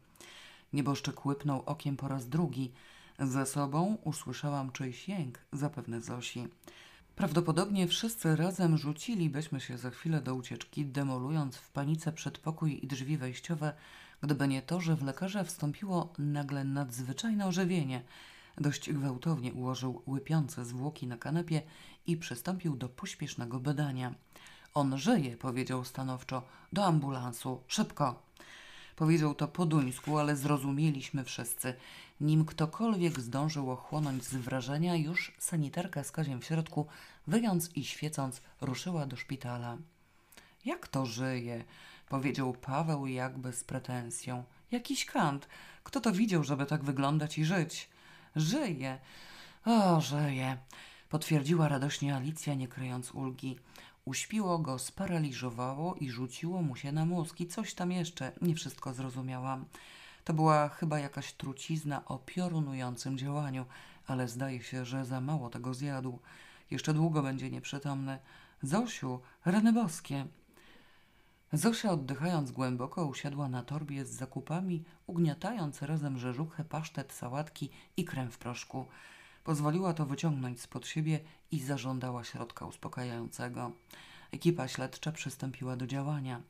Nieboszczyk 0.73 1.27
łypnął 1.27 1.63
okiem 1.67 1.97
po 1.97 2.09
raz 2.09 2.29
drugi. 2.29 2.73
Za 3.19 3.47
sobą 3.47 3.97
usłyszałam 4.05 4.73
czyjś 4.73 5.09
jęk, 5.09 5.39
zapewne 5.53 6.01
Zosi. 6.01 6.49
Prawdopodobnie 7.17 7.87
wszyscy 7.87 8.37
razem 8.37 8.79
rzucilibyśmy 8.79 9.61
się 9.61 9.79
za 9.79 9.91
chwilę 9.91 10.21
do 10.21 10.35
ucieczki, 10.35 10.87
demolując 10.87 11.57
w 11.57 11.71
panice 11.71 12.13
przedpokój 12.13 12.85
i 12.85 12.87
drzwi 12.87 13.17
wejściowe, 13.19 13.73
gdyby 14.23 14.49
nie 14.49 14.63
to, 14.63 14.81
że 14.81 14.97
w 14.97 15.03
lekarza 15.03 15.45
wstąpiło 15.45 16.13
nagle 16.19 16.65
nadzwyczajne 16.65 17.47
ożywienie. 17.47 18.03
Dość 18.59 18.93
gwałtownie 18.93 19.53
ułożył 19.53 20.03
łypiące 20.07 20.65
zwłoki 20.65 21.07
na 21.07 21.17
kanapie 21.17 21.63
i 22.09 22.17
przystąpił 22.17 22.77
do 22.77 22.89
pośpiesznego 22.89 23.61
badania. 23.61 24.15
On 24.75 24.99
żyje, 24.99 25.37
powiedział 25.37 25.85
stanowczo. 25.85 26.43
Do 26.73 26.85
ambulansu, 26.85 27.61
szybko. 27.67 28.23
Powiedział 28.97 29.35
to 29.35 29.49
po 29.49 29.67
duńsku, 29.67 30.19
ale 30.19 30.37
zrozumieliśmy 30.37 31.25
wszyscy. 31.25 31.75
Nim 32.21 32.45
ktokolwiek 32.45 33.21
zdążył 33.21 33.71
ochłonąć 33.71 34.25
z 34.25 34.35
wrażenia, 34.35 34.97
już 34.97 35.33
sanitarka 35.39 36.05
z 36.05 36.11
Kaziem 36.11 36.41
w 36.41 36.45
środku, 36.45 36.87
wyjąc 37.27 37.77
i 37.77 37.85
świecąc, 37.85 38.41
ruszyła 38.61 39.07
do 39.07 39.17
szpitala. 39.17 39.77
Jak 40.65 40.89
to 40.89 41.07
żyje? 41.07 41.65
powiedział 42.09 42.53
Paweł 42.53 43.07
jakby 43.07 43.53
z 43.53 43.65
pretensją. 43.65 44.45
Jakiś 44.71 45.05
kant. 45.05 45.49
Kto 45.85 46.01
to 46.01 46.13
widział, 46.13 46.45
żeby 46.45 46.67
tak 46.67 46.85
wyglądać 46.85 47.39
i 47.39 47.45
żyć? 47.45 47.89
Żyje. 48.37 48.99
O, 49.65 50.01
żyje. 50.01 50.59
Potwierdziła 51.09 51.69
radośnie 51.69 52.17
Alicja, 52.17 52.55
nie 52.55 52.69
kryjąc 52.69 53.11
ulgi. 53.15 53.59
Uśpiło 54.05 54.59
go, 54.59 54.79
sparaliżowało 54.79 55.95
i 55.95 56.11
rzuciło 56.11 56.63
mu 56.63 56.77
się 56.77 56.93
na 56.93 57.07
mózg 57.07 57.41
i 57.41 57.47
coś 57.47 57.75
tam 57.75 57.93
jeszcze. 57.93 58.33
Nie 58.43 58.55
wszystko 58.55 58.95
zrozumiałam. 58.95 59.65
To 60.25 60.35
była 60.35 60.69
chyba 60.69 60.99
jakaś 60.99 61.33
trucizna 61.33 62.05
o 62.05 62.19
piorunującym 62.19 63.19
działaniu, 63.19 63.67
ale 64.07 64.29
zdaje 64.29 64.63
się, 64.63 64.85
że 64.85 65.05
za 65.05 65.21
mało 65.21 65.51
tego 65.51 65.75
zjadł. 65.75 66.19
Jeszcze 66.71 66.95
długo 66.95 67.23
będzie 67.23 67.51
nieprzytomny. 67.51 68.19
Zosiu, 68.63 69.21
rany 69.45 69.73
boskie. 69.73 70.27
Zosia 71.53 71.91
oddychając 71.91 72.51
głęboko 72.51 73.07
usiadła 73.07 73.49
na 73.49 73.63
torbie 73.63 74.05
z 74.05 74.11
zakupami, 74.11 74.85
ugniatając 75.07 75.83
razem 75.83 76.19
rzeżuchę, 76.19 76.65
pasztet, 76.65 77.13
sałatki 77.13 77.71
i 77.97 78.05
krem 78.05 78.31
w 78.31 78.39
proszku. 78.39 78.87
Pozwoliła 79.49 79.95
to 79.95 80.07
wyciągnąć 80.07 80.61
spod 80.61 80.87
siebie 80.87 81.21
i 81.51 81.61
zażądała 81.61 82.25
środka 82.25 82.67
uspokajającego. 82.67 83.73
Ekipa 84.33 84.69
śledcza 84.69 85.13
przystąpiła 85.13 85.77
do 85.77 85.87
działania. 85.87 86.41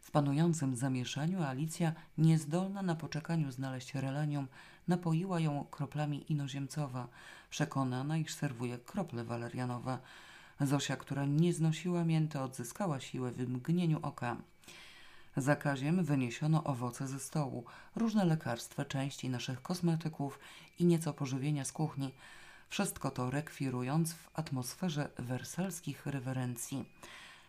W 0.00 0.10
panującym 0.10 0.76
zamieszaniu 0.76 1.42
Alicja, 1.42 1.92
niezdolna 2.18 2.82
na 2.82 2.94
poczekaniu 2.94 3.52
znaleźć 3.52 3.94
relanium, 3.94 4.46
napoiła 4.88 5.40
ją 5.40 5.64
kroplami 5.70 6.32
inoziemcowa, 6.32 7.08
przekonana, 7.50 8.18
iż 8.18 8.34
serwuje 8.34 8.78
krople 8.78 9.24
walerianowe. 9.24 9.98
Zosia, 10.60 10.96
która 10.96 11.24
nie 11.24 11.52
znosiła 11.52 12.04
mięty, 12.04 12.40
odzyskała 12.40 13.00
siłę 13.00 13.32
w 13.32 13.48
mgnieniu 13.48 13.98
oka. 14.02 14.36
Za 15.36 15.56
kaziem 15.56 16.04
wyniesiono 16.04 16.64
owoce 16.64 17.08
ze 17.08 17.20
stołu, 17.20 17.64
różne 17.96 18.24
lekarstwa, 18.24 18.84
części 18.84 19.28
naszych 19.28 19.62
kosmetyków 19.62 20.38
i 20.78 20.84
nieco 20.84 21.12
pożywienia 21.12 21.64
z 21.64 21.72
kuchni. 21.72 22.12
Wszystko 22.68 23.10
to 23.10 23.30
rekwirując 23.30 24.12
w 24.12 24.30
atmosferze 24.34 25.08
wersalskich 25.18 26.06
rewerencji. 26.06 26.84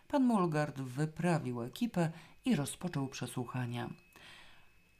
Pan 0.08 0.24
Mulgard 0.24 0.80
wyprawił 0.80 1.62
ekipę 1.62 2.10
i 2.44 2.56
rozpoczął 2.56 3.08
przesłuchania. 3.08 3.90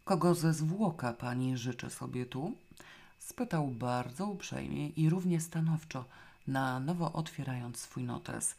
Kogo 0.05 0.35
ze 0.35 0.55
zwłoka 0.55 1.13
pani 1.13 1.57
życzy 1.57 1.91
sobie 1.91 2.27
tu? 2.27 2.57
spytał 3.19 3.69
bardzo 3.69 4.27
uprzejmie 4.27 4.89
i 4.89 5.11
równie 5.11 5.41
stanowczo, 5.41 6.05
na 6.47 6.81
nowo 6.81 7.13
otwierając 7.13 7.79
swój 7.79 8.05
notes. 8.05 8.57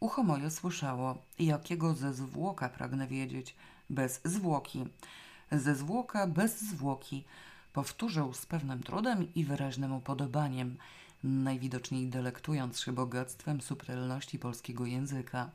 Ucho 0.00 0.22
moje 0.22 0.50
słyszało, 0.50 1.18
jakiego 1.38 1.94
ze 1.94 2.14
zwłoka 2.14 2.68
pragnę 2.68 3.06
wiedzieć, 3.06 3.56
bez 3.90 4.20
zwłoki. 4.24 4.84
Ze 5.52 5.74
zwłoka 5.74 6.26
bez 6.26 6.60
zwłoki, 6.60 7.24
powtórzył 7.72 8.34
z 8.34 8.46
pewnym 8.46 8.82
trudem 8.82 9.34
i 9.34 9.44
wyraźnym 9.44 9.92
upodobaniem, 9.92 10.76
najwidoczniej 11.24 12.06
delektując 12.06 12.80
się 12.80 12.92
bogactwem 12.92 13.60
subtelności 13.60 14.38
polskiego 14.38 14.86
języka. 14.86 15.50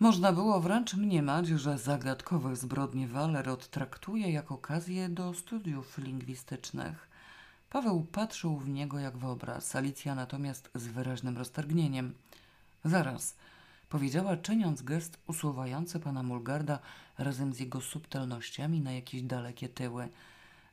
Można 0.00 0.32
było 0.32 0.60
wręcz 0.60 0.94
mniemać, 0.94 1.46
że 1.48 1.78
zagadkowe 1.78 2.56
zbrodnie 2.56 3.08
Waler 3.08 3.48
odtraktuje 3.48 4.32
jak 4.32 4.52
okazję 4.52 5.08
do 5.08 5.34
studiów 5.34 5.98
lingwistycznych. 5.98 7.08
Paweł 7.70 8.06
patrzył 8.12 8.58
w 8.58 8.68
niego 8.68 8.98
jak 8.98 9.16
w 9.16 9.24
obraz, 9.24 9.76
Alicja 9.76 10.14
natomiast 10.14 10.70
z 10.74 10.86
wyraźnym 10.86 11.38
roztargnieniem. 11.38 12.14
Zaraz, 12.84 13.36
powiedziała, 13.88 14.36
czyniąc 14.36 14.82
gest 14.82 15.18
usuwający 15.26 16.00
pana 16.00 16.22
Mulgarda 16.22 16.78
razem 17.18 17.52
z 17.52 17.60
jego 17.60 17.80
subtelnościami 17.80 18.80
na 18.80 18.92
jakieś 18.92 19.22
dalekie 19.22 19.68
tyły. 19.68 20.08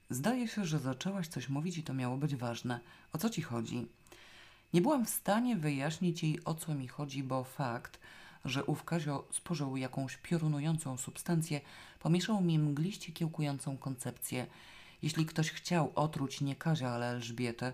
Zdaje 0.09 0.47
się, 0.47 0.65
że 0.65 0.79
zaczęłaś 0.79 1.27
coś 1.27 1.49
mówić 1.49 1.77
i 1.77 1.83
to 1.83 1.93
miało 1.93 2.17
być 2.17 2.35
ważne. 2.35 2.79
O 3.13 3.17
co 3.17 3.29
ci 3.29 3.41
chodzi? 3.41 3.87
Nie 4.75 4.81
byłam 4.81 5.05
w 5.05 5.09
stanie 5.09 5.55
wyjaśnić 5.55 6.23
jej, 6.23 6.45
o 6.45 6.53
co 6.53 6.75
mi 6.75 6.87
chodzi, 6.87 7.23
bo 7.23 7.43
fakt, 7.43 7.99
że 8.45 8.63
ów 8.63 8.83
Kazio 8.83 9.27
spożył 9.31 9.77
jakąś 9.77 10.17
piorunującą 10.17 10.97
substancję, 10.97 11.61
pomieszał 11.99 12.41
mi 12.41 12.59
mgliście 12.59 13.11
kiełkującą 13.11 13.77
koncepcję. 13.77 14.47
Jeśli 15.01 15.25
ktoś 15.25 15.51
chciał 15.51 15.91
otruć 15.95 16.41
nie 16.41 16.55
Kazia, 16.55 16.89
ale 16.89 17.09
Elżbietę, 17.09 17.73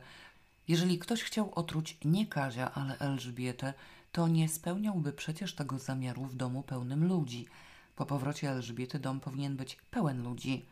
jeżeli 0.67 0.99
ktoś 0.99 1.23
chciał 1.23 1.51
otruć 1.55 1.97
nie 2.05 2.27
Kazia, 2.27 2.71
ale 2.73 2.99
Elżbietę, 2.99 3.73
to 4.11 4.27
nie 4.27 4.49
spełniałby 4.49 5.13
przecież 5.13 5.55
tego 5.55 5.79
zamiaru 5.79 6.25
w 6.25 6.35
domu 6.35 6.63
pełnym 6.63 7.07
ludzi. 7.07 7.47
Po 7.95 8.05
powrocie 8.05 8.49
Elżbiety 8.49 8.99
dom 8.99 9.19
powinien 9.19 9.55
być 9.55 9.77
pełen 9.91 10.23
ludzi. 10.23 10.65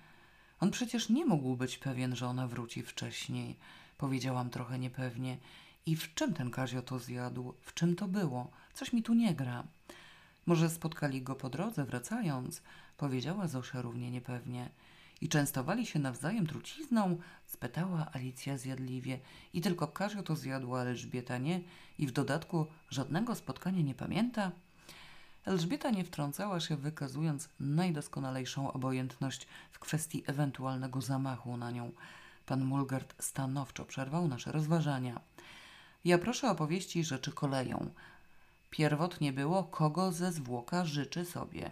On 0.59 0.71
przecież 0.71 1.09
nie 1.09 1.25
mógł 1.25 1.55
być 1.55 1.77
pewien, 1.77 2.15
że 2.15 2.27
ona 2.27 2.47
wróci 2.47 2.83
wcześniej. 2.83 3.55
Powiedziałam 3.97 4.49
trochę 4.49 4.79
niepewnie. 4.79 5.37
I 5.89 5.95
w 5.95 6.13
czym 6.13 6.33
ten 6.33 6.51
Kazio 6.51 6.81
to 6.81 6.99
zjadł? 6.99 7.53
W 7.61 7.73
czym 7.73 7.95
to 7.95 8.07
było? 8.07 8.51
Coś 8.73 8.93
mi 8.93 9.03
tu 9.03 9.13
nie 9.13 9.35
gra. 9.35 9.63
Może 10.45 10.69
spotkali 10.69 11.21
go 11.21 11.35
po 11.35 11.49
drodze, 11.49 11.85
wracając? 11.85 12.61
Powiedziała 12.97 13.47
Zosia 13.47 13.81
równie 13.81 14.11
niepewnie. 14.11 14.69
I 15.21 15.29
częstowali 15.29 15.85
się 15.85 15.99
nawzajem 15.99 16.47
trucizną? 16.47 17.17
spytała 17.45 18.11
Alicja 18.13 18.57
zjadliwie. 18.57 19.19
I 19.53 19.61
tylko 19.61 19.87
Kazio 19.87 20.23
to 20.23 20.35
zjadł, 20.35 20.75
a 20.75 20.81
Elżbieta 20.81 21.37
nie? 21.37 21.61
I 21.99 22.07
w 22.07 22.11
dodatku 22.11 22.67
żadnego 22.89 23.35
spotkania 23.35 23.81
nie 23.81 23.95
pamięta? 23.95 24.51
Elżbieta 25.45 25.89
nie 25.89 26.03
wtrącała 26.03 26.59
się, 26.59 26.77
wykazując 26.77 27.49
najdoskonalejszą 27.59 28.73
obojętność 28.73 29.47
w 29.71 29.79
kwestii 29.79 30.23
ewentualnego 30.27 31.01
zamachu 31.01 31.57
na 31.57 31.71
nią. 31.71 31.91
Pan 32.45 32.65
Mulgard 32.65 33.23
stanowczo 33.23 33.85
przerwał 33.85 34.27
nasze 34.27 34.51
rozważania. 34.51 35.21
Ja 36.05 36.17
proszę 36.17 36.51
opowieści 36.51 37.03
rzeczy 37.03 37.31
koleją. 37.31 37.89
Pierwotnie 38.69 39.33
było, 39.33 39.63
kogo 39.63 40.11
ze 40.11 40.31
zwłoka 40.31 40.85
życzy 40.85 41.25
sobie. 41.25 41.71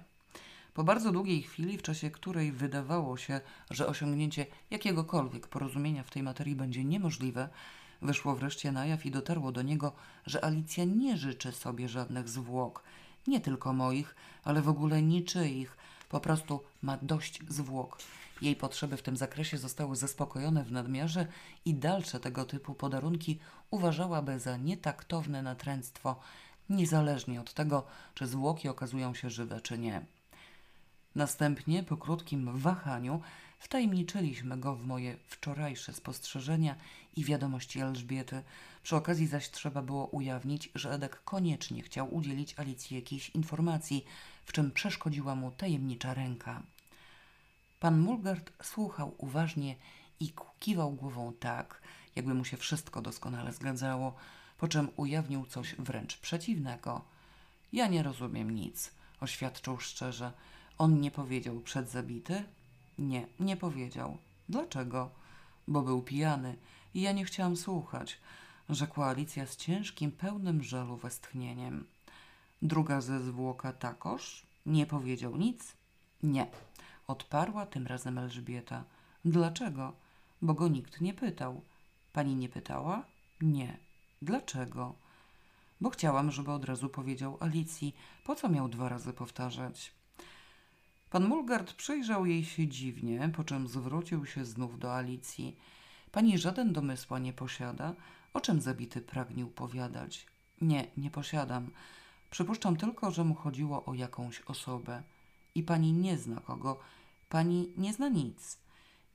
Po 0.73 0.83
bardzo 0.83 1.11
długiej 1.11 1.41
chwili, 1.41 1.77
w 1.77 1.81
czasie 1.81 2.11
której 2.11 2.51
wydawało 2.51 3.17
się, 3.17 3.41
że 3.69 3.87
osiągnięcie 3.87 4.45
jakiegokolwiek 4.71 5.47
porozumienia 5.47 6.03
w 6.03 6.09
tej 6.09 6.23
materii 6.23 6.55
będzie 6.55 6.83
niemożliwe, 6.83 7.49
wyszło 8.01 8.35
wreszcie 8.35 8.71
na 8.71 8.85
jaw 8.85 9.05
i 9.05 9.11
dotarło 9.11 9.51
do 9.51 9.61
niego, 9.61 9.91
że 10.25 10.45
Alicja 10.45 10.83
nie 10.83 11.17
życzy 11.17 11.51
sobie 11.51 11.89
żadnych 11.89 12.29
zwłok, 12.29 12.83
nie 13.27 13.41
tylko 13.41 13.73
moich, 13.73 14.15
ale 14.43 14.61
w 14.61 14.69
ogóle 14.69 15.01
niczyich, 15.01 15.77
po 16.09 16.19
prostu 16.19 16.63
ma 16.81 16.97
dość 17.01 17.39
zwłok. 17.49 17.97
Jej 18.41 18.55
potrzeby 18.55 18.97
w 18.97 19.01
tym 19.01 19.17
zakresie 19.17 19.57
zostały 19.57 19.95
zaspokojone 19.95 20.63
w 20.63 20.71
nadmiarze 20.71 21.27
i 21.65 21.73
dalsze 21.73 22.19
tego 22.19 22.45
typu 22.45 22.73
podarunki 22.73 23.39
uważałaby 23.71 24.39
za 24.39 24.57
nietaktowne 24.57 25.41
natręctwo, 25.41 26.19
niezależnie 26.69 27.41
od 27.41 27.53
tego, 27.53 27.83
czy 28.13 28.27
zwłoki 28.27 28.69
okazują 28.69 29.13
się 29.13 29.29
żywe, 29.29 29.61
czy 29.61 29.77
nie. 29.77 30.05
Następnie, 31.15 31.83
po 31.83 31.97
krótkim 31.97 32.57
wahaniu, 32.57 33.21
Wtajemniczyliśmy 33.59 34.57
go 34.57 34.75
w 34.75 34.85
moje 34.85 35.17
wczorajsze 35.27 35.93
spostrzeżenia 35.93 36.75
i 37.15 37.23
wiadomości 37.23 37.79
Elżbiety. 37.79 38.43
Przy 38.83 38.95
okazji 38.95 39.27
zaś 39.27 39.49
trzeba 39.49 39.81
było 39.81 40.05
ujawnić, 40.07 40.69
że 40.75 40.91
Edek 40.91 41.21
koniecznie 41.23 41.81
chciał 41.81 42.15
udzielić 42.15 42.59
Alicji 42.59 42.95
jakiejś 42.95 43.29
informacji, 43.29 44.05
w 44.45 44.51
czym 44.51 44.71
przeszkodziła 44.71 45.35
mu 45.35 45.51
tajemnicza 45.51 46.13
ręka. 46.13 46.63
Pan 47.79 47.99
Mulgard 47.99 48.51
słuchał 48.63 49.15
uważnie 49.17 49.75
i 50.19 50.33
kiwał 50.59 50.91
głową 50.91 51.33
tak, 51.39 51.81
jakby 52.15 52.33
mu 52.33 52.45
się 52.45 52.57
wszystko 52.57 53.01
doskonale 53.01 53.53
zgadzało, 53.53 54.15
po 54.57 54.67
czym 54.67 54.89
ujawnił 54.95 55.45
coś 55.45 55.75
wręcz 55.75 56.17
przeciwnego. 56.17 57.01
Ja 57.73 57.87
nie 57.87 58.03
rozumiem 58.03 58.55
nic, 58.55 58.91
oświadczył 59.21 59.79
szczerze. 59.79 60.31
On 60.77 61.01
nie 61.01 61.11
powiedział 61.11 61.59
przed 61.59 61.89
zabity? 61.89 62.43
Nie, 62.99 63.27
nie 63.39 63.57
powiedział. 63.57 64.17
Dlaczego? 64.49 65.09
Bo 65.67 65.81
był 65.81 66.01
pijany 66.01 66.55
i 66.93 67.01
ja 67.01 67.11
nie 67.11 67.25
chciałam 67.25 67.57
słuchać, 67.57 68.17
rzekła 68.69 69.07
Alicja 69.07 69.45
z 69.45 69.57
ciężkim, 69.57 70.11
pełnym 70.11 70.63
żalu 70.63 70.97
westchnieniem. 70.97 71.85
Druga 72.61 73.01
ze 73.01 73.23
zwłoka 73.23 73.73
takoż? 73.73 74.43
Nie 74.65 74.85
powiedział 74.85 75.37
nic? 75.37 75.73
Nie, 76.23 76.47
odparła 77.07 77.65
tym 77.65 77.87
razem 77.87 78.17
Elżbieta. 78.17 78.83
Dlaczego? 79.25 79.93
Bo 80.41 80.53
go 80.53 80.67
nikt 80.67 81.01
nie 81.01 81.13
pytał. 81.13 81.61
Pani 82.13 82.35
nie 82.35 82.49
pytała? 82.49 83.03
Nie. 83.41 83.77
Dlaczego? 84.21 84.95
Bo 85.81 85.89
chciałam, 85.89 86.31
żeby 86.31 86.51
od 86.51 86.65
razu 86.65 86.89
powiedział 86.89 87.37
Alicji. 87.39 87.95
Po 88.23 88.35
co 88.35 88.49
miał 88.49 88.69
dwa 88.69 88.89
razy 88.89 89.13
powtarzać? 89.13 89.91
Pan 91.09 91.27
Mulgard 91.27 91.73
przyjrzał 91.73 92.25
jej 92.25 92.45
się 92.45 92.67
dziwnie, 92.67 93.29
po 93.35 93.43
czym 93.43 93.67
zwrócił 93.67 94.25
się 94.25 94.45
znów 94.45 94.79
do 94.79 94.95
Alicji. 94.95 95.55
Pani 96.11 96.37
żaden 96.37 96.73
domysła 96.73 97.19
nie 97.19 97.33
posiada? 97.33 97.93
O 98.33 98.41
czym 98.41 98.61
zabity 98.61 99.01
pragnił 99.01 99.47
powiadać? 99.47 100.25
Nie, 100.61 100.87
nie 100.97 101.11
posiadam. 101.11 101.69
Przypuszczam 102.31 102.77
tylko, 102.77 103.11
że 103.11 103.23
mu 103.23 103.35
chodziło 103.35 103.85
o 103.85 103.93
jakąś 103.93 104.41
osobę. 104.41 105.03
I 105.55 105.63
pani 105.63 105.93
nie 105.93 106.17
zna 106.17 106.41
kogo. 106.41 106.79
Pani 107.29 107.73
nie 107.77 107.93
zna 107.93 108.09
nic. 108.09 108.57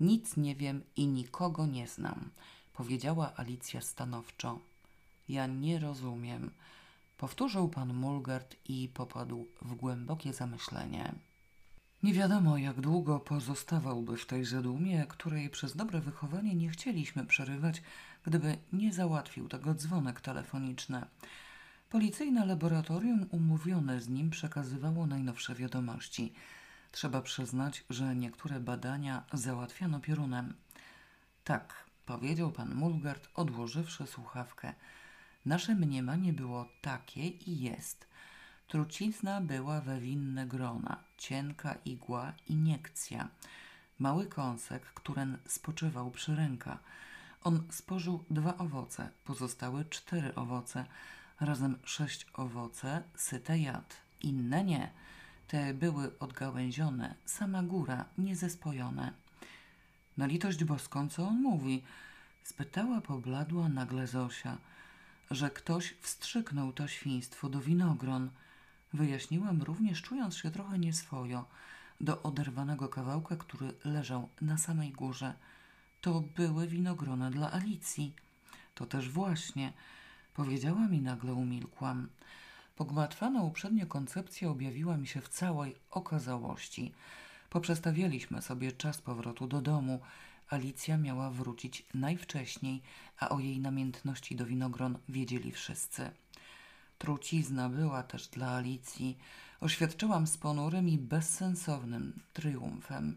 Nic 0.01 0.37
nie 0.37 0.57
wiem 0.57 0.83
i 0.97 1.07
nikogo 1.07 1.67
nie 1.67 1.89
znam, 1.89 2.31
powiedziała 2.73 3.33
Alicja 3.37 3.81
stanowczo. 3.81 4.61
Ja 5.29 5.47
nie 5.47 5.79
rozumiem, 5.79 6.51
powtórzył 7.19 7.69
pan 7.69 7.95
Mulgard 7.95 8.57
i 8.69 8.89
popadł 8.95 9.47
w 9.63 9.75
głębokie 9.75 10.33
zamyślenie. 10.33 11.15
Nie 12.03 12.13
wiadomo, 12.13 12.59
jak 12.59 12.81
długo 12.81 13.21
pozostawałby 13.21 14.17
w 14.17 14.27
tej 14.27 14.45
zadumie, 14.45 15.07
której 15.09 15.51
przez 15.51 15.77
dobre 15.77 16.01
wychowanie 16.01 16.55
nie 16.55 16.69
chcieliśmy 16.69 17.27
przerywać, 17.27 17.83
gdyby 18.27 18.57
nie 18.73 18.93
załatwił 18.93 19.49
tego 19.49 19.75
dzwonek 19.75 20.21
telefoniczny. 20.21 21.07
Policyjne 21.91 22.47
laboratorium 22.47 23.27
umówione 23.31 24.01
z 24.01 24.09
nim 24.09 24.31
przekazywało 24.31 25.07
najnowsze 25.07 25.55
wiadomości. 25.55 26.33
Trzeba 26.93 27.23
przyznać, 27.23 27.85
że 27.91 28.17
niektóre 28.17 28.61
badania 28.61 29.25
załatwiano 29.33 30.01
piorunem. 30.01 30.55
Tak, 31.45 31.85
powiedział 32.07 32.53
pan 32.53 32.75
Mulgard, 32.75 33.29
odłożywszy 33.35 34.07
słuchawkę. 34.07 34.75
Nasze 35.47 35.75
mniemanie 35.75 36.33
było 36.33 36.69
takie 36.83 37.29
i 37.29 37.61
jest. 37.61 38.07
Trucizna 38.69 39.41
była 39.41 39.81
we 39.81 40.01
winne 40.01 40.47
grona, 40.47 40.97
cienka 41.19 41.75
igła, 41.85 42.33
iniekcja. 42.49 43.29
Mały 43.99 44.27
kąsek, 44.27 44.83
któren 44.83 45.39
spoczywał 45.49 46.11
przy 46.11 46.37
ręka. 46.37 46.79
On 47.45 47.63
spożył 47.71 48.25
dwa 48.31 48.59
owoce, 48.59 49.11
pozostałe 49.25 49.85
cztery 49.85 50.35
owoce, 50.35 50.87
razem 51.41 51.79
sześć 51.85 52.27
owoce, 52.35 53.03
syte 53.17 53.59
jad. 53.59 53.97
Inne 54.21 54.65
nie. 54.65 54.91
Te 55.53 55.75
były 55.75 56.19
odgałęzione, 56.19 57.15
sama 57.25 57.63
góra, 57.63 58.05
niezespojone. 58.19 59.13
Na 60.17 60.27
litość 60.27 60.65
boską, 60.65 61.09
co 61.09 61.29
on 61.29 61.43
mówi? 61.43 61.83
Spytała 62.43 63.01
pobladła 63.01 63.69
nagle 63.69 64.07
Zosia, 64.07 64.59
że 65.31 65.51
ktoś 65.51 65.95
wstrzyknął 66.01 66.73
to 66.73 66.89
świństwo 66.89 67.49
do 67.49 67.61
winogron– 67.61 68.31
Wyjaśniłam 68.93 69.63
również, 69.63 70.03
czując 70.03 70.37
się 70.37 70.51
trochę 70.51 70.79
nieswojo, 70.79 71.45
do 72.01 72.23
oderwanego 72.23 72.89
kawałka, 72.89 73.37
który 73.37 73.75
leżał 73.85 74.29
na 74.41 74.59
samej 74.59 74.93
górze. 74.93 75.35
To 76.01 76.21
były 76.21 76.67
winogrona 76.67 77.31
dla 77.31 77.53
Alicji. 77.53 78.15
To 78.75 78.87
też 78.87 79.11
właśnie, 79.11 79.73
powiedziałam 80.35 80.95
i 80.95 81.01
nagle 81.01 81.33
umilkłam. 81.35 82.09
Pogmatwana 82.77 83.43
uprzednio 83.43 83.87
koncepcja 83.87 84.51
objawiła 84.51 84.97
mi 84.97 85.07
się 85.07 85.21
w 85.21 85.29
całej 85.29 85.77
okazałości. 85.91 86.93
Poprzestawialiśmy 87.51 88.43
sobie 88.43 88.73
czas 88.73 89.01
powrotu 89.01 89.47
do 89.47 89.61
domu. 89.61 90.01
Alicja 90.51 90.97
miała 90.97 91.31
wrócić 91.31 91.87
najwcześniej, 91.95 92.83
a 93.19 93.29
o 93.29 93.41
jej 93.41 93.61
namiętności 93.61 94.37
do 94.37 94.47
winogron 94.47 94.99
wiedzieli 95.09 95.53
wszyscy. 95.53 96.11
Trucizna 96.99 97.69
była 97.69 98.03
też 98.03 98.29
dla 98.29 98.51
Alicji. 98.51 99.19
Oświadczyłam 99.61 100.27
z 100.27 100.39
ponurym 100.39 100.89
i 100.89 100.99
bezsensownym 100.99 102.21
triumfem. 102.33 103.17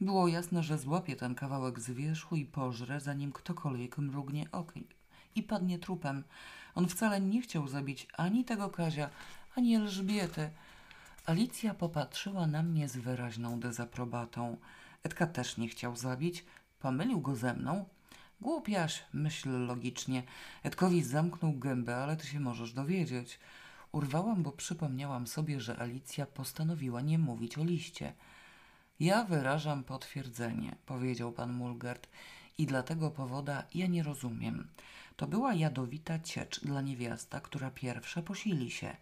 Było 0.00 0.28
jasne, 0.28 0.62
że 0.62 0.78
złapie 0.78 1.16
ten 1.16 1.34
kawałek 1.34 1.80
z 1.80 1.90
wierzchu 1.90 2.36
i 2.36 2.44
pożre, 2.44 3.00
zanim 3.00 3.32
ktokolwiek 3.32 3.98
mrugnie 3.98 4.48
okiem 4.52 4.84
i 5.34 5.42
padnie 5.42 5.78
trupem. 5.78 6.24
On 6.74 6.88
wcale 6.88 7.20
nie 7.20 7.42
chciał 7.42 7.68
zabić 7.68 8.06
ani 8.16 8.44
tego 8.44 8.70
Kazia, 8.70 9.10
ani 9.56 9.76
Elżbiety. 9.76 10.50
Alicja 11.26 11.74
popatrzyła 11.74 12.46
na 12.46 12.62
mnie 12.62 12.88
z 12.88 12.96
wyraźną 12.96 13.60
dezaprobatą. 13.60 14.56
Edka 15.02 15.26
też 15.26 15.56
nie 15.56 15.68
chciał 15.68 15.96
zabić. 15.96 16.44
Pomylił 16.80 17.20
go 17.20 17.36
ze 17.36 17.54
mną. 17.54 17.84
Głupiaś, 18.40 19.04
myśl 19.12 19.66
logicznie. 19.66 20.22
Edkowi 20.62 21.02
zamknął 21.02 21.52
gębę, 21.52 21.96
ale 21.96 22.16
ty 22.16 22.26
się 22.26 22.40
możesz 22.40 22.72
dowiedzieć. 22.72 23.38
Urwałam, 23.92 24.42
bo 24.42 24.52
przypomniałam 24.52 25.26
sobie, 25.26 25.60
że 25.60 25.78
Alicja 25.78 26.26
postanowiła 26.26 27.00
nie 27.00 27.18
mówić 27.18 27.58
o 27.58 27.64
liście. 27.64 28.12
Ja 29.00 29.24
wyrażam 29.24 29.84
potwierdzenie, 29.84 30.76
powiedział 30.86 31.32
pan 31.32 31.52
Mulgard, 31.52 32.08
i 32.58 32.66
dlatego 32.66 33.10
powoda 33.10 33.62
ja 33.74 33.86
nie 33.86 34.02
rozumiem. 34.02 34.68
To 35.16 35.26
była 35.26 35.54
jadowita 35.54 36.18
ciecz 36.18 36.60
dla 36.60 36.80
niewiasta, 36.80 37.40
która 37.40 37.70
pierwsza 37.70 38.22
posili 38.22 38.70
się. 38.70 38.96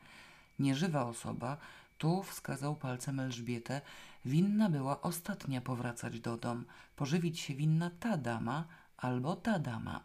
Nieżywa 0.58 1.04
osoba, 1.04 1.56
tu 1.98 2.22
wskazał 2.22 2.76
palcem 2.76 3.20
Elżbietę, 3.20 3.80
winna 4.24 4.68
była 4.70 5.00
ostatnia 5.00 5.60
powracać 5.60 6.20
do 6.20 6.36
dom. 6.36 6.64
Pożywić 6.96 7.40
się 7.40 7.54
winna 7.54 7.90
ta 8.00 8.16
dama, 8.16 8.64
albo 8.96 9.36
ta 9.36 9.58
dama. 9.58 10.00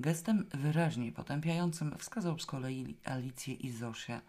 Gestem 0.00 0.46
wyraźnie 0.54 1.12
potępiającym 1.12 1.98
wskazał 1.98 2.38
z 2.38 2.46
kolei 2.46 2.96
Alicję 3.04 3.54
i 3.54 3.70
Zosię. 3.70 4.20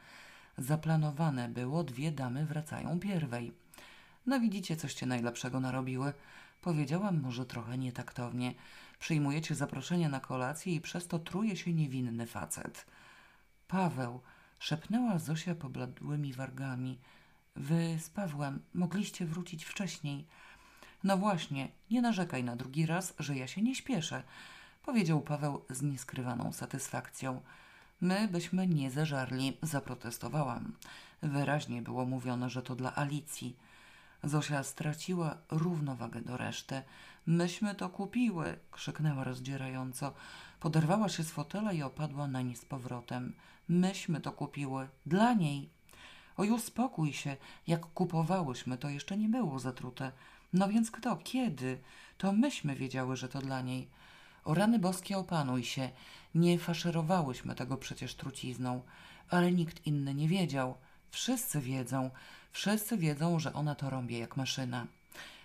Zaplanowane 0.57 1.49
było, 1.49 1.83
dwie 1.83 2.11
damy 2.11 2.45
wracają 2.45 2.99
pierwej. 2.99 3.53
No 4.25 4.39
widzicie, 4.39 4.75
coście 4.75 5.05
najlepszego 5.05 5.59
narobiły. 5.59 6.13
Powiedziałam 6.61 7.21
może 7.21 7.45
trochę 7.45 7.77
nietaktownie. 7.77 8.53
Przyjmujecie 9.03 9.55
zaproszenie 9.55 10.09
na 10.09 10.19
kolację 10.19 10.75
i 10.75 10.81
przez 10.81 11.07
to 11.07 11.19
truje 11.19 11.57
się 11.57 11.73
niewinny 11.73 12.27
facet. 12.27 12.85
Paweł, 13.67 14.21
szepnęła 14.59 15.19
Zosia 15.19 15.55
pobladłymi 15.55 16.33
wargami. 16.33 16.99
Wy 17.55 17.97
z 17.99 18.09
Pawłem 18.09 18.61
mogliście 18.73 19.25
wrócić 19.25 19.65
wcześniej. 19.65 20.27
No 21.03 21.17
właśnie, 21.17 21.67
nie 21.91 22.01
narzekaj 22.01 22.43
na 22.43 22.55
drugi 22.55 22.85
raz, 22.85 23.13
że 23.19 23.35
ja 23.35 23.47
się 23.47 23.61
nie 23.61 23.75
śpieszę, 23.75 24.23
powiedział 24.85 25.21
Paweł 25.21 25.65
z 25.69 25.81
nieskrywaną 25.81 26.53
satysfakcją. 26.53 27.41
My 28.01 28.27
byśmy 28.27 28.67
nie 28.67 28.91
zażarli, 28.91 29.57
zaprotestowałam. 29.61 30.73
Wyraźnie 31.21 31.81
było 31.81 32.05
mówione, 32.05 32.49
że 32.49 32.61
to 32.61 32.75
dla 32.75 32.95
Alicji. 32.95 33.57
Zosia 34.23 34.63
straciła 34.63 35.37
równowagę 35.51 36.21
do 36.21 36.37
reszty. 36.37 36.81
Myśmy 37.25 37.75
to 37.75 37.89
kupiły, 37.89 38.59
krzyknęła 38.71 39.23
rozdzierająco. 39.23 40.13
Poderwała 40.59 41.09
się 41.09 41.23
z 41.23 41.31
fotela 41.31 41.73
i 41.73 41.81
opadła 41.81 42.27
na 42.27 42.41
nie 42.41 42.55
z 42.55 42.65
powrotem. 42.65 43.33
Myśmy 43.69 44.21
to 44.21 44.31
kupiły. 44.31 44.87
Dla 45.05 45.33
niej. 45.33 45.69
Oj, 46.37 46.51
uspokój 46.51 47.13
się. 47.13 47.37
Jak 47.67 47.85
kupowałyśmy, 47.85 48.77
to 48.77 48.89
jeszcze 48.89 49.17
nie 49.17 49.29
było 49.29 49.59
zatrute. 49.59 50.11
No 50.53 50.67
więc 50.67 50.91
kto? 50.91 51.15
Kiedy? 51.15 51.79
To 52.17 52.31
myśmy 52.31 52.75
wiedziały, 52.75 53.17
że 53.17 53.29
to 53.29 53.39
dla 53.39 53.61
niej. 53.61 53.87
O 54.43 54.53
rany 54.53 54.79
boskie 54.79 55.17
opanuj 55.17 55.63
się. 55.63 55.89
Nie 56.35 56.59
faszerowałyśmy 56.59 57.55
tego 57.55 57.77
przecież 57.77 58.15
trucizną. 58.15 58.81
Ale 59.29 59.51
nikt 59.51 59.87
inny 59.87 60.13
nie 60.13 60.27
wiedział. 60.27 60.75
Wszyscy 61.11 61.61
wiedzą. 61.61 62.09
Wszyscy 62.53 62.97
wiedzą, 62.97 63.39
że 63.39 63.53
ona 63.53 63.75
to 63.75 63.89
rąbie 63.89 64.19
jak 64.19 64.37
maszyna. 64.37 64.87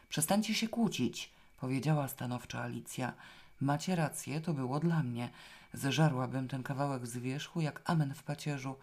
Przestańcie 0.09 0.55
się 0.55 0.69
kłócić, 0.69 1.31
powiedziała 1.61 2.09
stanowczo 2.09 2.63
Alicja. 2.63 3.13
Macie 3.61 3.97
rację, 3.97 4.41
to 4.41 4.55
było 4.55 4.81
dla 4.81 5.03
mnie. 5.03 5.29
Zeżarłabym 5.73 6.49
ten 6.49 6.63
kawałek 6.63 7.07
z 7.07 7.17
wierzchu 7.17 7.61
jak 7.61 7.83
amen 7.85 8.15
w 8.15 8.23
pacierzu. 8.23 8.77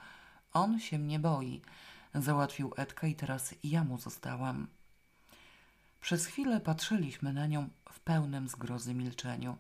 On 0.54 0.80
się 0.80 1.00
mnie 1.00 1.20
boi. 1.20 1.62
Załatwił 2.16 2.74
Edka 2.78 3.08
i 3.08 3.16
teraz 3.16 3.56
ja 3.64 3.84
mu 3.84 3.98
zostałam. 3.98 4.68
Przez 6.02 6.26
chwilę 6.26 6.60
patrzyliśmy 6.60 7.34
na 7.34 7.48
nią 7.48 7.70
w 7.92 8.00
pełnym 8.00 8.48
zgrozy 8.48 8.94
milczeniu. 8.94 9.58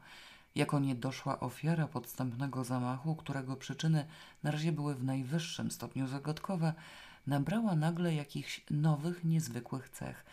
Jako 0.55 0.79
niedoszła 0.79 1.39
ofiara 1.39 1.87
podstępnego 1.87 2.63
zamachu, 2.63 3.15
którego 3.15 3.55
przyczyny 3.55 4.05
na 4.43 4.51
razie 4.51 4.71
były 4.71 4.95
w 4.95 5.03
najwyższym 5.03 5.71
stopniu 5.71 6.07
zagadkowe, 6.07 6.73
nabrała 7.27 7.75
nagle 7.75 8.15
jakichś 8.15 8.61
nowych, 8.69 9.23
niezwykłych 9.23 9.89
cech 9.89 10.25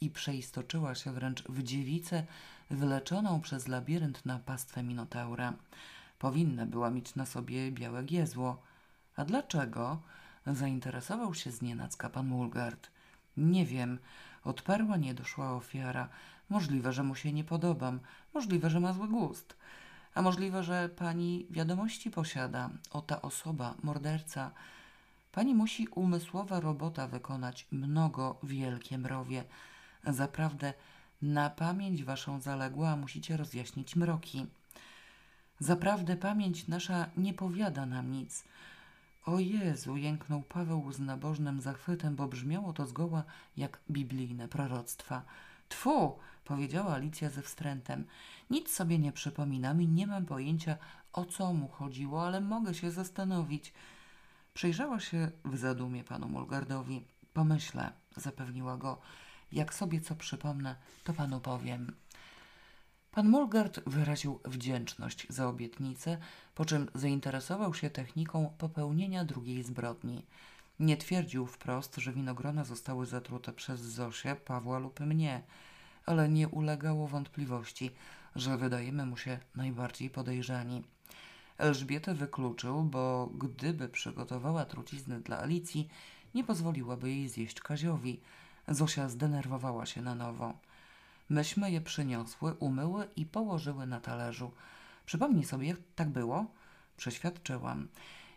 i 0.00 0.10
przeistoczyła 0.10 0.94
się 0.94 1.12
wręcz 1.12 1.42
w 1.42 1.62
dziewicę 1.62 2.24
wyleczoną 2.70 3.40
przez 3.40 3.68
labirynt 3.68 4.26
na 4.26 4.38
pastwę 4.38 4.82
Minotaura. 4.82 5.52
Powinna 6.18 6.66
była 6.66 6.90
mieć 6.90 7.14
na 7.14 7.26
sobie 7.26 7.72
białe 7.72 8.04
giezło. 8.04 8.62
A 9.16 9.24
dlaczego? 9.24 10.02
Zainteresował 10.46 11.34
się 11.34 11.50
znienacka 11.50 12.10
pan 12.10 12.26
Mulgard. 12.26 12.90
Nie 13.36 13.66
wiem, 13.66 13.98
odparła 14.44 14.96
niedoszła 14.96 15.52
ofiara. 15.52 16.08
Możliwe, 16.48 16.92
że 16.92 17.02
mu 17.02 17.14
się 17.14 17.32
nie 17.32 17.44
podobam, 17.44 18.00
możliwe, 18.34 18.70
że 18.70 18.80
ma 18.80 18.92
zły 18.92 19.08
gust, 19.08 19.56
a 20.14 20.22
możliwe, 20.22 20.62
że 20.64 20.88
pani 20.88 21.46
wiadomości 21.50 22.10
posiada 22.10 22.70
o 22.90 23.02
ta 23.02 23.22
osoba, 23.22 23.74
morderca. 23.82 24.50
Pani 25.32 25.54
musi 25.54 25.88
umysłowa 25.88 26.60
robota 26.60 27.08
wykonać, 27.08 27.66
mnogo 27.72 28.38
wielkie 28.42 28.98
mrowie. 28.98 29.44
Zaprawdę 30.04 30.74
na 31.22 31.50
pamięć 31.50 32.04
waszą 32.04 32.40
zaległa 32.40 32.96
musicie 32.96 33.36
rozjaśnić 33.36 33.96
mroki. 33.96 34.46
Zaprawdę 35.58 36.16
pamięć 36.16 36.68
nasza 36.68 37.06
nie 37.16 37.34
powiada 37.34 37.86
nam 37.86 38.12
nic. 38.12 38.44
O 39.26 39.38
Jezu, 39.38 39.96
jęknął 39.96 40.42
Paweł 40.42 40.92
z 40.92 40.98
nabożnym 40.98 41.60
zachwytem, 41.60 42.16
bo 42.16 42.28
brzmiało 42.28 42.72
to 42.72 42.86
zgoła 42.86 43.24
jak 43.56 43.80
biblijne 43.90 44.48
proroctwa. 44.48 45.22
Tfu, 45.68 46.18
powiedziała 46.44 46.94
Alicja 46.94 47.30
ze 47.30 47.42
wstrętem. 47.42 48.04
Nic 48.50 48.70
sobie 48.70 48.98
nie 48.98 49.12
przypominam 49.12 49.82
i 49.82 49.88
nie 49.88 50.06
mam 50.06 50.26
pojęcia, 50.26 50.76
o 51.12 51.24
co 51.24 51.52
mu 51.52 51.68
chodziło, 51.68 52.26
ale 52.26 52.40
mogę 52.40 52.74
się 52.74 52.90
zastanowić. 52.90 53.72
Przyjrzała 54.60 55.00
się 55.00 55.30
w 55.44 55.56
zadumie 55.56 56.04
panu 56.04 56.28
Mulgardowi. 56.28 57.04
Pomyślę, 57.34 57.92
zapewniła 58.16 58.76
go. 58.76 59.00
Jak 59.52 59.74
sobie 59.74 60.00
co 60.00 60.14
przypomnę, 60.14 60.76
to 61.04 61.12
panu 61.12 61.40
powiem. 61.40 61.96
Pan 63.10 63.28
Mulgard 63.28 63.80
wyraził 63.86 64.40
wdzięczność 64.44 65.26
za 65.28 65.48
obietnicę, 65.48 66.18
po 66.54 66.64
czym 66.64 66.90
zainteresował 66.94 67.74
się 67.74 67.90
techniką 67.90 68.54
popełnienia 68.58 69.24
drugiej 69.24 69.62
zbrodni. 69.62 70.26
Nie 70.80 70.96
twierdził 70.96 71.46
wprost, 71.46 71.96
że 71.96 72.12
winogrona 72.12 72.64
zostały 72.64 73.06
zatrute 73.06 73.52
przez 73.52 73.80
Zosię, 73.80 74.36
Pawła 74.36 74.78
lub 74.78 75.00
mnie, 75.00 75.42
ale 76.06 76.28
nie 76.28 76.48
ulegało 76.48 77.08
wątpliwości, 77.08 77.90
że 78.36 78.58
wydajemy 78.58 79.06
mu 79.06 79.16
się 79.16 79.38
najbardziej 79.56 80.10
podejrzani. 80.10 80.82
Elżbietę 81.60 82.14
wykluczył, 82.14 82.82
bo 82.82 83.30
gdyby 83.34 83.88
przygotowała 83.88 84.64
truciznę 84.64 85.20
dla 85.20 85.38
Alicji, 85.38 85.88
nie 86.34 86.44
pozwoliłaby 86.44 87.10
jej 87.10 87.28
zjeść 87.28 87.60
Kaziowi. 87.60 88.20
Zosia 88.68 89.08
zdenerwowała 89.08 89.86
się 89.86 90.02
na 90.02 90.14
nowo. 90.14 90.54
Myśmy 91.28 91.70
je 91.70 91.80
przyniosły, 91.80 92.54
umyły 92.54 93.08
i 93.16 93.26
położyły 93.26 93.86
na 93.86 94.00
talerzu. 94.00 94.50
Przypomnij 95.06 95.44
sobie, 95.44 95.68
jak 95.68 95.78
tak 95.94 96.08
było? 96.08 96.46
Przeświadczyłam. 96.96 97.88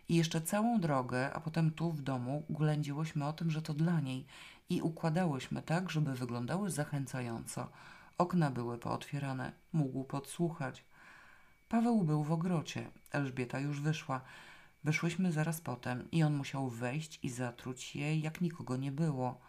I 0.08 0.16
jeszcze 0.16 0.40
całą 0.40 0.80
drogę, 0.80 1.32
a 1.32 1.40
potem 1.40 1.70
tu 1.70 1.92
w 1.92 2.02
domu 2.02 2.44
ględziłyśmy 2.50 3.26
o 3.26 3.32
tym, 3.32 3.50
że 3.50 3.62
to 3.62 3.74
dla 3.74 4.00
niej 4.00 4.26
i 4.68 4.82
układałyśmy 4.82 5.62
tak, 5.62 5.90
żeby 5.90 6.14
wyglądały 6.14 6.70
zachęcająco. 6.70 7.68
Okna 8.18 8.50
były 8.50 8.78
pootwierane, 8.78 9.52
mógł 9.72 10.04
podsłuchać. 10.04 10.84
Paweł 11.68 12.02
był 12.02 12.24
w 12.24 12.32
ogrocie, 12.32 12.90
Elżbieta 13.12 13.60
już 13.60 13.80
wyszła. 13.80 14.20
Wyszłyśmy 14.84 15.32
zaraz 15.32 15.60
potem 15.60 16.10
i 16.12 16.22
on 16.22 16.34
musiał 16.34 16.68
wejść 16.68 17.18
i 17.22 17.30
zatruć 17.30 17.96
je, 17.96 18.18
jak 18.18 18.40
nikogo 18.40 18.76
nie 18.76 18.92
było. 18.92 19.40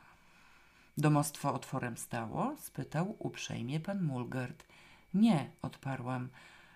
Domostwo 0.98 1.54
otworem 1.54 1.98
stało? 1.98 2.56
spytał 2.58 3.16
uprzejmie 3.20 3.80
pan 3.80 4.04
Mulgard. 4.04 4.66
Nie, 5.14 5.50
odparłam. 5.62 6.30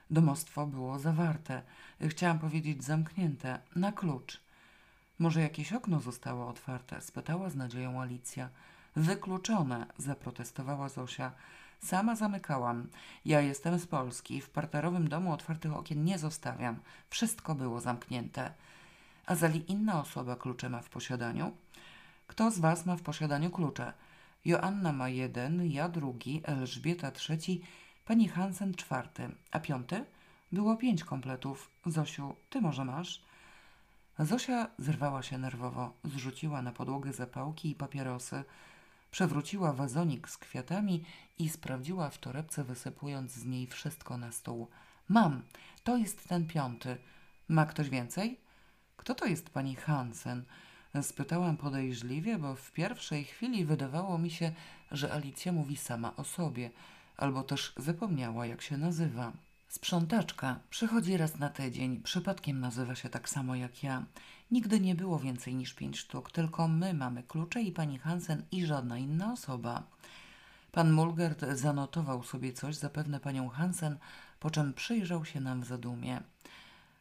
Domostwo 0.09 0.67
było 0.67 0.99
zawarte. 0.99 1.61
Chciałam 2.01 2.39
powiedzieć 2.39 2.83
zamknięte, 2.83 3.59
na 3.75 3.91
klucz. 3.91 4.41
Może 5.19 5.41
jakieś 5.41 5.73
okno 5.73 5.99
zostało 5.99 6.47
otwarte? 6.47 7.01
spytała 7.01 7.49
z 7.49 7.55
nadzieją 7.55 8.01
Alicja. 8.01 8.49
Wykluczone, 8.95 9.85
zaprotestowała 9.97 10.89
Zosia. 10.89 11.31
Sama 11.83 12.15
zamykałam. 12.15 12.87
Ja 13.25 13.41
jestem 13.41 13.79
z 13.79 13.87
Polski. 13.87 14.41
W 14.41 14.49
parterowym 14.49 15.09
domu 15.09 15.33
otwartych 15.33 15.73
okien 15.73 16.03
nie 16.03 16.19
zostawiam. 16.19 16.79
Wszystko 17.09 17.55
było 17.55 17.81
zamknięte. 17.81 18.53
A 19.25 19.35
zali 19.35 19.71
inna 19.71 20.01
osoba 20.01 20.35
klucze 20.35 20.69
ma 20.69 20.81
w 20.81 20.89
posiadaniu? 20.89 21.51
Kto 22.27 22.51
z 22.51 22.59
was 22.59 22.85
ma 22.85 22.95
w 22.95 23.01
posiadaniu 23.01 23.49
klucze? 23.49 23.93
Joanna 24.45 24.93
ma 24.93 25.09
jeden, 25.09 25.65
ja 25.65 25.89
drugi, 25.89 26.41
Elżbieta 26.43 27.11
trzeci, 27.11 27.61
pani 28.05 28.27
Hansen 28.27 28.73
czwarty, 28.73 29.29
a 29.51 29.59
piąty? 29.59 30.05
Było 30.51 30.77
pięć 30.77 31.03
kompletów. 31.03 31.69
Zosiu, 31.85 32.35
ty 32.49 32.61
może 32.61 32.85
masz? 32.85 33.21
Zosia 34.19 34.67
zerwała 34.77 35.23
się 35.23 35.37
nerwowo, 35.37 35.93
zrzuciła 36.03 36.61
na 36.61 36.71
podłogę 36.71 37.13
zapałki 37.13 37.69
i 37.71 37.75
papierosy, 37.75 38.43
przewróciła 39.11 39.73
wazonik 39.73 40.29
z 40.29 40.37
kwiatami 40.37 41.03
i 41.39 41.49
sprawdziła 41.49 42.09
w 42.09 42.17
torebce, 42.17 42.63
wysypując 42.63 43.31
z 43.31 43.45
niej 43.45 43.67
wszystko 43.67 44.17
na 44.17 44.31
stół. 44.31 44.67
Mam, 45.09 45.41
to 45.83 45.97
jest 45.97 46.27
ten 46.27 46.47
piąty. 46.47 46.97
Ma 47.47 47.65
ktoś 47.65 47.89
więcej? 47.89 48.39
Kto 48.97 49.15
to 49.15 49.25
jest 49.25 49.49
pani 49.49 49.75
Hansen? 49.75 50.43
Spytałam 51.01 51.57
podejrzliwie, 51.57 52.37
bo 52.37 52.55
w 52.55 52.71
pierwszej 52.71 53.23
chwili 53.25 53.65
wydawało 53.65 54.17
mi 54.17 54.31
się, 54.31 54.51
że 54.91 55.13
Alicja 55.13 55.51
mówi 55.51 55.77
sama 55.77 56.15
o 56.15 56.23
sobie, 56.23 56.71
albo 57.17 57.43
też 57.43 57.73
zapomniała, 57.77 58.45
jak 58.45 58.61
się 58.61 58.77
nazywa. 58.77 59.31
Sprzątaczka 59.69 60.59
przychodzi 60.69 61.17
raz 61.17 61.39
na 61.39 61.49
tydzień, 61.49 62.01
przypadkiem 62.03 62.59
nazywa 62.59 62.95
się 62.95 63.09
tak 63.09 63.29
samo 63.29 63.55
jak 63.55 63.83
ja. 63.83 64.05
Nigdy 64.51 64.79
nie 64.79 64.95
było 64.95 65.19
więcej 65.19 65.55
niż 65.55 65.73
pięć 65.73 65.99
sztuk, 65.99 66.31
tylko 66.31 66.67
my 66.67 66.93
mamy 66.93 67.23
klucze 67.23 67.61
i 67.61 67.71
pani 67.71 67.99
Hansen 67.99 68.43
i 68.51 68.65
żadna 68.65 68.97
inna 68.97 69.33
osoba. 69.33 69.83
Pan 70.71 70.91
Mulgert 70.91 71.45
zanotował 71.53 72.23
sobie 72.23 72.53
coś, 72.53 72.75
zapewne 72.75 73.19
panią 73.19 73.49
Hansen, 73.49 73.97
po 74.39 74.51
czym 74.51 74.73
przyjrzał 74.73 75.25
się 75.25 75.39
nam 75.39 75.61
w 75.61 75.65
zadumie. 75.65 76.21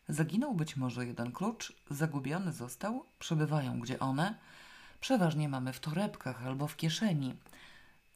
Zaginął 0.08 0.54
być 0.54 0.76
może 0.76 1.06
jeden 1.06 1.32
klucz, 1.32 1.72
zagubiony 1.90 2.52
został, 2.52 3.04
przebywają 3.18 3.80
gdzie 3.80 3.98
one. 3.98 4.34
Przeważnie 5.00 5.48
mamy 5.48 5.72
w 5.72 5.80
torebkach 5.80 6.46
albo 6.46 6.66
w 6.66 6.76
kieszeni. 6.76 7.34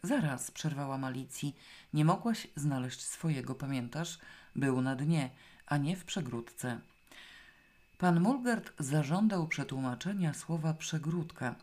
Zaraz, 0.03 0.51
przerwała 0.51 0.99
Malicji, 0.99 1.57
nie 1.95 2.05
mogłaś 2.05 2.47
znaleźć 2.57 3.01
swojego, 3.01 3.55
pamiętasz? 3.55 4.19
Był 4.57 4.83
na 4.83 4.97
dnie, 4.97 5.31
a 5.67 5.77
nie 5.77 5.97
w 5.97 6.05
przegródce. 6.05 6.81
Pan 8.03 8.21
Mulgard 8.21 8.73
zażądał 8.79 9.49
przetłumaczenia 9.49 10.35
słowa 10.35 10.75
przegródka. 10.75 11.55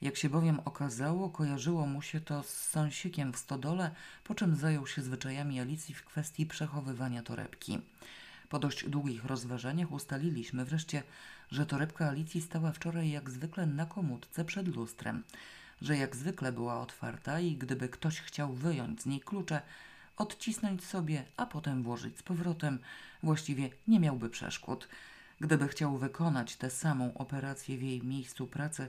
Jak 0.00 0.16
się 0.16 0.28
bowiem 0.30 0.60
okazało, 0.64 1.30
kojarzyło 1.30 1.86
mu 1.86 2.02
się 2.02 2.20
to 2.20 2.42
z 2.42 2.48
sąsikiem 2.48 3.32
w 3.32 3.36
stodole, 3.36 3.90
po 4.24 4.34
czym 4.34 4.56
zajął 4.56 4.86
się 4.86 5.02
zwyczajami 5.02 5.60
Alicji 5.60 5.94
w 5.94 6.04
kwestii 6.04 6.46
przechowywania 6.46 7.22
torebki. 7.22 7.78
Po 8.48 8.58
dość 8.58 8.88
długich 8.88 9.24
rozważaniach 9.24 9.92
ustaliliśmy 9.92 10.64
wreszcie, 10.64 11.02
że 11.50 11.66
torebka 11.66 12.08
Alicji 12.08 12.42
stała 12.42 12.72
wczoraj 12.72 13.10
jak 13.10 13.30
zwykle 13.30 13.66
na 13.66 13.86
komódce 13.86 14.44
przed 14.44 14.76
lustrem, 14.76 15.24
że 15.82 15.96
jak 15.96 16.16
zwykle 16.16 16.52
była 16.52 16.80
otwarta 16.80 17.40
i 17.40 17.56
gdyby 17.56 17.88
ktoś 17.88 18.20
chciał 18.20 18.52
wyjąć 18.52 19.02
z 19.02 19.06
niej 19.06 19.20
klucze, 19.20 19.62
odcisnąć 20.16 20.84
sobie, 20.84 21.24
a 21.36 21.46
potem 21.46 21.82
włożyć 21.82 22.18
z 22.18 22.22
powrotem, 22.22 22.78
właściwie 23.22 23.70
nie 23.88 24.00
miałby 24.00 24.30
przeszkód. 24.30 24.88
Gdyby 25.40 25.68
chciał 25.68 25.98
wykonać 25.98 26.56
tę 26.56 26.70
samą 26.70 27.14
operację 27.14 27.78
w 27.78 27.82
jej 27.82 28.02
miejscu 28.02 28.46
pracy, 28.46 28.88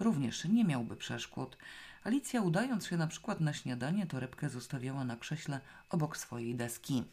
również 0.00 0.44
nie 0.44 0.64
miałby 0.64 0.96
przeszkód. 0.96 1.56
Alicja, 2.04 2.42
udając 2.42 2.86
się 2.86 2.96
na 2.96 3.06
przykład 3.06 3.40
na 3.40 3.52
śniadanie, 3.52 4.06
torebkę 4.06 4.48
zostawiała 4.48 5.04
na 5.04 5.16
krześle 5.16 5.60
obok 5.90 6.16
swojej 6.16 6.54
deski. 6.54 7.04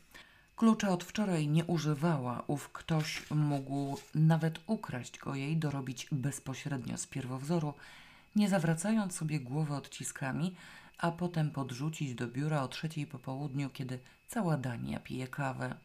Klucza 0.56 0.90
od 0.90 1.04
wczoraj 1.04 1.48
nie 1.48 1.66
używała. 1.66 2.44
Ów 2.48 2.70
ktoś 2.70 3.32
mógł 3.32 3.98
nawet 4.16 4.60
ukraść 4.68 5.20
go 5.20 5.36
jej, 5.36 5.58
dorobić 5.58 6.08
bezpośrednio 6.12 6.98
z 6.98 7.08
pierwowzoru, 7.08 7.74
nie 8.36 8.50
zawracając 8.50 9.16
sobie 9.16 9.40
głowy 9.40 9.74
odciskami, 9.74 10.56
a 10.98 11.12
potem 11.12 11.52
podrzucić 11.52 12.16
do 12.16 12.28
biura 12.28 12.62
o 12.64 12.68
trzeciej 12.68 13.08
po 13.08 13.20
południu, 13.20 13.70
kiedy 13.70 14.00
cała 14.28 14.58
Dania 14.58 15.00
pije 15.00 15.28
kawę. 15.28 15.76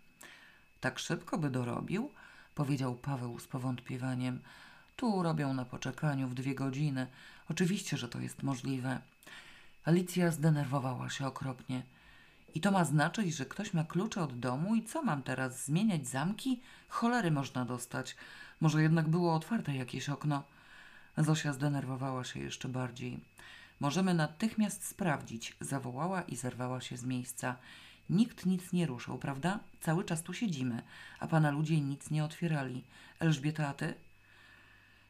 Tak 0.80 0.98
szybko 0.98 1.38
by 1.38 1.50
dorobił? 1.50 2.10
Powiedział 2.54 2.94
Paweł 2.94 3.38
z 3.38 3.46
powątpiewaniem. 3.46 4.40
Tu 4.96 5.22
robią 5.22 5.54
na 5.54 5.64
poczekaniu 5.64 6.28
w 6.28 6.34
dwie 6.34 6.54
godziny. 6.54 7.06
Oczywiście, 7.48 7.96
że 7.96 8.08
to 8.08 8.20
jest 8.20 8.42
możliwe. 8.42 9.00
Alicja 9.84 10.30
zdenerwowała 10.30 11.10
się 11.10 11.26
okropnie. 11.26 11.82
I 12.54 12.60
to 12.60 12.70
ma 12.70 12.84
znaczyć, 12.84 13.34
że 13.36 13.46
ktoś 13.46 13.74
ma 13.74 13.84
klucze 13.84 14.22
od 14.22 14.38
domu 14.38 14.74
i 14.74 14.82
co 14.82 15.02
mam 15.02 15.22
teraz, 15.22 15.64
zmieniać 15.64 16.08
zamki? 16.08 16.60
Cholery 16.88 17.30
można 17.30 17.64
dostać. 17.64 18.16
Może 18.60 18.82
jednak 18.82 19.08
było 19.08 19.34
otwarte 19.34 19.76
jakieś 19.76 20.08
okno. 20.08 20.42
Zosia 21.16 21.52
zdenerwowała 21.52 22.24
się 22.24 22.40
jeszcze 22.40 22.68
bardziej. 22.68 23.20
Możemy 23.80 24.14
natychmiast 24.14 24.86
sprawdzić, 24.86 25.56
zawołała 25.60 26.22
i 26.22 26.36
zerwała 26.36 26.80
się 26.80 26.96
z 26.96 27.04
miejsca. 27.04 27.56
Nikt 28.10 28.46
nic 28.46 28.72
nie 28.72 28.86
ruszał, 28.86 29.18
prawda? 29.18 29.60
Cały 29.80 30.04
czas 30.04 30.22
tu 30.22 30.34
siedzimy, 30.34 30.82
a 31.20 31.26
pana 31.26 31.50
ludzie 31.50 31.80
nic 31.80 32.10
nie 32.10 32.24
otwierali. 32.24 32.84
Elżbieta, 33.20 33.68
a 33.68 33.74
ty? 33.74 33.94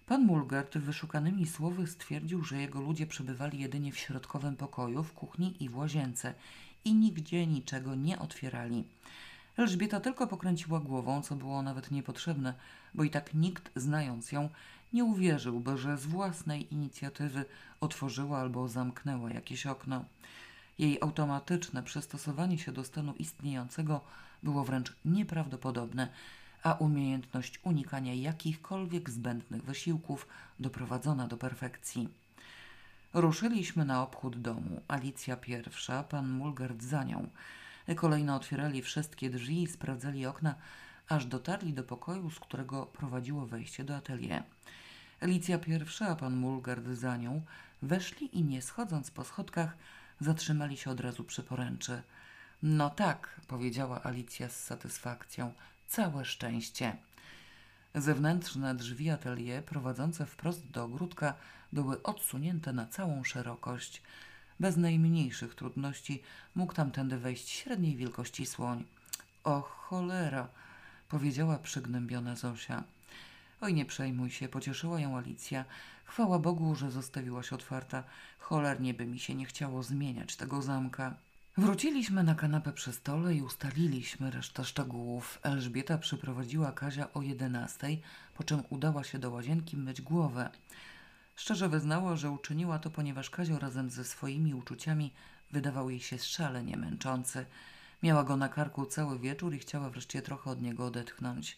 Pan 0.07 0.25
Mulgert 0.25 0.79
wyszukanymi 0.79 1.47
słowy 1.47 1.87
stwierdził, 1.87 2.45
że 2.45 2.61
jego 2.61 2.81
ludzie 2.81 3.07
przebywali 3.07 3.59
jedynie 3.59 3.93
w 3.93 3.99
środkowym 3.99 4.57
pokoju, 4.57 5.05
w 5.05 5.13
kuchni 5.13 5.65
i 5.65 5.69
w 5.69 5.77
łazience 5.77 6.35
i 6.85 6.95
nigdzie 6.95 7.47
niczego 7.47 7.95
nie 7.95 8.19
otwierali. 8.19 8.85
Elżbieta 9.57 10.01
tylko 10.01 10.27
pokręciła 10.27 10.81
głową, 10.81 11.23
co 11.23 11.37
było 11.37 11.63
nawet 11.63 11.91
niepotrzebne, 11.91 12.55
bo 12.95 13.05
i 13.05 13.11
tak 13.11 13.35
nikt, 13.35 13.71
znając 13.77 14.33
ją, 14.33 14.49
nie 14.93 15.05
uwierzyłby, 15.05 15.79
że 15.79 15.99
z 15.99 16.07
własnej 16.07 16.75
inicjatywy 16.75 17.45
otworzyła 17.81 18.39
albo 18.39 18.69
zamknęła 18.69 19.31
jakieś 19.31 19.67
okno. 19.67 20.05
Jej 20.79 20.99
automatyczne 21.01 21.83
przystosowanie 21.83 22.59
się 22.59 22.73
do 22.73 22.85
stanu 22.85 23.15
istniejącego 23.15 24.01
było 24.43 24.65
wręcz 24.65 24.93
nieprawdopodobne, 25.05 26.09
a 26.63 26.75
umiejętność 26.75 27.61
unikania 27.63 28.15
jakichkolwiek 28.15 29.11
zbędnych 29.11 29.63
wysiłków 29.63 30.29
doprowadzona 30.61 31.29
do 31.29 31.37
perfekcji. 31.37 32.09
Ruszyliśmy 33.15 33.85
na 33.85 34.03
obchód 34.03 34.41
domu. 34.41 34.81
Alicja 34.89 35.37
pierwsza, 35.37 36.03
pan 36.03 36.29
Mulgard 36.29 36.83
za 36.83 37.05
nią. 37.05 37.29
Kolejno 37.97 38.37
otwierali 38.37 38.83
wszystkie 38.83 39.31
drzwi 39.31 39.63
i 39.63 39.67
sprawdzali 39.67 40.27
okna, 40.27 40.55
aż 41.09 41.27
dotarli 41.27 41.73
do 41.73 41.85
pokoju, 41.85 42.31
z 42.31 42.41
którego 42.41 42.87
prowadziło 42.87 43.47
wejście 43.47 43.85
do 43.85 43.97
atelier. 43.97 44.43
Alicja 45.21 45.59
pierwsza, 45.59 46.09
a 46.09 46.17
pan 46.17 46.37
Mulgard 46.37 46.87
za 46.87 47.17
nią, 47.17 47.43
weszli 47.83 48.39
i 48.39 48.45
nie 48.45 48.63
schodząc 48.63 49.11
po 49.11 49.25
schodkach, 49.25 49.77
zatrzymali 50.21 50.77
się 50.77 50.91
od 50.91 51.01
razu 51.01 51.25
przy 51.25 51.43
poręczy. 51.43 52.03
No 52.63 52.91
tak, 52.91 53.41
powiedziała 53.49 54.05
Alicja 54.05 54.49
z 54.49 54.65
satysfakcją, 54.65 55.53
całe 55.87 56.25
szczęście. 56.25 56.97
Zewnętrzne 57.95 58.75
drzwi 58.75 59.11
atelier 59.11 59.65
prowadzące 59.65 60.27
wprost 60.27 60.71
do 60.71 60.85
ogródka 60.85 61.35
były 61.73 62.03
odsunięte 62.03 62.73
na 62.73 62.87
całą 62.87 63.25
szerokość. 63.25 64.03
Bez 64.61 64.77
najmniejszych 64.77 65.55
trudności 65.55 66.23
mógł 66.55 66.73
tamtędy 66.73 67.19
wejść 67.19 67.49
średniej 67.49 67.97
wielkości 67.97 68.47
słoń. 68.47 68.85
O 69.45 69.61
cholera, 69.61 70.49
powiedziała 71.09 71.59
przygnębiona 71.59 72.37
Zosia. 72.37 72.85
Oj, 73.61 73.75
nie 73.75 73.85
przejmuj 73.85 74.31
się, 74.31 74.49
pocieszyła 74.49 75.01
ją 75.01 75.17
Alicja. 75.19 75.65
Chwała 76.05 76.39
Bogu, 76.39 76.75
że 76.75 76.91
zostawiłaś 76.91 77.53
otwarta. 77.53 78.05
Cholernie 78.39 78.95
by 78.95 79.07
mi 79.07 79.19
się 79.19 79.35
nie 79.35 79.47
chciało 79.47 79.83
zmieniać 79.83 80.37
tego 80.37 80.63
zamka. 80.63 81.15
Wróciliśmy 81.57 82.23
na 82.23 82.35
kanapę 82.35 82.73
przy 82.73 82.93
stole 82.93 83.35
i 83.35 83.43
ustaliliśmy 83.43 84.31
resztę 84.31 84.65
szczegółów. 84.65 85.39
Elżbieta 85.43 85.99
przyprowadziła 85.99 86.73
Kazia 86.73 87.13
o 87.13 87.23
jedenastej, 87.23 88.03
po 88.35 88.45
czym 88.45 88.63
udała 88.71 89.05
się 89.05 89.19
do 89.19 89.31
łazienki 89.31 89.77
myć 89.77 90.03
głowę. 90.03 90.51
Szczerze 91.37 91.69
wyznała, 91.69 92.17
że 92.17 92.31
uczyniła 92.31 92.79
to, 92.79 92.91
ponieważ 92.91 93.31
Kazio 93.31 93.59
razem 93.59 93.91
ze 93.91 94.05
swoimi 94.05 94.55
uczuciami 94.55 95.13
wydawał 95.51 95.91
jej 95.91 96.01
się 96.01 96.19
szalenie 96.19 96.77
męczący. 96.77 97.47
Miała 98.03 98.25
go 98.25 98.37
na 98.37 98.49
karku 98.49 98.87
cały 98.87 99.19
wieczór 99.19 99.55
i 99.55 99.59
chciała 99.59 99.91
wreszcie 99.91 100.23
trochę 100.23 100.51
od 100.51 100.63
niego 100.63 100.87
odetchnąć. 100.87 101.57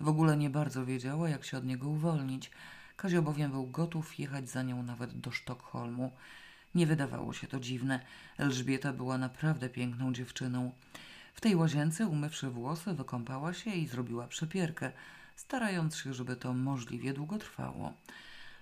W 0.00 0.08
ogóle 0.08 0.36
nie 0.36 0.50
bardzo 0.50 0.86
wiedziała, 0.86 1.28
jak 1.28 1.44
się 1.44 1.58
od 1.58 1.64
niego 1.64 1.88
uwolnić. 1.88 2.50
Kazio 2.96 3.22
bowiem 3.22 3.50
był 3.50 3.66
gotów 3.66 4.18
jechać 4.18 4.48
za 4.48 4.62
nią 4.62 4.82
nawet 4.82 5.20
do 5.20 5.30
Sztokholmu. 5.30 6.12
Nie 6.74 6.86
wydawało 6.86 7.32
się 7.32 7.46
to 7.46 7.60
dziwne. 7.60 8.00
Elżbieta 8.38 8.92
była 8.92 9.18
naprawdę 9.18 9.68
piękną 9.68 10.12
dziewczyną. 10.12 10.72
W 11.34 11.40
tej 11.40 11.56
łazience, 11.56 12.06
umywszy 12.06 12.50
włosy, 12.50 12.94
wykąpała 12.94 13.52
się 13.52 13.70
i 13.70 13.86
zrobiła 13.86 14.26
przepierkę, 14.26 14.92
starając 15.36 15.96
się, 15.96 16.14
żeby 16.14 16.36
to 16.36 16.54
możliwie 16.54 17.12
długo 17.12 17.38
trwało. 17.38 17.92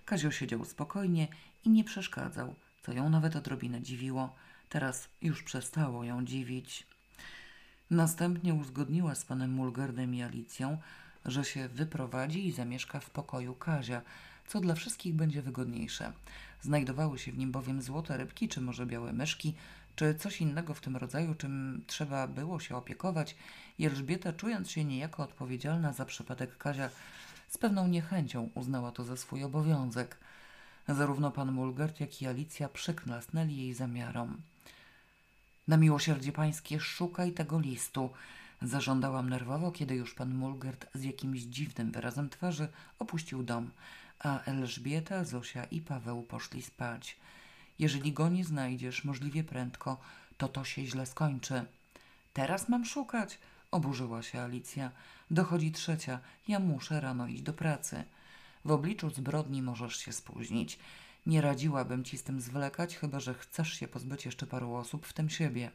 Kazio 0.05 0.31
siedział 0.31 0.65
spokojnie 0.65 1.29
i 1.65 1.71
nie 1.71 1.85
przeszkadzał, 1.85 2.55
co 2.83 2.93
ją 2.93 3.11
nawet 3.11 3.37
odrobinę 3.37 3.83
dziwiło. 3.83 4.35
Teraz 4.69 5.09
już 5.23 5.43
przestało 5.43 6.05
ją 6.05 6.25
dziwić. 6.25 6.87
Następnie 7.91 8.55
uzgodniła 8.55 9.15
z 9.15 9.25
panem 9.25 9.53
Mulgardem 9.53 10.15
i 10.15 10.23
Alicją, 10.23 10.79
że 11.25 11.45
się 11.45 11.69
wyprowadzi 11.69 12.47
i 12.47 12.53
zamieszka 12.53 13.01
w 13.01 13.11
pokoju 13.11 13.55
Kazia, 13.55 14.03
co 14.47 14.61
dla 14.61 14.75
wszystkich 14.75 15.15
będzie 15.15 15.43
wygodniejsze. 15.43 16.13
Znajdowały 16.61 17.19
się 17.19 17.33
w 17.33 17.39
nim 17.39 17.53
bowiem 17.53 17.83
złote 17.83 18.17
rybki, 18.17 18.49
czy 18.49 18.61
może 18.61 18.87
białe 18.87 19.13
myszki, 19.13 19.55
czy 19.97 20.15
coś 20.15 20.41
innego 20.41 20.75
w 20.75 20.81
tym 20.81 20.97
rodzaju, 20.97 21.35
czym 21.35 21.85
trzeba 21.87 22.27
było 22.27 22.61
się 22.61 22.77
opiekować 22.77 23.37
i 23.79 23.87
Elżbieta, 23.87 24.33
czując 24.33 24.71
się 24.71 24.85
niejako 24.85 25.23
odpowiedzialna 25.23 25.93
za 25.93 26.05
przypadek 26.05 26.59
Kazia, 26.59 26.91
z 27.49 27.59
pewną 27.59 27.89
niechęcią 27.89 28.51
uznała 28.55 28.93
to 28.93 29.05
za 29.05 29.17
swój 29.17 29.45
obowiązek. 29.45 30.17
Zarówno 30.89 31.31
pan 31.31 31.53
Mulgert, 31.53 32.01
jak 32.01 32.23
i 32.23 32.27
Alicja 32.27 32.69
przyknasnęli 32.69 33.57
jej 33.57 33.75
zamiarom. 33.75 34.41
Na 35.69 35.77
miłosierdzie 35.77 36.33
pańskie 36.33 36.81
szukaj 36.81 37.33
tego 37.33 37.61
listu, 37.61 38.11
zażądałam 38.65 39.31
nerwowo, 39.31 39.73
kiedy 39.73 39.95
już 39.95 40.15
pan 40.15 40.35
Mulgert 40.35 40.87
z 40.95 41.03
jakimś 41.05 41.41
dziwnym 41.41 41.93
wyrazem 41.93 42.31
twarzy 42.31 42.69
opuścił 42.99 43.43
dom, 43.43 43.71
a 44.19 44.43
Elżbieta, 44.45 45.25
Zosia 45.25 45.65
i 45.65 45.81
Paweł 45.81 46.23
poszli 46.23 46.63
spać. 46.63 47.17
Jeżeli 47.79 48.13
go 48.13 48.29
nie 48.29 48.45
znajdziesz 48.45 49.05
możliwie 49.05 49.45
prędko, 49.45 50.01
to 50.37 50.49
to 50.49 50.65
się 50.65 50.87
źle 50.87 51.07
skończy. 51.07 51.65
Teraz 52.33 52.69
mam 52.69 52.85
szukać, 52.85 53.39
oburzyła 53.71 54.23
się 54.23 54.41
Alicja. 54.41 54.91
Dochodzi 55.31 55.73
trzecia, 55.73 56.21
ja 56.49 56.59
muszę 56.59 57.01
rano 57.01 57.27
iść 57.27 57.43
do 57.43 57.53
pracy. 57.53 58.05
W 58.65 58.71
obliczu 58.71 59.11
zbrodni 59.11 59.63
możesz 59.63 59.97
się 59.97 60.13
spóźnić. 60.13 60.79
Nie 61.27 61.41
radziłabym 61.41 62.05
ci 62.05 62.19
z 62.19 62.23
tym 62.23 62.41
zwlekać, 62.41 62.97
chyba 62.97 63.21
że 63.21 63.35
chcesz 63.35 63.73
się 63.73 63.89
pozbyć 63.89 64.25
jeszcze 64.25 64.47
paru 64.47 64.75
osób, 64.75 65.07
w 65.07 65.13
tym 65.13 65.31
siebie. 65.31 65.71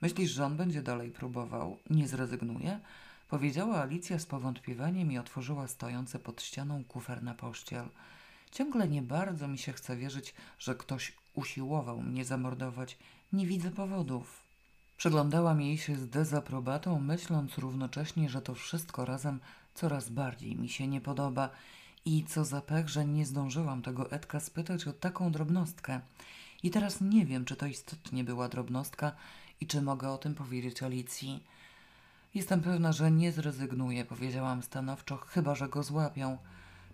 Myślisz, 0.00 0.30
że 0.30 0.44
on 0.44 0.56
będzie 0.56 0.82
dalej 0.82 1.10
próbował? 1.10 1.78
Nie 1.90 2.08
zrezygnuje? 2.08 2.80
Powiedziała 3.28 3.76
Alicja 3.76 4.18
z 4.18 4.26
powątpiewaniem 4.26 5.12
i 5.12 5.18
otworzyła 5.18 5.68
stojący 5.68 6.18
pod 6.18 6.42
ścianą 6.42 6.84
kufer 6.84 7.22
na 7.22 7.34
pościel. 7.34 7.88
Ciągle 8.50 8.88
nie 8.88 9.02
bardzo 9.02 9.48
mi 9.48 9.58
się 9.58 9.72
chce 9.72 9.96
wierzyć, 9.96 10.34
że 10.58 10.74
ktoś 10.74 11.12
usiłował 11.34 12.02
mnie 12.02 12.24
zamordować. 12.24 12.98
Nie 13.32 13.46
widzę 13.46 13.70
powodów. 13.70 14.42
Przyglądałam 14.96 15.60
jej 15.60 15.78
się 15.78 15.96
z 15.96 16.08
dezaprobatą, 16.08 17.00
myśląc 17.00 17.58
równocześnie, 17.58 18.28
że 18.28 18.42
to 18.42 18.54
wszystko 18.54 19.04
razem 19.04 19.40
coraz 19.74 20.08
bardziej 20.08 20.56
mi 20.56 20.68
się 20.68 20.86
nie 20.86 21.00
podoba 21.00 21.50
i 22.04 22.24
co 22.24 22.44
za 22.44 22.60
pech, 22.60 22.88
że 22.88 23.04
nie 23.04 23.26
zdążyłam 23.26 23.82
tego 23.82 24.10
Edka 24.10 24.40
spytać 24.40 24.86
o 24.86 24.92
taką 24.92 25.32
drobnostkę. 25.32 26.00
I 26.62 26.70
teraz 26.70 27.00
nie 27.00 27.26
wiem, 27.26 27.44
czy 27.44 27.56
to 27.56 27.66
istotnie 27.66 28.24
była 28.24 28.48
drobnostka 28.48 29.12
i 29.60 29.66
czy 29.66 29.82
mogę 29.82 30.10
o 30.10 30.18
tym 30.18 30.34
powiedzieć 30.34 30.82
Alicji. 30.82 31.42
Jestem 32.34 32.60
pewna, 32.60 32.92
że 32.92 33.10
nie 33.10 33.32
zrezygnuję, 33.32 34.04
powiedziałam 34.04 34.62
stanowczo, 34.62 35.16
chyba 35.16 35.54
że 35.54 35.68
go 35.68 35.82
złapią. 35.82 36.38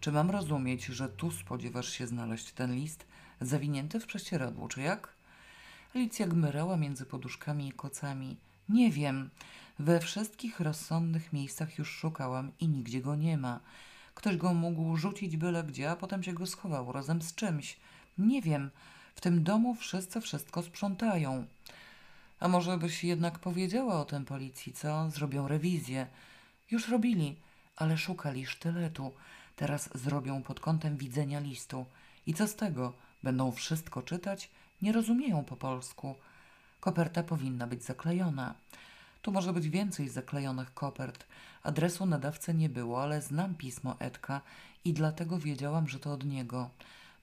Czy 0.01 0.13
mam 0.13 0.31
rozumieć, 0.31 0.85
że 0.85 1.09
tu 1.09 1.31
spodziewasz 1.31 1.89
się 1.89 2.07
znaleźć 2.07 2.53
ten 2.53 2.75
list 2.75 3.07
zawinięty 3.41 4.01
w 4.01 4.07
prześcieradło, 4.07 4.69
czy 4.69 4.81
jak? 4.81 5.09
Alicja 5.95 6.27
gmyrała 6.27 6.77
między 6.77 7.07
poduszkami 7.07 7.69
i 7.69 7.73
kocami. 7.73 8.37
Nie 8.69 8.91
wiem. 8.91 9.31
We 9.79 10.01
wszystkich 10.01 10.61
rozsądnych 10.61 11.33
miejscach 11.33 11.79
już 11.79 11.91
szukałam 11.91 12.53
i 12.61 12.69
nigdzie 12.69 13.01
go 13.01 13.17
nie 13.17 13.39
ma. 13.39 13.61
Ktoś 14.15 14.37
go 14.37 14.55
mógł 14.55 14.97
rzucić 14.97 15.37
byle 15.37 15.65
gdzie, 15.65 15.91
a 15.91 15.97
potem 15.97 16.23
się 16.23 16.33
go 16.33 16.47
schował 16.47 16.93
razem 16.93 17.23
z 17.23 17.35
czymś. 17.35 17.77
Nie 18.19 18.43
wiem. 18.43 18.71
W 19.15 19.21
tym 19.21 19.45
domu 19.45 19.75
wszyscy 19.75 20.21
wszystko 20.21 20.63
sprzątają. 20.63 21.47
A 22.43 22.49
może 22.49 22.79
byś 22.79 23.05
jednak 23.05 23.39
powiedziała 23.39 24.01
o 24.01 24.05
tym 24.05 24.25
policji, 24.25 24.73
co? 24.73 25.11
Zrobią 25.11 25.49
rewizję. 25.49 26.07
Już 26.71 26.89
robili, 26.89 27.37
ale 27.77 27.99
szukali 27.99 28.47
sztyletu. 28.47 29.13
Teraz 29.57 29.91
zrobią 29.95 30.43
pod 30.43 30.61
kątem 30.61 30.97
widzenia 30.97 31.41
listu. 31.41 31.87
I 32.27 32.35
co 32.35 32.49
z 32.49 32.55
tego? 32.55 32.93
Będą 33.23 33.53
wszystko 33.53 34.03
czytać? 34.03 34.51
Nie 34.83 34.93
rozumieją 34.93 35.45
po 35.45 35.57
polsku. 35.57 36.15
Koperta 36.81 37.23
powinna 37.23 37.67
być 37.67 37.85
zaklejona. 37.85 38.55
Tu 39.23 39.33
może 39.33 39.53
być 39.53 39.69
więcej 39.69 40.09
zaklejonych 40.09 40.75
kopert. 40.75 41.27
Adresu 41.63 42.07
nadawcy 42.07 42.55
nie 42.55 42.69
było, 42.69 43.03
ale 43.03 43.23
znam 43.23 43.55
pismo 43.55 43.97
Edka 43.99 44.41
i 44.85 44.93
dlatego 44.93 45.39
wiedziałam, 45.39 45.89
że 45.89 45.99
to 45.99 46.13
od 46.13 46.25
niego. 46.25 46.71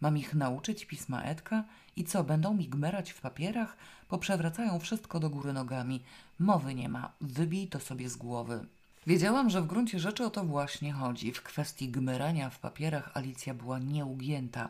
Mam 0.01 0.17
ich 0.17 0.33
nauczyć 0.35 0.85
pisma 0.85 1.21
Edka 1.21 1.63
i 1.95 2.03
co, 2.03 2.23
będą 2.23 2.53
mi 2.53 2.67
gmerać 2.67 3.11
w 3.11 3.21
papierach? 3.21 3.77
Poprzewracają 4.07 4.79
wszystko 4.79 5.19
do 5.19 5.29
góry 5.29 5.53
nogami. 5.53 6.03
Mowy 6.39 6.75
nie 6.75 6.89
ma. 6.89 7.11
Wybij 7.21 7.67
to 7.67 7.79
sobie 7.79 8.09
z 8.09 8.15
głowy. 8.15 8.65
Wiedziałam, 9.07 9.49
że 9.49 9.61
w 9.61 9.67
gruncie 9.67 9.99
rzeczy 9.99 10.25
o 10.25 10.29
to 10.29 10.43
właśnie 10.43 10.93
chodzi. 10.93 11.33
W 11.33 11.43
kwestii 11.43 11.89
gmerania 11.89 12.49
w 12.49 12.59
papierach 12.59 13.17
Alicja 13.17 13.53
była 13.53 13.79
nieugięta. 13.79 14.69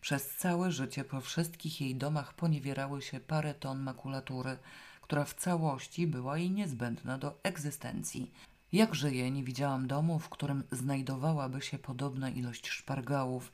Przez 0.00 0.28
całe 0.28 0.72
życie 0.72 1.04
po 1.04 1.20
wszystkich 1.20 1.80
jej 1.80 1.94
domach 1.94 2.34
poniewierały 2.34 3.02
się 3.02 3.20
parę 3.20 3.54
ton 3.54 3.82
makulatury, 3.82 4.56
która 5.00 5.24
w 5.24 5.34
całości 5.34 6.06
była 6.06 6.38
jej 6.38 6.50
niezbędna 6.50 7.18
do 7.18 7.38
egzystencji. 7.42 8.30
Jak 8.72 8.94
żyje, 8.94 9.30
nie 9.30 9.44
widziałam 9.44 9.86
domu, 9.86 10.18
w 10.18 10.28
którym 10.28 10.62
znajdowałaby 10.72 11.62
się 11.62 11.78
podobna 11.78 12.30
ilość 12.30 12.68
szpargałów. 12.68 13.52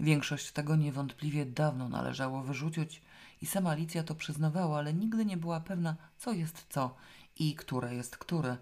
Większość 0.00 0.52
tego 0.52 0.76
niewątpliwie 0.76 1.46
dawno 1.46 1.88
należało 1.88 2.42
wyrzucić 2.42 3.02
i 3.42 3.46
sama 3.46 3.70
Alicja 3.70 4.02
to 4.02 4.14
przyznawała, 4.14 4.78
ale 4.78 4.94
nigdy 4.94 5.24
nie 5.24 5.36
była 5.36 5.60
pewna, 5.60 5.96
co 6.18 6.32
jest 6.32 6.66
co 6.68 6.94
i 7.38 7.54
które 7.54 7.94
jest 7.94 8.16
które, 8.16 8.56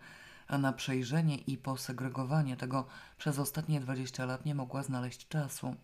a 0.49 0.59
na 0.59 0.73
przejrzenie 0.73 1.37
i 1.37 1.57
posegregowanie 1.57 2.57
tego 2.57 2.87
przez 3.19 3.39
ostatnie 3.39 3.81
dwadzieścia 3.81 4.25
lat 4.25 4.47
nie 4.47 4.55
mogła 4.55 4.83
znaleźć 4.83 5.29
czasu. 5.29 5.75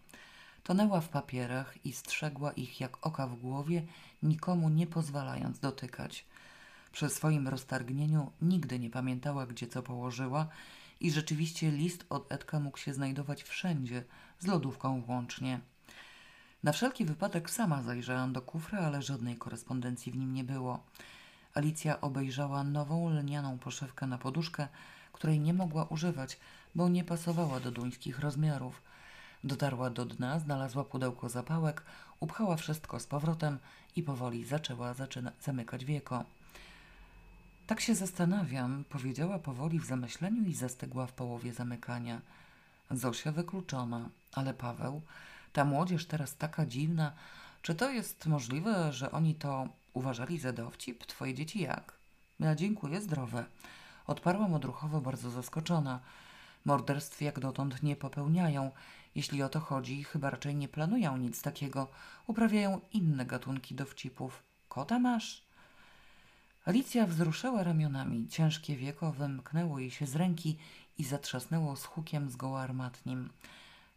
Tonęła 0.62 1.00
w 1.00 1.08
papierach 1.08 1.86
i 1.86 1.92
strzegła 1.92 2.52
ich 2.52 2.80
jak 2.80 3.06
oka 3.06 3.26
w 3.26 3.36
głowie, 3.36 3.82
nikomu 4.22 4.68
nie 4.68 4.86
pozwalając 4.86 5.60
dotykać. 5.60 6.24
Przy 6.92 7.08
swoim 7.08 7.48
roztargnieniu 7.48 8.32
nigdy 8.42 8.78
nie 8.78 8.90
pamiętała, 8.90 9.46
gdzie 9.46 9.66
co 9.66 9.82
położyła 9.82 10.48
i 11.00 11.10
rzeczywiście 11.10 11.70
list 11.70 12.06
od 12.10 12.32
Edka 12.32 12.60
mógł 12.60 12.78
się 12.78 12.94
znajdować 12.94 13.42
wszędzie, 13.42 14.04
z 14.38 14.46
lodówką 14.46 15.02
włącznie. 15.02 15.60
Na 16.62 16.72
wszelki 16.72 17.04
wypadek 17.04 17.50
sama 17.50 17.82
zajrzałam 17.82 18.32
do 18.32 18.42
kufra, 18.42 18.78
ale 18.78 19.02
żadnej 19.02 19.36
korespondencji 19.36 20.12
w 20.12 20.16
nim 20.16 20.34
nie 20.34 20.44
było. 20.44 20.84
Alicja 21.54 22.00
obejrzała 22.00 22.64
nową 22.64 23.10
lnianą 23.10 23.58
poszewkę 23.58 24.06
na 24.06 24.18
poduszkę, 24.18 24.68
której 25.12 25.40
nie 25.40 25.54
mogła 25.54 25.84
używać, 25.84 26.38
bo 26.74 26.88
nie 26.88 27.04
pasowała 27.04 27.60
do 27.60 27.70
duńskich 27.70 28.18
rozmiarów. 28.18 28.82
Dotarła 29.44 29.90
do 29.90 30.04
dna, 30.04 30.38
znalazła 30.38 30.84
pudełko 30.84 31.28
zapałek, 31.28 31.82
upchała 32.20 32.56
wszystko 32.56 33.00
z 33.00 33.06
powrotem 33.06 33.58
i 33.96 34.02
powoli 34.02 34.44
zaczęła 34.44 34.94
zamykać 35.40 35.84
wieko. 35.84 36.24
Tak 37.66 37.80
się 37.80 37.94
zastanawiam, 37.94 38.84
powiedziała 38.88 39.38
powoli 39.38 39.80
w 39.80 39.84
zamyśleniu 39.84 40.44
i 40.44 40.54
zastygła 40.54 41.06
w 41.06 41.12
połowie 41.12 41.52
zamykania. 41.52 42.20
Zosia 42.90 43.32
wykluczona, 43.32 44.08
ale 44.32 44.54
Paweł, 44.54 45.02
ta 45.52 45.64
młodzież 45.64 46.06
teraz 46.06 46.36
taka 46.36 46.66
dziwna. 46.66 47.12
Czy 47.62 47.74
to 47.74 47.90
jest 47.90 48.26
możliwe, 48.26 48.92
że 48.92 49.10
oni 49.10 49.34
to 49.34 49.68
uważali 49.92 50.38
za 50.38 50.52
dowcip? 50.52 51.06
Twoje 51.06 51.34
dzieci 51.34 51.60
jak? 51.60 51.92
Ja 52.40 52.54
dziękuję, 52.54 53.00
zdrowe. 53.00 53.44
Odparłam 54.06 54.54
odruchowo, 54.54 55.00
bardzo 55.00 55.30
zaskoczona. 55.30 56.00
Morderstw 56.64 57.22
jak 57.22 57.40
dotąd 57.40 57.82
nie 57.82 57.96
popełniają. 57.96 58.70
Jeśli 59.14 59.42
o 59.42 59.48
to 59.48 59.60
chodzi, 59.60 60.04
chyba 60.04 60.30
raczej 60.30 60.54
nie 60.54 60.68
planują 60.68 61.16
nic 61.16 61.42
takiego. 61.42 61.88
Uprawiają 62.26 62.80
inne 62.92 63.26
gatunki 63.26 63.74
dowcipów. 63.74 64.42
Kota 64.68 64.98
masz? 64.98 65.43
Alicja 66.64 67.06
wzruszyła 67.06 67.62
ramionami. 67.62 68.28
Ciężkie 68.28 68.76
wieko 68.76 69.12
wymknęło 69.12 69.78
jej 69.78 69.90
się 69.90 70.06
z 70.06 70.16
ręki 70.16 70.56
i 70.98 71.04
zatrzasnęło 71.04 71.76
z 71.76 71.84
hukiem 71.84 72.30
zgoła 72.30 72.60
armatnim. 72.60 73.30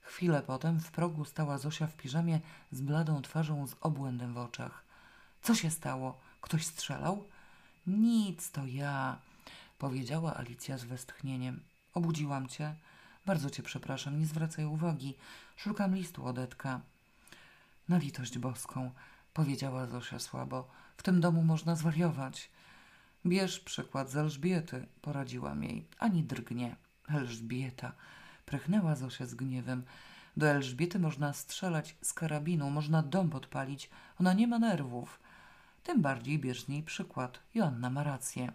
Chwilę 0.01 0.41
potem 0.41 0.79
w 0.79 0.91
progu 0.91 1.25
stała 1.25 1.57
Zosia 1.57 1.87
w 1.87 1.95
piżamie 1.95 2.39
z 2.71 2.81
bladą 2.81 3.21
twarzą 3.21 3.67
z 3.67 3.75
obłędem 3.81 4.33
w 4.33 4.37
oczach. 4.37 4.83
Co 5.41 5.55
się 5.55 5.71
stało? 5.71 6.19
Ktoś 6.41 6.65
strzelał? 6.65 7.23
Nic, 7.87 8.51
to 8.51 8.65
ja, 8.65 9.17
powiedziała 9.77 10.37
Alicja 10.37 10.77
z 10.77 10.83
westchnieniem. 10.83 11.59
Obudziłam 11.93 12.47
cię. 12.47 12.75
Bardzo 13.25 13.49
cię 13.49 13.63
przepraszam, 13.63 14.19
nie 14.19 14.25
zwracaj 14.25 14.65
uwagi. 14.65 15.13
Szukam 15.57 15.95
listu 15.95 16.25
od 16.25 16.37
Edka. 16.37 16.81
Na 17.89 17.97
litość 17.97 18.37
boską, 18.37 18.91
powiedziała 19.33 19.85
Zosia 19.85 20.19
słabo. 20.19 20.67
W 20.97 21.03
tym 21.03 21.21
domu 21.21 21.43
można 21.43 21.75
zwariować. 21.75 22.49
Bierz 23.25 23.59
przykład 23.59 24.09
z 24.09 24.17
Elżbiety, 24.17 24.87
poradziłam 25.01 25.63
jej. 25.63 25.87
Ani 25.99 26.23
drgnie. 26.23 26.75
Elżbieta. 27.09 27.91
Prechnęła 28.45 28.95
Zosia 28.95 29.25
z 29.25 29.35
gniewem. 29.35 29.83
Do 30.37 30.47
Elżbiety 30.47 30.99
można 30.99 31.33
strzelać 31.33 31.95
z 32.01 32.13
karabinu, 32.13 32.69
można 32.69 33.03
dom 33.03 33.29
podpalić. 33.29 33.89
Ona 34.19 34.33
nie 34.33 34.47
ma 34.47 34.59
nerwów. 34.59 35.19
Tym 35.83 36.01
bardziej 36.01 36.39
bierz 36.39 36.63
z 36.63 36.67
niej 36.67 36.83
przykład. 36.83 37.39
Joanna 37.53 37.89
ma 37.89 38.03
rację. 38.03 38.51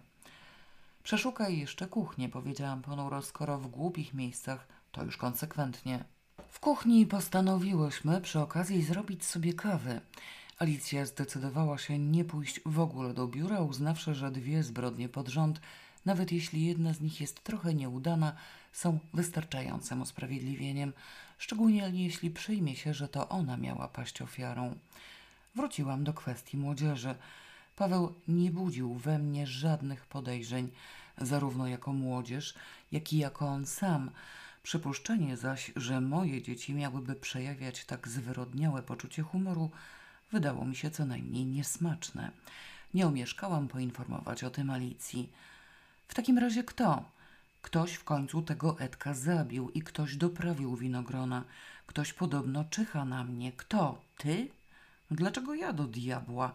Przeszukaj 1.03 1.57
jeszcze 1.57 1.87
kuchnię, 1.87 2.29
powiedziałam 2.29 2.81
ponuro, 2.81 3.21
skoro 3.21 3.59
w 3.59 3.67
głupich 3.67 4.13
miejscach, 4.13 4.67
to 4.91 5.03
już 5.03 5.17
konsekwentnie. 5.17 6.03
W 6.49 6.59
kuchni 6.59 7.05
postanowiłyśmy 7.05 8.21
przy 8.21 8.39
okazji 8.39 8.83
zrobić 8.83 9.25
sobie 9.25 9.53
kawy. 9.53 10.01
Alicja 10.59 11.05
zdecydowała 11.05 11.77
się 11.77 11.99
nie 11.99 12.25
pójść 12.25 12.59
w 12.65 12.79
ogóle 12.79 13.13
do 13.13 13.27
biura, 13.27 13.59
uznawszy, 13.59 14.15
że 14.15 14.31
dwie 14.31 14.63
zbrodnie 14.63 15.09
pod 15.09 15.27
rząd, 15.27 15.61
nawet 16.05 16.31
jeśli 16.31 16.65
jedna 16.65 16.93
z 16.93 17.01
nich 17.01 17.21
jest 17.21 17.43
trochę 17.43 17.73
nieudana, 17.73 18.35
są 18.71 18.99
wystarczającym 19.13 20.01
usprawiedliwieniem, 20.01 20.93
szczególnie 21.37 21.89
jeśli 21.93 22.29
przyjmie 22.29 22.75
się, 22.75 22.93
że 22.93 23.07
to 23.07 23.29
ona 23.29 23.57
miała 23.57 23.87
paść 23.87 24.21
ofiarą. 24.21 24.75
Wróciłam 25.55 26.03
do 26.03 26.13
kwestii 26.13 26.57
młodzieży. 26.57 27.15
Paweł 27.75 28.13
nie 28.27 28.51
budził 28.51 28.93
we 28.93 29.19
mnie 29.19 29.47
żadnych 29.47 30.05
podejrzeń, 30.05 30.69
zarówno 31.17 31.67
jako 31.67 31.93
młodzież, 31.93 32.55
jak 32.91 33.13
i 33.13 33.17
jako 33.17 33.47
on 33.47 33.65
sam. 33.65 34.11
Przypuszczenie 34.63 35.37
zaś, 35.37 35.71
że 35.75 36.01
moje 36.01 36.41
dzieci 36.41 36.73
miałyby 36.73 37.15
przejawiać 37.15 37.85
tak 37.85 38.07
zwyrodniałe 38.07 38.83
poczucie 38.83 39.21
humoru, 39.21 39.71
wydało 40.33 40.65
mi 40.65 40.75
się 40.75 40.91
co 40.91 41.05
najmniej 41.05 41.45
niesmaczne. 41.45 42.31
Nie 42.93 43.07
omieszkałam 43.07 43.67
poinformować 43.67 44.43
o 44.43 44.49
tym 44.49 44.69
Alicji. 44.69 45.29
W 46.07 46.13
takim 46.13 46.37
razie 46.37 46.63
kto? 46.63 47.09
Ktoś 47.61 47.93
w 47.93 48.03
końcu 48.03 48.41
tego 48.41 48.79
Edka 48.79 49.13
zabił 49.13 49.69
i 49.69 49.81
ktoś 49.81 50.15
doprawił 50.15 50.75
winogrona. 50.75 51.43
Ktoś 51.87 52.13
podobno 52.13 52.65
czyha 52.65 53.05
na 53.05 53.23
mnie. 53.23 53.51
Kto? 53.51 54.01
Ty? 54.17 54.47
Dlaczego 55.11 55.55
ja 55.55 55.73
do 55.73 55.83
diabła? 55.83 56.53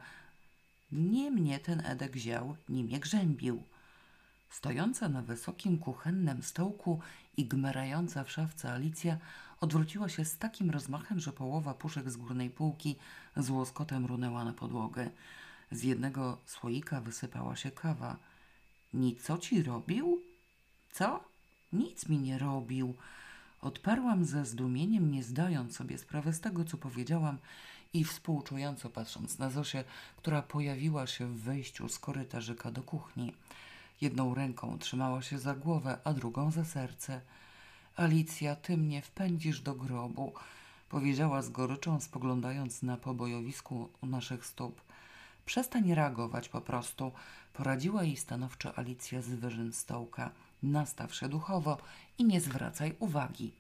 Nie 0.93 1.31
mnie 1.31 1.59
ten 1.59 1.87
Edek 1.87 2.13
wziął, 2.13 2.57
nie 2.69 2.85
mnie 2.85 3.01
grzębił. 3.01 3.63
Stojąca 4.51 5.09
na 5.09 5.23
wysokim 5.23 5.79
kuchennym 5.79 6.43
stołku 6.43 7.01
i 7.37 7.45
gmerająca 7.45 8.25
w 8.25 8.31
szafce 8.31 8.73
Alicja 8.73 9.19
odwróciła 9.61 10.09
się 10.09 10.25
z 10.25 10.39
takim 10.39 10.71
rozmachem, 10.71 11.21
że 11.21 11.33
połowa 11.33 11.75
puszek 11.75 12.11
z 12.11 12.17
górnej 12.17 12.51
półki 12.51 12.97
z 13.37 13.51
łoskotem 13.51 14.07
runęła 14.07 14.45
na 14.45 14.53
podłogę. 14.53 15.11
Z 15.71 15.83
jednego 15.83 16.39
słoika 16.47 17.01
wysypała 17.01 17.57
się 17.57 17.71
kawa. 17.71 18.17
Nic 18.95 19.23
co 19.23 19.39
ci 19.39 19.63
robił? 19.63 20.23
Co? 20.93 21.25
Nic 21.73 22.09
mi 22.09 22.19
nie 22.19 22.39
robił. 22.39 22.95
Odparłam 23.61 24.25
ze 24.25 24.45
zdumieniem, 24.45 25.11
nie 25.11 25.23
zdając 25.23 25.77
sobie 25.77 25.99
sprawy 25.99 26.33
z 26.33 26.41
tego, 26.41 26.65
co 26.65 26.77
powiedziałam 26.77 27.39
i 27.93 28.05
współczująco 28.05 28.91
patrząc 28.91 29.39
na 29.39 29.51
Zosię, 29.51 29.85
która 30.17 30.43
pojawiła 30.43 31.07
się 31.07 31.27
w 31.27 31.41
wejściu 31.41 31.89
z 31.89 31.99
korytarzyka 31.99 32.71
do 32.71 32.83
kuchni. 32.83 33.33
Jedną 34.01 34.35
ręką 34.35 34.79
trzymała 34.79 35.23
się 35.23 35.39
za 35.39 35.55
głowę, 35.55 35.99
a 36.05 36.13
drugą 36.13 36.51
za 36.51 36.65
serce. 36.65 37.21
Alicja, 37.99 38.57
ty 38.57 38.77
mnie 38.77 39.03
wpędzisz 39.03 39.61
do 39.61 39.75
grobu, 39.75 40.33
powiedziała 40.89 41.43
z 41.43 41.51
goryczą, 41.51 42.01
spoglądając 42.01 42.83
na 42.83 42.97
pobojowisku 42.97 43.89
naszych 44.03 44.47
stóp. 44.47 44.81
Przestań 45.47 45.95
reagować 45.95 46.49
po 46.49 46.61
prostu, 46.61 47.13
poradziła 47.53 48.03
jej 48.05 48.17
stanowczo 48.17 48.79
Alicja 48.79 49.23
z 49.23 49.29
wyżyn 49.29 49.73
stołka. 49.73 50.31
Nastaw 50.63 51.15
się 51.15 51.29
duchowo 51.29 51.79
i 52.19 52.25
nie 52.25 52.41
zwracaj 52.41 52.95
uwagi. 52.99 53.53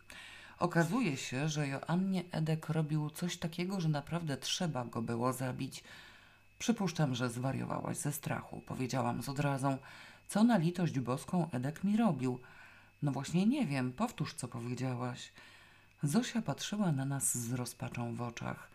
Okazuje 0.59 1.16
się, 1.16 1.49
że 1.49 1.68
Joannie 1.68 2.24
Edek 2.32 2.68
robił 2.68 3.11
coś 3.11 3.36
takiego, 3.36 3.80
że 3.80 3.89
naprawdę 3.89 4.36
trzeba 4.36 4.84
go 4.84 5.03
było 5.03 5.32
zabić. 5.32 5.84
Przypuszczam, 6.59 7.14
że 7.14 7.30
zwariowałaś 7.30 7.97
ze 7.97 8.12
strachu, 8.12 8.62
powiedziałam 8.66 9.22
z 9.22 9.28
odrazą. 9.28 9.78
Co 10.28 10.45
na 10.45 10.59
litość 10.59 11.01
boską 11.01 11.51
Edek 11.51 11.84
mi 11.84 11.97
robił? 11.97 12.41
No 13.03 13.12
właśnie 13.12 13.46
nie 13.46 13.66
wiem, 13.66 13.92
powtórz 13.92 14.34
co 14.34 14.49
powiedziałaś. 14.49 15.32
Zosia 16.03 16.42
patrzyła 16.42 16.92
na 16.92 17.05
nas 17.05 17.38
z 17.38 17.53
rozpaczą 17.53 18.14
w 18.14 18.22
oczach. 18.22 18.70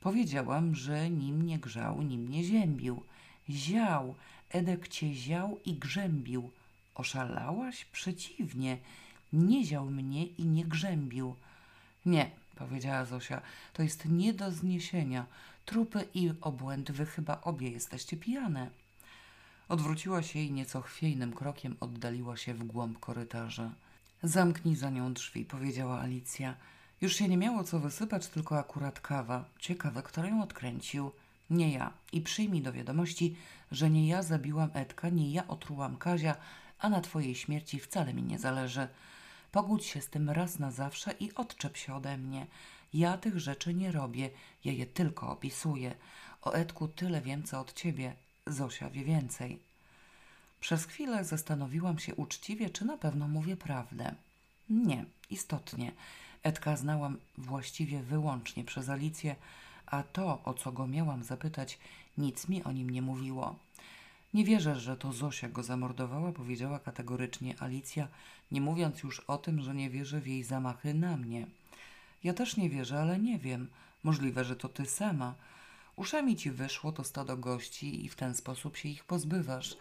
Powiedziałam, 0.00 0.74
że 0.74 1.10
nim 1.10 1.46
nie 1.46 1.58
grzał, 1.58 2.02
nim 2.02 2.28
nie 2.28 2.44
ziębił. 2.44 3.02
Ział, 3.50 4.14
Edek 4.50 4.88
cię 4.88 5.14
ział 5.14 5.58
i 5.64 5.74
grzębił. 5.74 6.50
Oszalałaś? 6.94 7.84
Przeciwnie, 7.84 8.78
nie 9.32 9.64
ział 9.64 9.90
mnie 9.90 10.26
i 10.26 10.44
nie 10.44 10.64
grzębił. 10.64 11.36
Nie, 12.06 12.30
powiedziała 12.56 13.04
Zosia, 13.04 13.42
to 13.72 13.82
jest 13.82 14.04
nie 14.04 14.34
do 14.34 14.52
zniesienia. 14.52 15.26
Trupy 15.64 16.08
i 16.14 16.30
obłęd, 16.40 16.90
wy 16.90 17.06
chyba 17.06 17.40
obie 17.40 17.70
jesteście 17.70 18.16
pijane. 18.16 18.70
Odwróciła 19.70 20.22
się 20.22 20.38
i 20.38 20.52
nieco 20.52 20.80
chwiejnym 20.80 21.32
krokiem 21.32 21.76
oddaliła 21.80 22.36
się 22.36 22.54
w 22.54 22.64
głąb 22.64 22.98
korytarza. 22.98 23.70
Zamknij 24.22 24.76
za 24.76 24.90
nią 24.90 25.12
drzwi, 25.12 25.44
powiedziała 25.44 26.00
Alicja. 26.00 26.54
Już 27.00 27.16
się 27.16 27.28
nie 27.28 27.36
miało 27.36 27.64
co 27.64 27.80
wysypać, 27.80 28.26
tylko 28.26 28.58
akurat 28.58 29.00
kawa. 29.00 29.44
Ciekawe, 29.58 30.02
kto 30.02 30.24
ją 30.24 30.42
odkręcił. 30.42 31.10
Nie 31.50 31.72
ja. 31.72 31.92
I 32.12 32.20
przyjmij 32.20 32.62
do 32.62 32.72
wiadomości, 32.72 33.36
że 33.72 33.90
nie 33.90 34.08
ja 34.08 34.22
zabiłam 34.22 34.70
Edka, 34.74 35.08
nie 35.08 35.30
ja 35.30 35.48
otrułam 35.48 35.96
Kazia, 35.96 36.36
a 36.78 36.88
na 36.88 37.00
twojej 37.00 37.34
śmierci 37.34 37.80
wcale 37.80 38.14
mi 38.14 38.22
nie 38.22 38.38
zależy. 38.38 38.88
Pogódź 39.52 39.84
się 39.86 40.00
z 40.00 40.08
tym 40.08 40.30
raz 40.30 40.58
na 40.58 40.70
zawsze 40.70 41.14
i 41.20 41.34
odczep 41.34 41.76
się 41.76 41.94
ode 41.94 42.18
mnie. 42.18 42.46
Ja 42.94 43.18
tych 43.18 43.40
rzeczy 43.40 43.74
nie 43.74 43.92
robię, 43.92 44.30
ja 44.64 44.72
je 44.72 44.86
tylko 44.86 45.30
opisuję. 45.30 45.94
O 46.42 46.52
Edku 46.52 46.88
tyle 46.88 47.20
wiem, 47.20 47.42
co 47.42 47.60
od 47.60 47.72
ciebie. 47.72 48.14
Zosia 48.52 48.90
wie 48.90 49.04
więcej. 49.04 49.58
Przez 50.60 50.86
chwilę 50.86 51.24
zastanowiłam 51.24 51.98
się 51.98 52.14
uczciwie, 52.14 52.70
czy 52.70 52.84
na 52.84 52.96
pewno 52.96 53.28
mówię 53.28 53.56
prawdę. 53.56 54.14
Nie, 54.70 55.04
istotnie. 55.30 55.92
Edka 56.42 56.76
znałam 56.76 57.16
właściwie 57.38 58.02
wyłącznie 58.02 58.64
przez 58.64 58.88
Alicję, 58.88 59.36
a 59.86 60.02
to, 60.02 60.42
o 60.44 60.54
co 60.54 60.72
go 60.72 60.86
miałam 60.86 61.24
zapytać, 61.24 61.78
nic 62.18 62.48
mi 62.48 62.64
o 62.64 62.72
nim 62.72 62.90
nie 62.90 63.02
mówiło. 63.02 63.56
Nie 64.34 64.44
wierzę, 64.44 64.80
że 64.80 64.96
to 64.96 65.12
Zosia 65.12 65.48
go 65.48 65.62
zamordowała, 65.62 66.32
powiedziała 66.32 66.78
kategorycznie 66.78 67.54
Alicja, 67.62 68.08
nie 68.52 68.60
mówiąc 68.60 69.02
już 69.02 69.20
o 69.20 69.38
tym, 69.38 69.60
że 69.60 69.74
nie 69.74 69.90
wierzy 69.90 70.20
w 70.20 70.26
jej 70.26 70.44
zamachy 70.44 70.94
na 70.94 71.16
mnie. 71.16 71.46
Ja 72.24 72.34
też 72.34 72.56
nie 72.56 72.70
wierzę, 72.70 73.00
ale 73.00 73.18
nie 73.18 73.38
wiem. 73.38 73.68
Możliwe, 74.04 74.44
że 74.44 74.56
to 74.56 74.68
ty 74.68 74.86
sama. 74.86 75.34
Uszami 75.96 76.36
ci 76.36 76.50
wyszło 76.50 76.92
to 76.92 77.04
stado 77.04 77.36
gości 77.36 78.04
i 78.04 78.08
w 78.08 78.16
ten 78.16 78.34
sposób 78.34 78.76
się 78.76 78.88
ich 78.88 79.04
pozbywasz. 79.04 79.76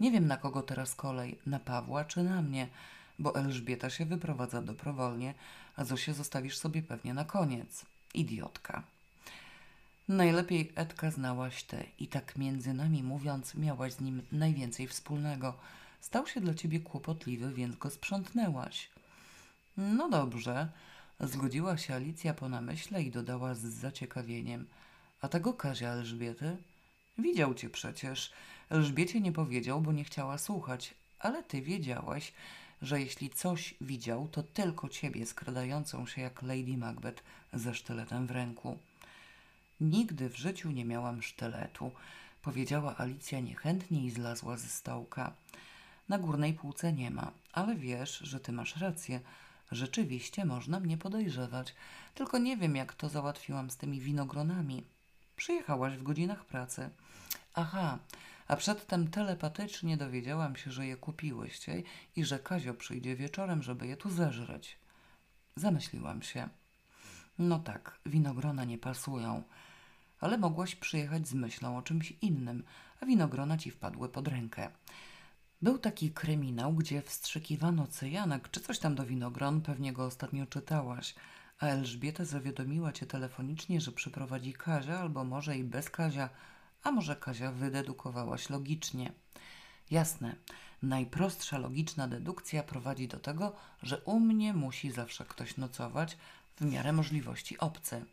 Nie 0.00 0.10
wiem, 0.10 0.26
na 0.26 0.36
kogo 0.36 0.62
teraz 0.62 0.94
kolej, 0.94 1.38
na 1.46 1.58
Pawła 1.58 2.04
czy 2.04 2.22
na 2.22 2.42
mnie, 2.42 2.68
bo 3.18 3.34
Elżbieta 3.34 3.90
się 3.90 4.04
wyprowadza 4.04 4.62
dobrowolnie, 4.62 5.34
a 5.76 5.84
Zosię 5.84 6.14
zostawisz 6.14 6.58
sobie 6.58 6.82
pewnie 6.82 7.14
na 7.14 7.24
koniec. 7.24 7.86
Idiotka. 8.14 8.82
Najlepiej 10.08 10.72
Edka 10.74 11.10
znałaś 11.10 11.62
ty 11.62 11.84
i 11.98 12.06
tak 12.08 12.36
między 12.36 12.74
nami 12.74 13.02
mówiąc 13.02 13.54
miałaś 13.54 13.92
z 13.92 14.00
nim 14.00 14.22
najwięcej 14.32 14.88
wspólnego. 14.88 15.54
Stał 16.00 16.26
się 16.26 16.40
dla 16.40 16.54
ciebie 16.54 16.80
kłopotliwy, 16.80 17.54
więc 17.54 17.76
go 17.76 17.90
sprzątnęłaś. 17.90 18.88
No 19.76 20.08
dobrze, 20.08 20.68
zgodziła 21.20 21.78
się 21.78 21.94
Alicja 21.94 22.34
po 22.34 22.48
namyśle 22.48 23.02
i 23.02 23.10
dodała 23.10 23.54
z 23.54 23.60
zaciekawieniem. 23.60 24.66
A 25.20 25.28
tego 25.28 25.54
Kazia 25.54 25.88
Elżbiety? 25.88 26.56
Widział 27.18 27.54
cię 27.54 27.70
przecież. 27.70 28.32
Elżbiecie 28.70 29.20
nie 29.20 29.32
powiedział, 29.32 29.80
bo 29.80 29.92
nie 29.92 30.04
chciała 30.04 30.38
słuchać, 30.38 30.94
ale 31.18 31.42
ty 31.42 31.62
wiedziałaś, 31.62 32.32
że 32.82 33.00
jeśli 33.00 33.30
coś 33.30 33.74
widział, 33.80 34.28
to 34.28 34.42
tylko 34.42 34.88
ciebie 34.88 35.26
skradającą 35.26 36.06
się 36.06 36.20
jak 36.20 36.42
Lady 36.42 36.76
Macbeth 36.76 37.22
ze 37.52 37.74
sztyletem 37.74 38.26
w 38.26 38.30
ręku. 38.30 38.78
Nigdy 39.80 40.30
w 40.30 40.36
życiu 40.36 40.70
nie 40.70 40.84
miałam 40.84 41.22
sztyletu, 41.22 41.90
powiedziała 42.42 42.96
Alicja 42.98 43.40
niechętnie 43.40 44.04
i 44.04 44.10
zlazła 44.10 44.56
ze 44.56 44.68
stołka. 44.68 45.32
Na 46.08 46.18
górnej 46.18 46.54
półce 46.54 46.92
nie 46.92 47.10
ma, 47.10 47.32
ale 47.52 47.76
wiesz, 47.76 48.18
że 48.18 48.40
ty 48.40 48.52
masz 48.52 48.76
rację. 48.76 49.20
Rzeczywiście 49.72 50.44
można 50.44 50.80
mnie 50.80 50.98
podejrzewać, 50.98 51.74
tylko 52.14 52.38
nie 52.38 52.56
wiem, 52.56 52.76
jak 52.76 52.94
to 52.94 53.08
załatwiłam 53.08 53.70
z 53.70 53.76
tymi 53.76 54.00
winogronami. 54.00 54.82
Przyjechałaś 55.38 55.96
w 55.96 56.02
godzinach 56.02 56.44
pracy. 56.44 56.90
Aha, 57.54 57.98
a 58.48 58.56
przedtem 58.56 59.10
telepatycznie 59.10 59.96
dowiedziałam 59.96 60.56
się, 60.56 60.70
że 60.70 60.86
je 60.86 60.96
kupiłyście 60.96 61.82
i 62.16 62.24
że 62.24 62.38
Kazio 62.38 62.74
przyjdzie 62.74 63.16
wieczorem, 63.16 63.62
żeby 63.62 63.86
je 63.86 63.96
tu 63.96 64.10
zeżreć. 64.10 64.78
Zamyśliłam 65.56 66.22
się. 66.22 66.48
No 67.38 67.58
tak, 67.58 67.98
winogrona 68.06 68.64
nie 68.64 68.78
pasują, 68.78 69.42
ale 70.20 70.38
mogłaś 70.38 70.74
przyjechać 70.76 71.28
z 71.28 71.34
myślą 71.34 71.78
o 71.78 71.82
czymś 71.82 72.10
innym, 72.22 72.64
a 73.00 73.06
winogrona 73.06 73.58
ci 73.58 73.70
wpadły 73.70 74.08
pod 74.08 74.28
rękę. 74.28 74.70
Był 75.62 75.78
taki 75.78 76.10
kryminał, 76.10 76.72
gdzie 76.72 77.02
wstrzykiwano 77.02 77.86
cyjanek 77.86 78.50
czy 78.50 78.60
coś 78.60 78.78
tam 78.78 78.94
do 78.94 79.06
winogron, 79.06 79.60
pewnie 79.60 79.92
go 79.92 80.04
ostatnio 80.04 80.46
czytałaś, 80.46 81.14
a 81.58 81.66
Elżbieta 81.66 82.24
zawiadomiła 82.24 82.92
cię 82.92 83.06
telefonicznie, 83.06 83.80
że 83.80 83.92
przyprowadzi 83.92 84.52
Kazia, 84.52 85.00
albo 85.00 85.24
może 85.24 85.56
i 85.56 85.64
bez 85.64 85.90
Kazia, 85.90 86.28
a 86.82 86.90
może 86.90 87.16
Kazia 87.16 87.52
wydedukowałaś 87.52 88.50
logicznie. 88.50 89.12
Jasne, 89.90 90.34
najprostsza 90.82 91.58
logiczna 91.58 92.08
dedukcja 92.08 92.62
prowadzi 92.62 93.08
do 93.08 93.18
tego, 93.18 93.52
że 93.82 93.98
u 93.98 94.20
mnie 94.20 94.54
musi 94.54 94.90
zawsze 94.90 95.24
ktoś 95.24 95.56
nocować, 95.56 96.16
w 96.60 96.64
miarę 96.64 96.92
możliwości 96.92 97.58
obcy. 97.58 98.04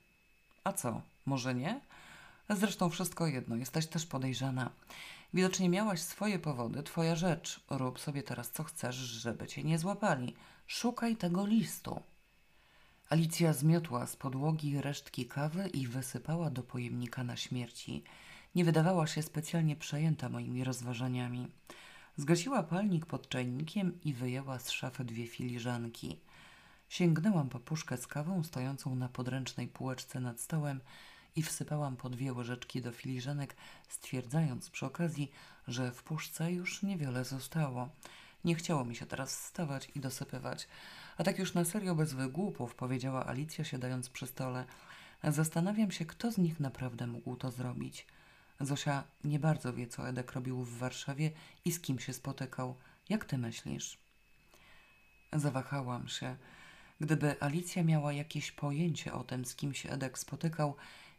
A 0.63 0.73
co, 0.73 1.01
może 1.25 1.55
nie? 1.55 1.79
Zresztą 2.49 2.89
wszystko 2.89 3.27
jedno, 3.27 3.55
jesteś 3.55 3.87
też 3.87 4.05
podejrzana. 4.05 4.69
Widocznie 5.33 5.69
miałaś 5.69 6.01
swoje 6.01 6.39
powody, 6.39 6.83
twoja 6.83 7.15
rzecz. 7.15 7.59
Rób 7.69 7.99
sobie 7.99 8.23
teraz 8.23 8.51
co 8.51 8.63
chcesz, 8.63 8.95
żeby 8.95 9.47
cię 9.47 9.63
nie 9.63 9.79
złapali. 9.79 10.33
Szukaj 10.67 11.15
tego 11.15 11.45
listu. 11.45 12.01
Alicja 13.09 13.53
zmiotła 13.53 14.07
z 14.07 14.15
podłogi 14.15 14.81
resztki 14.81 15.25
kawy 15.25 15.67
i 15.67 15.87
wysypała 15.87 16.49
do 16.49 16.63
pojemnika 16.63 17.23
na 17.23 17.35
śmierci. 17.35 18.03
Nie 18.55 18.65
wydawała 18.65 19.07
się 19.07 19.21
specjalnie 19.21 19.75
przejęta 19.75 20.29
moimi 20.29 20.63
rozważaniami. 20.63 21.47
Zgasiła 22.17 22.63
palnik 22.63 23.05
pod 23.05 23.29
czajnikiem 23.29 23.99
i 24.03 24.13
wyjęła 24.13 24.59
z 24.59 24.71
szafy 24.71 25.03
dwie 25.03 25.27
filiżanki. 25.27 26.19
Sięgnęłam 26.89 27.49
po 27.49 27.59
puszkę 27.59 27.97
z 27.97 28.07
kawą 28.07 28.43
stojącą 28.43 28.95
na 28.95 29.09
podręcznej 29.09 29.67
półeczce 29.67 30.19
nad 30.19 30.41
stołem 30.41 30.81
i 31.35 31.43
wsypałam 31.43 31.97
po 31.97 32.09
dwie 32.09 32.33
łyżeczki 32.33 32.81
do 32.81 32.91
filiżanek, 32.91 33.55
stwierdzając 33.89 34.69
przy 34.69 34.85
okazji, 34.85 35.31
że 35.67 35.91
w 35.91 36.03
puszce 36.03 36.51
już 36.51 36.83
niewiele 36.83 37.25
zostało. 37.25 37.89
Nie 38.45 38.55
chciało 38.55 38.85
mi 38.85 38.95
się 38.95 39.05
teraz 39.05 39.39
wstawać 39.39 39.91
i 39.95 39.99
dosypywać. 39.99 40.67
A 41.17 41.23
tak 41.23 41.39
już 41.39 41.53
na 41.53 41.65
serio 41.65 41.95
bez 41.95 42.13
wygłupów, 42.13 42.75
powiedziała 42.75 43.27
Alicja 43.27 43.63
siadając 43.63 44.09
przy 44.09 44.27
stole. 44.27 44.65
Zastanawiam 45.23 45.91
się, 45.91 46.05
kto 46.05 46.31
z 46.31 46.37
nich 46.37 46.59
naprawdę 46.59 47.07
mógł 47.07 47.35
to 47.35 47.51
zrobić. 47.51 48.07
Zosia 48.59 49.03
nie 49.23 49.39
bardzo 49.39 49.73
wie, 49.73 49.87
co 49.87 50.09
Edek 50.09 50.31
robił 50.31 50.63
w 50.63 50.77
Warszawie 50.77 51.31
i 51.65 51.71
z 51.71 51.79
kim 51.79 51.99
się 51.99 52.13
spotykał. 52.13 52.75
Jak 53.09 53.25
ty 53.25 53.37
myślisz? 53.37 53.97
Zawahałam 55.33 56.07
się. 56.07 56.35
Gdyby 56.99 57.41
Alicja 57.41 57.83
miała 57.83 58.13
jakieś 58.13 58.51
pojęcie 58.51 59.13
o 59.13 59.23
tym, 59.23 59.45
z 59.45 59.55
kim 59.55 59.73
się 59.73 59.89
Edek 59.89 60.19
spotykał, 60.19 60.75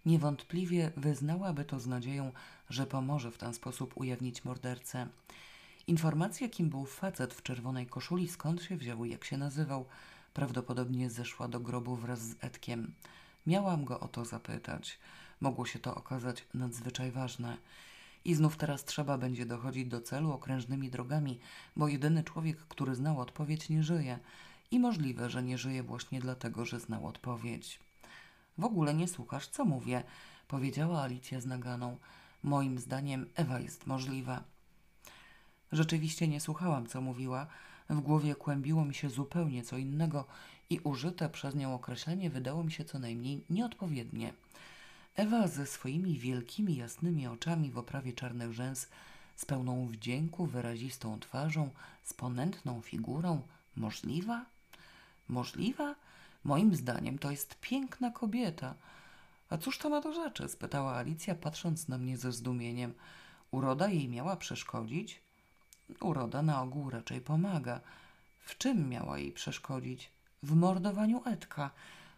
niewątpliwie 0.07 0.93
wyznałaby 0.97 1.65
to 1.65 1.81
z 1.81 1.87
nadzieją, 1.87 2.33
że 2.71 2.87
pomoże 2.87 3.31
w 3.31 3.39
ten 3.39 3.55
sposób 3.55 3.97
ujawnić 3.97 4.45
mordercę. 4.45 5.07
Informacja, 5.89 6.49
kim 6.49 6.71
był 6.71 6.85
facet 6.87 7.35
w 7.35 7.43
czerwonej 7.43 7.87
koszuli, 7.87 8.29
skąd 8.29 8.63
się 8.63 8.77
wziął 8.77 9.05
i 9.05 9.11
jak 9.11 9.25
się 9.25 9.37
nazywał, 9.37 9.87
prawdopodobnie 10.35 11.11
zeszła 11.11 11.49
do 11.49 11.61
grobu 11.61 11.97
wraz 11.97 12.21
z 12.21 12.45
Edkiem. 12.45 12.95
Miałam 13.47 13.85
go 13.85 14.01
o 14.01 14.09
to 14.09 14.25
zapytać. 14.25 14.99
Mogło 15.41 15.67
się 15.67 15.79
to 15.79 15.95
okazać 15.95 16.47
nadzwyczaj 16.55 17.11
ważne. 17.11 17.57
I 18.25 18.35
znów 18.35 18.57
teraz 18.57 18.85
trzeba 18.85 19.19
będzie 19.19 19.47
dochodzić 19.47 19.89
do 19.89 20.01
celu 20.01 20.33
okrężnymi 20.33 20.91
drogami, 20.91 21.39
bo 21.77 21.89
jedyny 21.89 22.25
człowiek, 22.25 22.57
który 22.57 22.95
znał 22.95 23.21
odpowiedź, 23.21 23.69
nie 23.69 23.83
żyje. 23.83 24.19
I 24.71 24.79
możliwe, 24.79 25.31
że 25.31 25.43
nie 25.43 25.59
żyje 25.59 25.83
właśnie 25.83 26.21
dlatego, 26.21 26.65
że 26.65 26.81
znał 26.81 27.07
odpowiedź. 27.07 27.81
W 28.59 28.65
ogóle 28.65 28.95
nie 28.95 29.09
słuchasz, 29.09 29.49
co 29.49 29.65
mówię, 29.65 30.03
powiedziała 30.49 31.03
Alicja 31.03 31.41
z 31.41 31.47
naganą. 31.47 31.97
Moim 32.43 32.79
zdaniem 32.79 33.27
Ewa 33.35 33.61
jest 33.61 33.87
możliwa. 33.87 34.56
Rzeczywiście 35.73 36.29
nie 36.29 36.41
słuchałam, 36.41 36.87
co 36.87 37.01
mówiła. 37.01 37.47
W 37.91 38.01
głowie 38.01 38.35
kłębiło 38.35 38.85
mi 38.85 38.95
się 38.95 39.11
zupełnie 39.11 39.63
co 39.63 39.77
innego 39.77 40.25
i 40.71 40.81
użyte 40.81 41.29
przez 41.29 41.55
nią 41.55 41.75
określenie 41.75 42.31
wydało 42.31 42.65
mi 42.65 42.73
się 42.73 42.85
co 42.85 42.99
najmniej 42.99 43.45
nieodpowiednie. 43.51 44.33
Ewa 45.17 45.49
ze 45.49 45.67
swoimi 45.67 46.19
wielkimi, 46.19 46.77
jasnymi 46.77 47.27
oczami 47.27 47.71
w 47.71 47.79
oprawie 47.79 48.13
czarnych 48.13 48.53
rzęs, 48.53 48.89
z 49.37 49.45
pełną 49.45 49.87
wdzięku, 49.87 50.47
wyrazistą 50.47 51.21
twarzą, 51.21 51.71
z 52.05 52.15
ponętną 52.15 52.81
figurą, 52.81 53.43
możliwa? 53.77 54.47
Możliwa? 55.29 55.95
Moim 56.45 56.77
zdaniem 56.77 57.19
to 57.19 57.31
jest 57.31 57.61
piękna 57.61 58.11
kobieta. 58.11 58.75
A 59.51 59.59
cóż 59.59 59.79
to 59.79 59.91
ma 59.91 60.01
do 60.01 60.13
rzeczy? 60.13 60.49
spytała 60.49 60.97
Alicja, 60.97 61.35
patrząc 61.35 61.89
na 61.89 61.99
mnie 61.99 62.19
ze 62.19 62.33
zdumieniem. 62.33 62.95
Uroda 63.51 63.89
jej 63.89 64.09
miała 64.09 64.37
przeszkodzić? 64.37 65.26
Uroda 66.01 66.43
na 66.43 66.63
ogół 66.63 66.91
raczej 66.91 67.21
pomaga. 67.21 67.81
W 68.41 68.59
czym 68.59 68.89
miała 68.89 69.19
jej 69.19 69.33
przeszkodzić? 69.33 70.11
W 70.43 70.55
mordowaniu 70.55 71.23
Edka. 71.27 71.71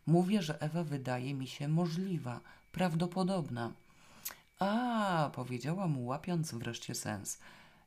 Mówię, 0.07 0.43
że 0.43 0.61
Ewa 0.61 0.85
wydaje 0.85 1.35
mi 1.35 1.47
się 1.47 1.69
możliwa, 1.69 2.41
prawdopodobna. 2.73 3.73
A, 4.59 5.31
powiedziała 5.35 5.87
mu, 5.87 6.07
łapiąc 6.07 6.55
wreszcie 6.55 6.95
sens. 6.95 7.39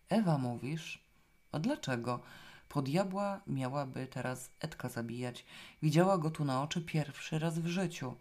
Ewa, 0.10 0.38
mówisz? 0.38 1.00
A 1.52 1.60
dlaczego? 1.60 2.20
Po 2.70 2.82
diabła 2.82 3.42
miałaby 3.48 4.08
teraz 4.08 4.50
Edka 4.60 4.90
zabijać. 4.90 5.46
Widziała 5.82 6.18
go 6.18 6.32
tu 6.32 6.46
na 6.46 6.64
oczy 6.64 6.82
pierwszy 6.82 7.40
raz 7.40 7.60
w 7.60 7.68
życiu. 7.68 8.16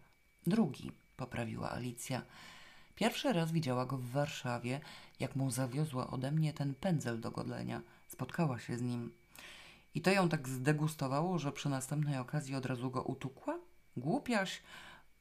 Drugi, 0.46 0.92
poprawiła 1.16 1.70
Alicja. 1.70 2.22
Pierwszy 3.00 3.32
raz 3.32 3.52
widziała 3.52 3.86
go 3.86 3.96
w 3.96 4.10
Warszawie, 4.10 4.80
jak 5.20 5.36
mu 5.36 5.50
zawiozła 5.50 6.10
ode 6.10 6.32
mnie 6.32 6.52
ten 6.52 6.74
pędzel 6.74 7.20
do 7.20 7.30
godlenia. 7.30 7.82
Spotkała 8.08 8.58
się 8.58 8.78
z 8.78 8.82
nim. 8.82 9.12
I 9.94 10.00
to 10.00 10.10
ją 10.10 10.28
tak 10.28 10.48
zdegustowało, 10.48 11.38
że 11.38 11.52
przy 11.52 11.68
następnej 11.68 12.18
okazji 12.18 12.54
od 12.54 12.66
razu 12.66 12.90
go 12.90 13.02
utukła? 13.02 13.58
Głupiaś! 13.96 14.62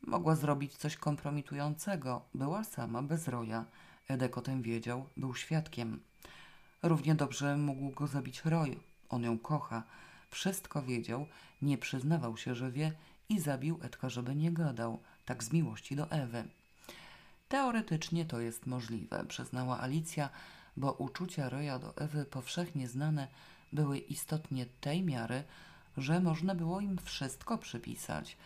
Mogła 0.01 0.35
zrobić 0.35 0.77
coś 0.77 0.97
kompromitującego. 0.97 2.21
Była 2.33 2.63
sama, 2.63 3.01
bez 3.01 3.27
roja. 3.27 3.65
Edek 4.07 4.37
o 4.37 4.41
tym 4.41 4.61
wiedział, 4.61 5.05
był 5.17 5.35
świadkiem. 5.35 5.99
Równie 6.83 7.15
dobrze 7.15 7.57
mógł 7.57 7.89
go 7.89 8.07
zabić 8.07 8.41
Roy. 8.45 8.79
On 9.09 9.23
ją 9.23 9.39
kocha. 9.39 9.83
Wszystko 10.29 10.81
wiedział, 10.81 11.25
nie 11.61 11.77
przyznawał 11.77 12.37
się, 12.37 12.55
że 12.55 12.71
wie 12.71 12.91
i 13.29 13.39
zabił 13.39 13.79
Edka, 13.81 14.09
żeby 14.09 14.35
nie 14.35 14.51
gadał. 14.51 14.99
Tak 15.25 15.43
z 15.43 15.53
miłości 15.53 15.95
do 15.95 16.11
Ewy. 16.11 16.58
Teoretycznie 17.49 18.25
to 18.25 18.39
jest 18.39 18.65
możliwe, 18.65 19.25
przyznała 19.27 19.81
Alicja, 19.81 20.29
bo 20.77 20.91
uczucia 20.91 21.49
Roya 21.49 21.79
do 21.79 21.97
Ewy 21.97 22.25
powszechnie 22.25 22.87
znane 22.87 23.27
były 23.73 23.97
istotnie 23.97 24.65
tej 24.81 25.03
miary, 25.03 25.43
że 25.97 26.19
można 26.19 26.55
było 26.55 26.79
im 26.79 26.97
wszystko 27.03 27.57
przypisać. 27.57 28.37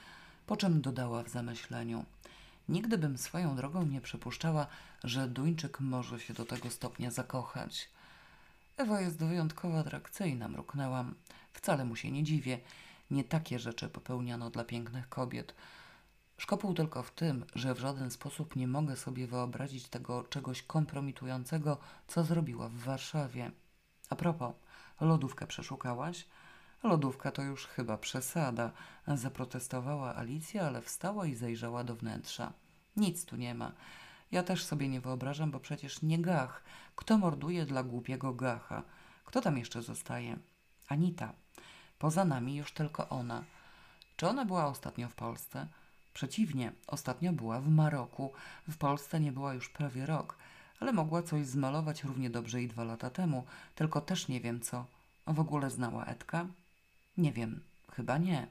Po 0.47 0.57
czym 0.57 0.81
dodała 0.81 1.23
w 1.23 1.29
zamyśleniu: 1.29 2.05
Nigdy 2.69 2.97
bym 2.97 3.17
swoją 3.17 3.55
drogą 3.55 3.85
nie 3.85 4.01
przypuszczała, 4.01 4.67
że 5.03 5.27
Duńczyk 5.27 5.79
może 5.79 6.19
się 6.19 6.33
do 6.33 6.45
tego 6.45 6.69
stopnia 6.69 7.11
zakochać. 7.11 7.89
Ewa 8.77 9.01
jest 9.01 9.17
wyjątkowo 9.17 9.79
atrakcyjna, 9.79 10.47
mruknęłam. 10.47 11.15
Wcale 11.53 11.85
mu 11.85 11.95
się 11.95 12.11
nie 12.11 12.23
dziwię. 12.23 12.59
Nie 13.11 13.23
takie 13.23 13.59
rzeczy 13.59 13.89
popełniano 13.89 14.49
dla 14.49 14.63
pięknych 14.63 15.09
kobiet. 15.09 15.53
Szkopuł 16.37 16.73
tylko 16.73 17.03
w 17.03 17.11
tym, 17.11 17.45
że 17.55 17.73
w 17.73 17.79
żaden 17.79 18.11
sposób 18.11 18.55
nie 18.55 18.67
mogę 18.67 18.95
sobie 18.95 19.27
wyobrazić 19.27 19.87
tego 19.87 20.23
czegoś 20.23 20.63
kompromitującego, 20.63 21.77
co 22.07 22.23
zrobiła 22.23 22.69
w 22.69 22.75
Warszawie. 22.75 23.51
A 24.09 24.15
propos, 24.15 24.53
lodówkę 25.01 25.47
przeszukałaś? 25.47 26.27
Lodówka 26.83 27.31
to 27.31 27.41
już 27.41 27.67
chyba 27.67 27.97
przesada, 27.97 28.71
zaprotestowała 29.07 30.15
Alicja, 30.15 30.67
ale 30.67 30.81
wstała 30.81 31.25
i 31.25 31.35
zajrzała 31.35 31.83
do 31.83 31.95
wnętrza. 31.95 32.53
Nic 32.97 33.25
tu 33.25 33.35
nie 33.35 33.55
ma. 33.55 33.71
Ja 34.31 34.43
też 34.43 34.65
sobie 34.65 34.89
nie 34.89 35.01
wyobrażam, 35.01 35.51
bo 35.51 35.59
przecież 35.59 36.01
nie 36.01 36.19
gach. 36.19 36.63
Kto 36.95 37.17
morduje 37.17 37.65
dla 37.65 37.83
głupiego 37.83 38.33
gacha? 38.33 38.83
Kto 39.25 39.41
tam 39.41 39.57
jeszcze 39.57 39.81
zostaje? 39.81 40.37
Anita. 40.87 41.33
Poza 41.99 42.25
nami 42.25 42.55
już 42.55 42.71
tylko 42.71 43.09
ona. 43.09 43.43
Czy 44.17 44.27
ona 44.27 44.45
była 44.45 44.65
ostatnio 44.67 45.09
w 45.09 45.15
Polsce? 45.15 45.67
Przeciwnie, 46.13 46.71
ostatnio 46.87 47.33
była 47.33 47.61
w 47.61 47.69
Maroku. 47.69 48.33
W 48.67 48.77
Polsce 48.77 49.19
nie 49.19 49.31
była 49.31 49.53
już 49.53 49.69
prawie 49.69 50.05
rok, 50.05 50.37
ale 50.79 50.93
mogła 50.93 51.23
coś 51.23 51.45
zmalować 51.45 52.03
równie 52.03 52.29
dobrze 52.29 52.61
i 52.61 52.67
dwa 52.67 52.83
lata 52.83 53.09
temu, 53.09 53.45
tylko 53.75 54.01
też 54.01 54.27
nie 54.27 54.41
wiem 54.41 54.61
co. 54.61 54.85
W 55.27 55.39
ogóle 55.39 55.69
znała 55.69 56.05
Edka? 56.05 56.45
Nie 57.17 57.31
wiem, 57.31 57.63
chyba 57.91 58.17
nie. 58.17 58.47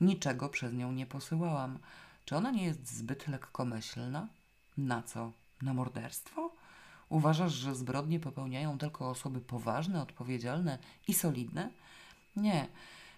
Niczego 0.00 0.48
przez 0.48 0.72
nią 0.72 0.92
nie 0.92 1.06
posyłałam. 1.06 1.78
Czy 2.24 2.36
ona 2.36 2.50
nie 2.50 2.64
jest 2.64 2.96
zbyt 2.96 3.28
lekkomyślna? 3.28 4.28
Na 4.78 5.02
co? 5.02 5.32
Na 5.62 5.74
morderstwo? 5.74 6.50
Uważasz, 7.08 7.52
że 7.52 7.74
zbrodnie 7.74 8.20
popełniają 8.20 8.78
tylko 8.78 9.10
osoby 9.10 9.40
poważne, 9.40 10.02
odpowiedzialne 10.02 10.78
i 11.08 11.14
solidne? 11.14 11.70
Nie. 12.36 12.68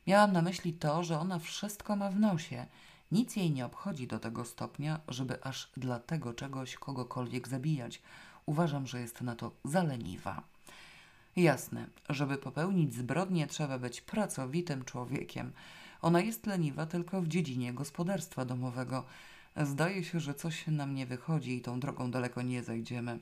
Miałam 0.07 0.33
na 0.33 0.43
myśli 0.43 0.73
to, 0.73 1.05
że 1.05 1.19
ona 1.21 1.39
wszystko 1.39 1.97
ma 1.97 2.11
w 2.11 2.21
nosie. 2.21 2.67
Nic 3.13 3.37
jej 3.37 3.51
nie 3.51 3.67
obchodzi 3.67 4.07
do 4.07 4.19
tego 4.19 4.45
stopnia, 4.45 5.01
żeby 5.09 5.45
aż 5.45 5.71
dla 5.77 5.99
tego 5.99 6.35
czegoś 6.35 6.75
kogokolwiek 6.75 7.49
zabijać. 7.49 8.03
Uważam, 8.47 8.87
że 8.87 9.01
jest 9.01 9.21
na 9.21 9.37
to 9.37 9.53
zaleniwa. 9.65 10.43
Jasne, 11.37 11.87
żeby 12.09 12.39
popełnić 12.39 12.95
zbrodnię, 12.95 13.47
trzeba 13.47 13.79
być 13.79 14.01
pracowitym 14.01 14.85
człowiekiem. 14.85 15.53
Ona 16.03 16.21
jest 16.21 16.47
leniwa 16.47 16.87
tylko 16.87 17.23
w 17.23 17.29
dziedzinie 17.29 17.73
gospodarstwa 17.73 18.45
domowego. 18.45 19.05
Zdaje 19.57 20.05
się, 20.05 20.21
że 20.21 20.35
coś 20.35 20.67
nam 20.67 20.95
nie 20.95 21.07
wychodzi 21.07 21.57
i 21.57 21.61
tą 21.61 21.81
drogą 21.81 22.11
daleko 22.11 22.43
nie 22.43 22.63
zajdziemy. 22.63 23.19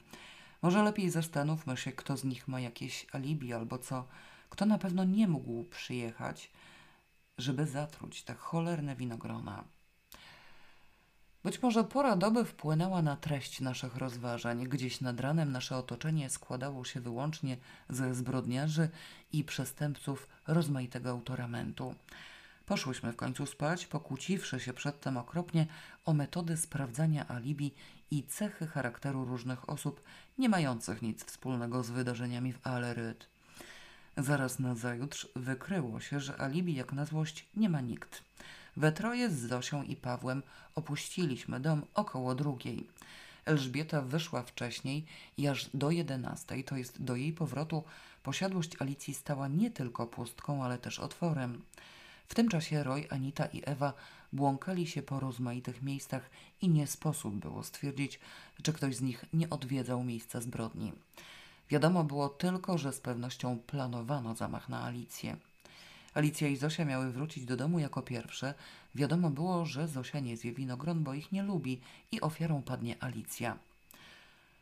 Może 0.62 0.82
lepiej 0.82 1.10
zastanówmy 1.10 1.76
się, 1.76 1.92
kto 1.92 2.16
z 2.16 2.24
nich 2.24 2.48
ma 2.48 2.60
jakieś 2.60 3.06
alibi 3.12 3.52
albo 3.52 3.78
co. 3.78 4.06
Kto 4.50 4.66
na 4.66 4.78
pewno 4.78 5.04
nie 5.04 5.28
mógł 5.28 5.64
przyjechać, 5.64 6.50
żeby 7.38 7.66
zatruć 7.66 8.22
te 8.22 8.34
cholerne 8.34 8.96
winogrona. 8.96 9.64
Być 11.46 11.62
może 11.62 11.84
pora 11.84 12.16
doby 12.16 12.44
wpłynęła 12.44 13.02
na 13.02 13.16
treść 13.16 13.60
naszych 13.60 13.96
rozważań. 13.96 14.68
Gdzieś 14.68 15.00
nad 15.00 15.20
ranem 15.20 15.52
nasze 15.52 15.76
otoczenie 15.76 16.30
składało 16.30 16.84
się 16.84 17.00
wyłącznie 17.00 17.56
ze 17.88 18.14
zbrodniarzy 18.14 18.88
i 19.32 19.44
przestępców 19.44 20.28
rozmaitego 20.46 21.10
autoramentu. 21.10 21.94
Poszłyśmy 22.66 23.12
w 23.12 23.16
końcu 23.16 23.46
spać, 23.46 23.86
pokłóciwszy 23.86 24.60
się 24.60 24.72
przedtem 24.72 25.16
okropnie 25.16 25.66
o 26.04 26.14
metody 26.14 26.56
sprawdzania 26.56 27.28
alibi 27.28 27.74
i 28.10 28.22
cechy 28.22 28.66
charakteru 28.66 29.24
różnych 29.24 29.70
osób, 29.70 30.02
nie 30.38 30.48
mających 30.48 31.02
nic 31.02 31.24
wspólnego 31.24 31.82
z 31.82 31.90
wydarzeniami 31.90 32.52
w 32.52 32.66
Aleryt. 32.66 33.28
Zaraz 34.16 34.58
na 34.58 34.74
zajutrz 34.74 35.28
wykryło 35.36 36.00
się, 36.00 36.20
że 36.20 36.40
alibi 36.40 36.74
jak 36.74 36.92
na 36.92 37.04
złość 37.04 37.46
nie 37.56 37.68
ma 37.68 37.80
nikt. 37.80 38.22
We 38.76 38.92
troje 38.92 39.30
z 39.30 39.48
Zosią 39.48 39.82
i 39.82 39.96
Pawłem 39.96 40.42
opuściliśmy 40.74 41.60
dom 41.60 41.82
około 41.94 42.34
drugiej. 42.34 42.86
Elżbieta 43.44 44.02
wyszła 44.02 44.42
wcześniej 44.42 45.04
i 45.38 45.48
aż 45.48 45.70
do 45.74 45.90
jedenastej, 45.90 46.64
to 46.64 46.76
jest 46.76 47.02
do 47.02 47.16
jej 47.16 47.32
powrotu, 47.32 47.84
posiadłość 48.22 48.82
Alicji 48.82 49.14
stała 49.14 49.48
nie 49.48 49.70
tylko 49.70 50.06
pustką, 50.06 50.64
ale 50.64 50.78
też 50.78 50.98
otworem. 50.98 51.62
W 52.28 52.34
tym 52.34 52.48
czasie 52.48 52.82
Roy, 52.82 53.06
Anita 53.10 53.46
i 53.46 53.62
Ewa 53.64 53.92
błąkali 54.32 54.86
się 54.86 55.02
po 55.02 55.20
rozmaitych 55.20 55.82
miejscach 55.82 56.30
i 56.62 56.68
nie 56.68 56.86
sposób 56.86 57.34
było 57.34 57.62
stwierdzić, 57.62 58.20
czy 58.62 58.72
ktoś 58.72 58.96
z 58.96 59.00
nich 59.00 59.24
nie 59.32 59.50
odwiedzał 59.50 60.04
miejsca 60.04 60.40
zbrodni. 60.40 60.92
Wiadomo 61.70 62.04
było 62.04 62.28
tylko, 62.28 62.78
że 62.78 62.92
z 62.92 63.00
pewnością 63.00 63.58
planowano 63.66 64.34
zamach 64.34 64.68
na 64.68 64.84
Alicję. 64.84 65.36
Alicja 66.16 66.48
i 66.48 66.56
Zosia 66.56 66.84
miały 66.84 67.12
wrócić 67.12 67.44
do 67.44 67.56
domu 67.56 67.78
jako 67.78 68.02
pierwsze. 68.02 68.54
Wiadomo 68.94 69.30
było, 69.30 69.66
że 69.66 69.88
Zosia 69.88 70.20
nie 70.20 70.36
zje 70.36 70.52
winogron, 70.52 71.04
bo 71.04 71.14
ich 71.14 71.32
nie 71.32 71.42
lubi 71.42 71.80
i 72.12 72.20
ofiarą 72.20 72.62
padnie 72.62 73.02
Alicja. 73.02 73.58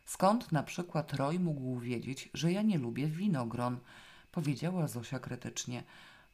Skąd 0.05 0.51
na 0.51 0.63
przykład 0.63 1.13
Roy 1.13 1.39
mógł 1.39 1.79
wiedzieć, 1.79 2.29
że 2.33 2.51
ja 2.51 2.61
nie 2.61 2.77
lubię 2.77 3.07
winogron? 3.07 3.77
Powiedziała 4.31 4.87
Zosia 4.87 5.19
krytycznie. 5.19 5.83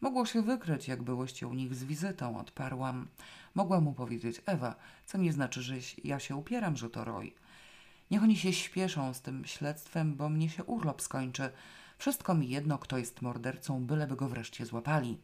Mogło 0.01 0.25
się 0.25 0.41
wykryć, 0.41 0.87
jak 0.87 1.03
byłyście 1.03 1.47
u 1.47 1.53
nich 1.53 1.75
z 1.75 1.83
wizytą, 1.83 2.39
odparłam. 2.39 3.07
Mogła 3.55 3.81
mu 3.81 3.93
powiedzieć 3.93 4.41
Ewa, 4.45 4.75
co 5.05 5.17
nie 5.17 5.33
znaczy, 5.33 5.61
że 5.61 5.75
ja 6.03 6.19
się 6.19 6.35
upieram, 6.35 6.77
że 6.77 6.89
to 6.89 7.05
Roy. 7.05 7.31
Niech 8.11 8.23
oni 8.23 8.37
się 8.37 8.53
śpieszą 8.53 9.13
z 9.13 9.21
tym 9.21 9.45
śledztwem, 9.45 10.15
bo 10.15 10.29
mnie 10.29 10.49
się 10.49 10.63
urlop 10.63 11.01
skończy. 11.01 11.49
Wszystko 12.01 12.33
mi 12.33 12.49
jedno, 12.49 12.77
kto 12.77 12.97
jest 12.97 13.21
mordercą, 13.21 13.85
byleby 13.85 14.15
go 14.15 14.29
wreszcie 14.29 14.65
złapali. 14.65 15.17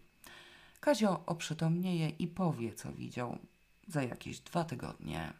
Kazio 0.79 1.23
oprzytomnieje 1.25 2.09
i 2.09 2.27
powie, 2.27 2.73
co 2.73 2.91
widział 2.91 3.37
za 3.87 4.03
jakieś 4.03 4.39
dwa 4.39 4.63
tygodnie. 4.63 5.33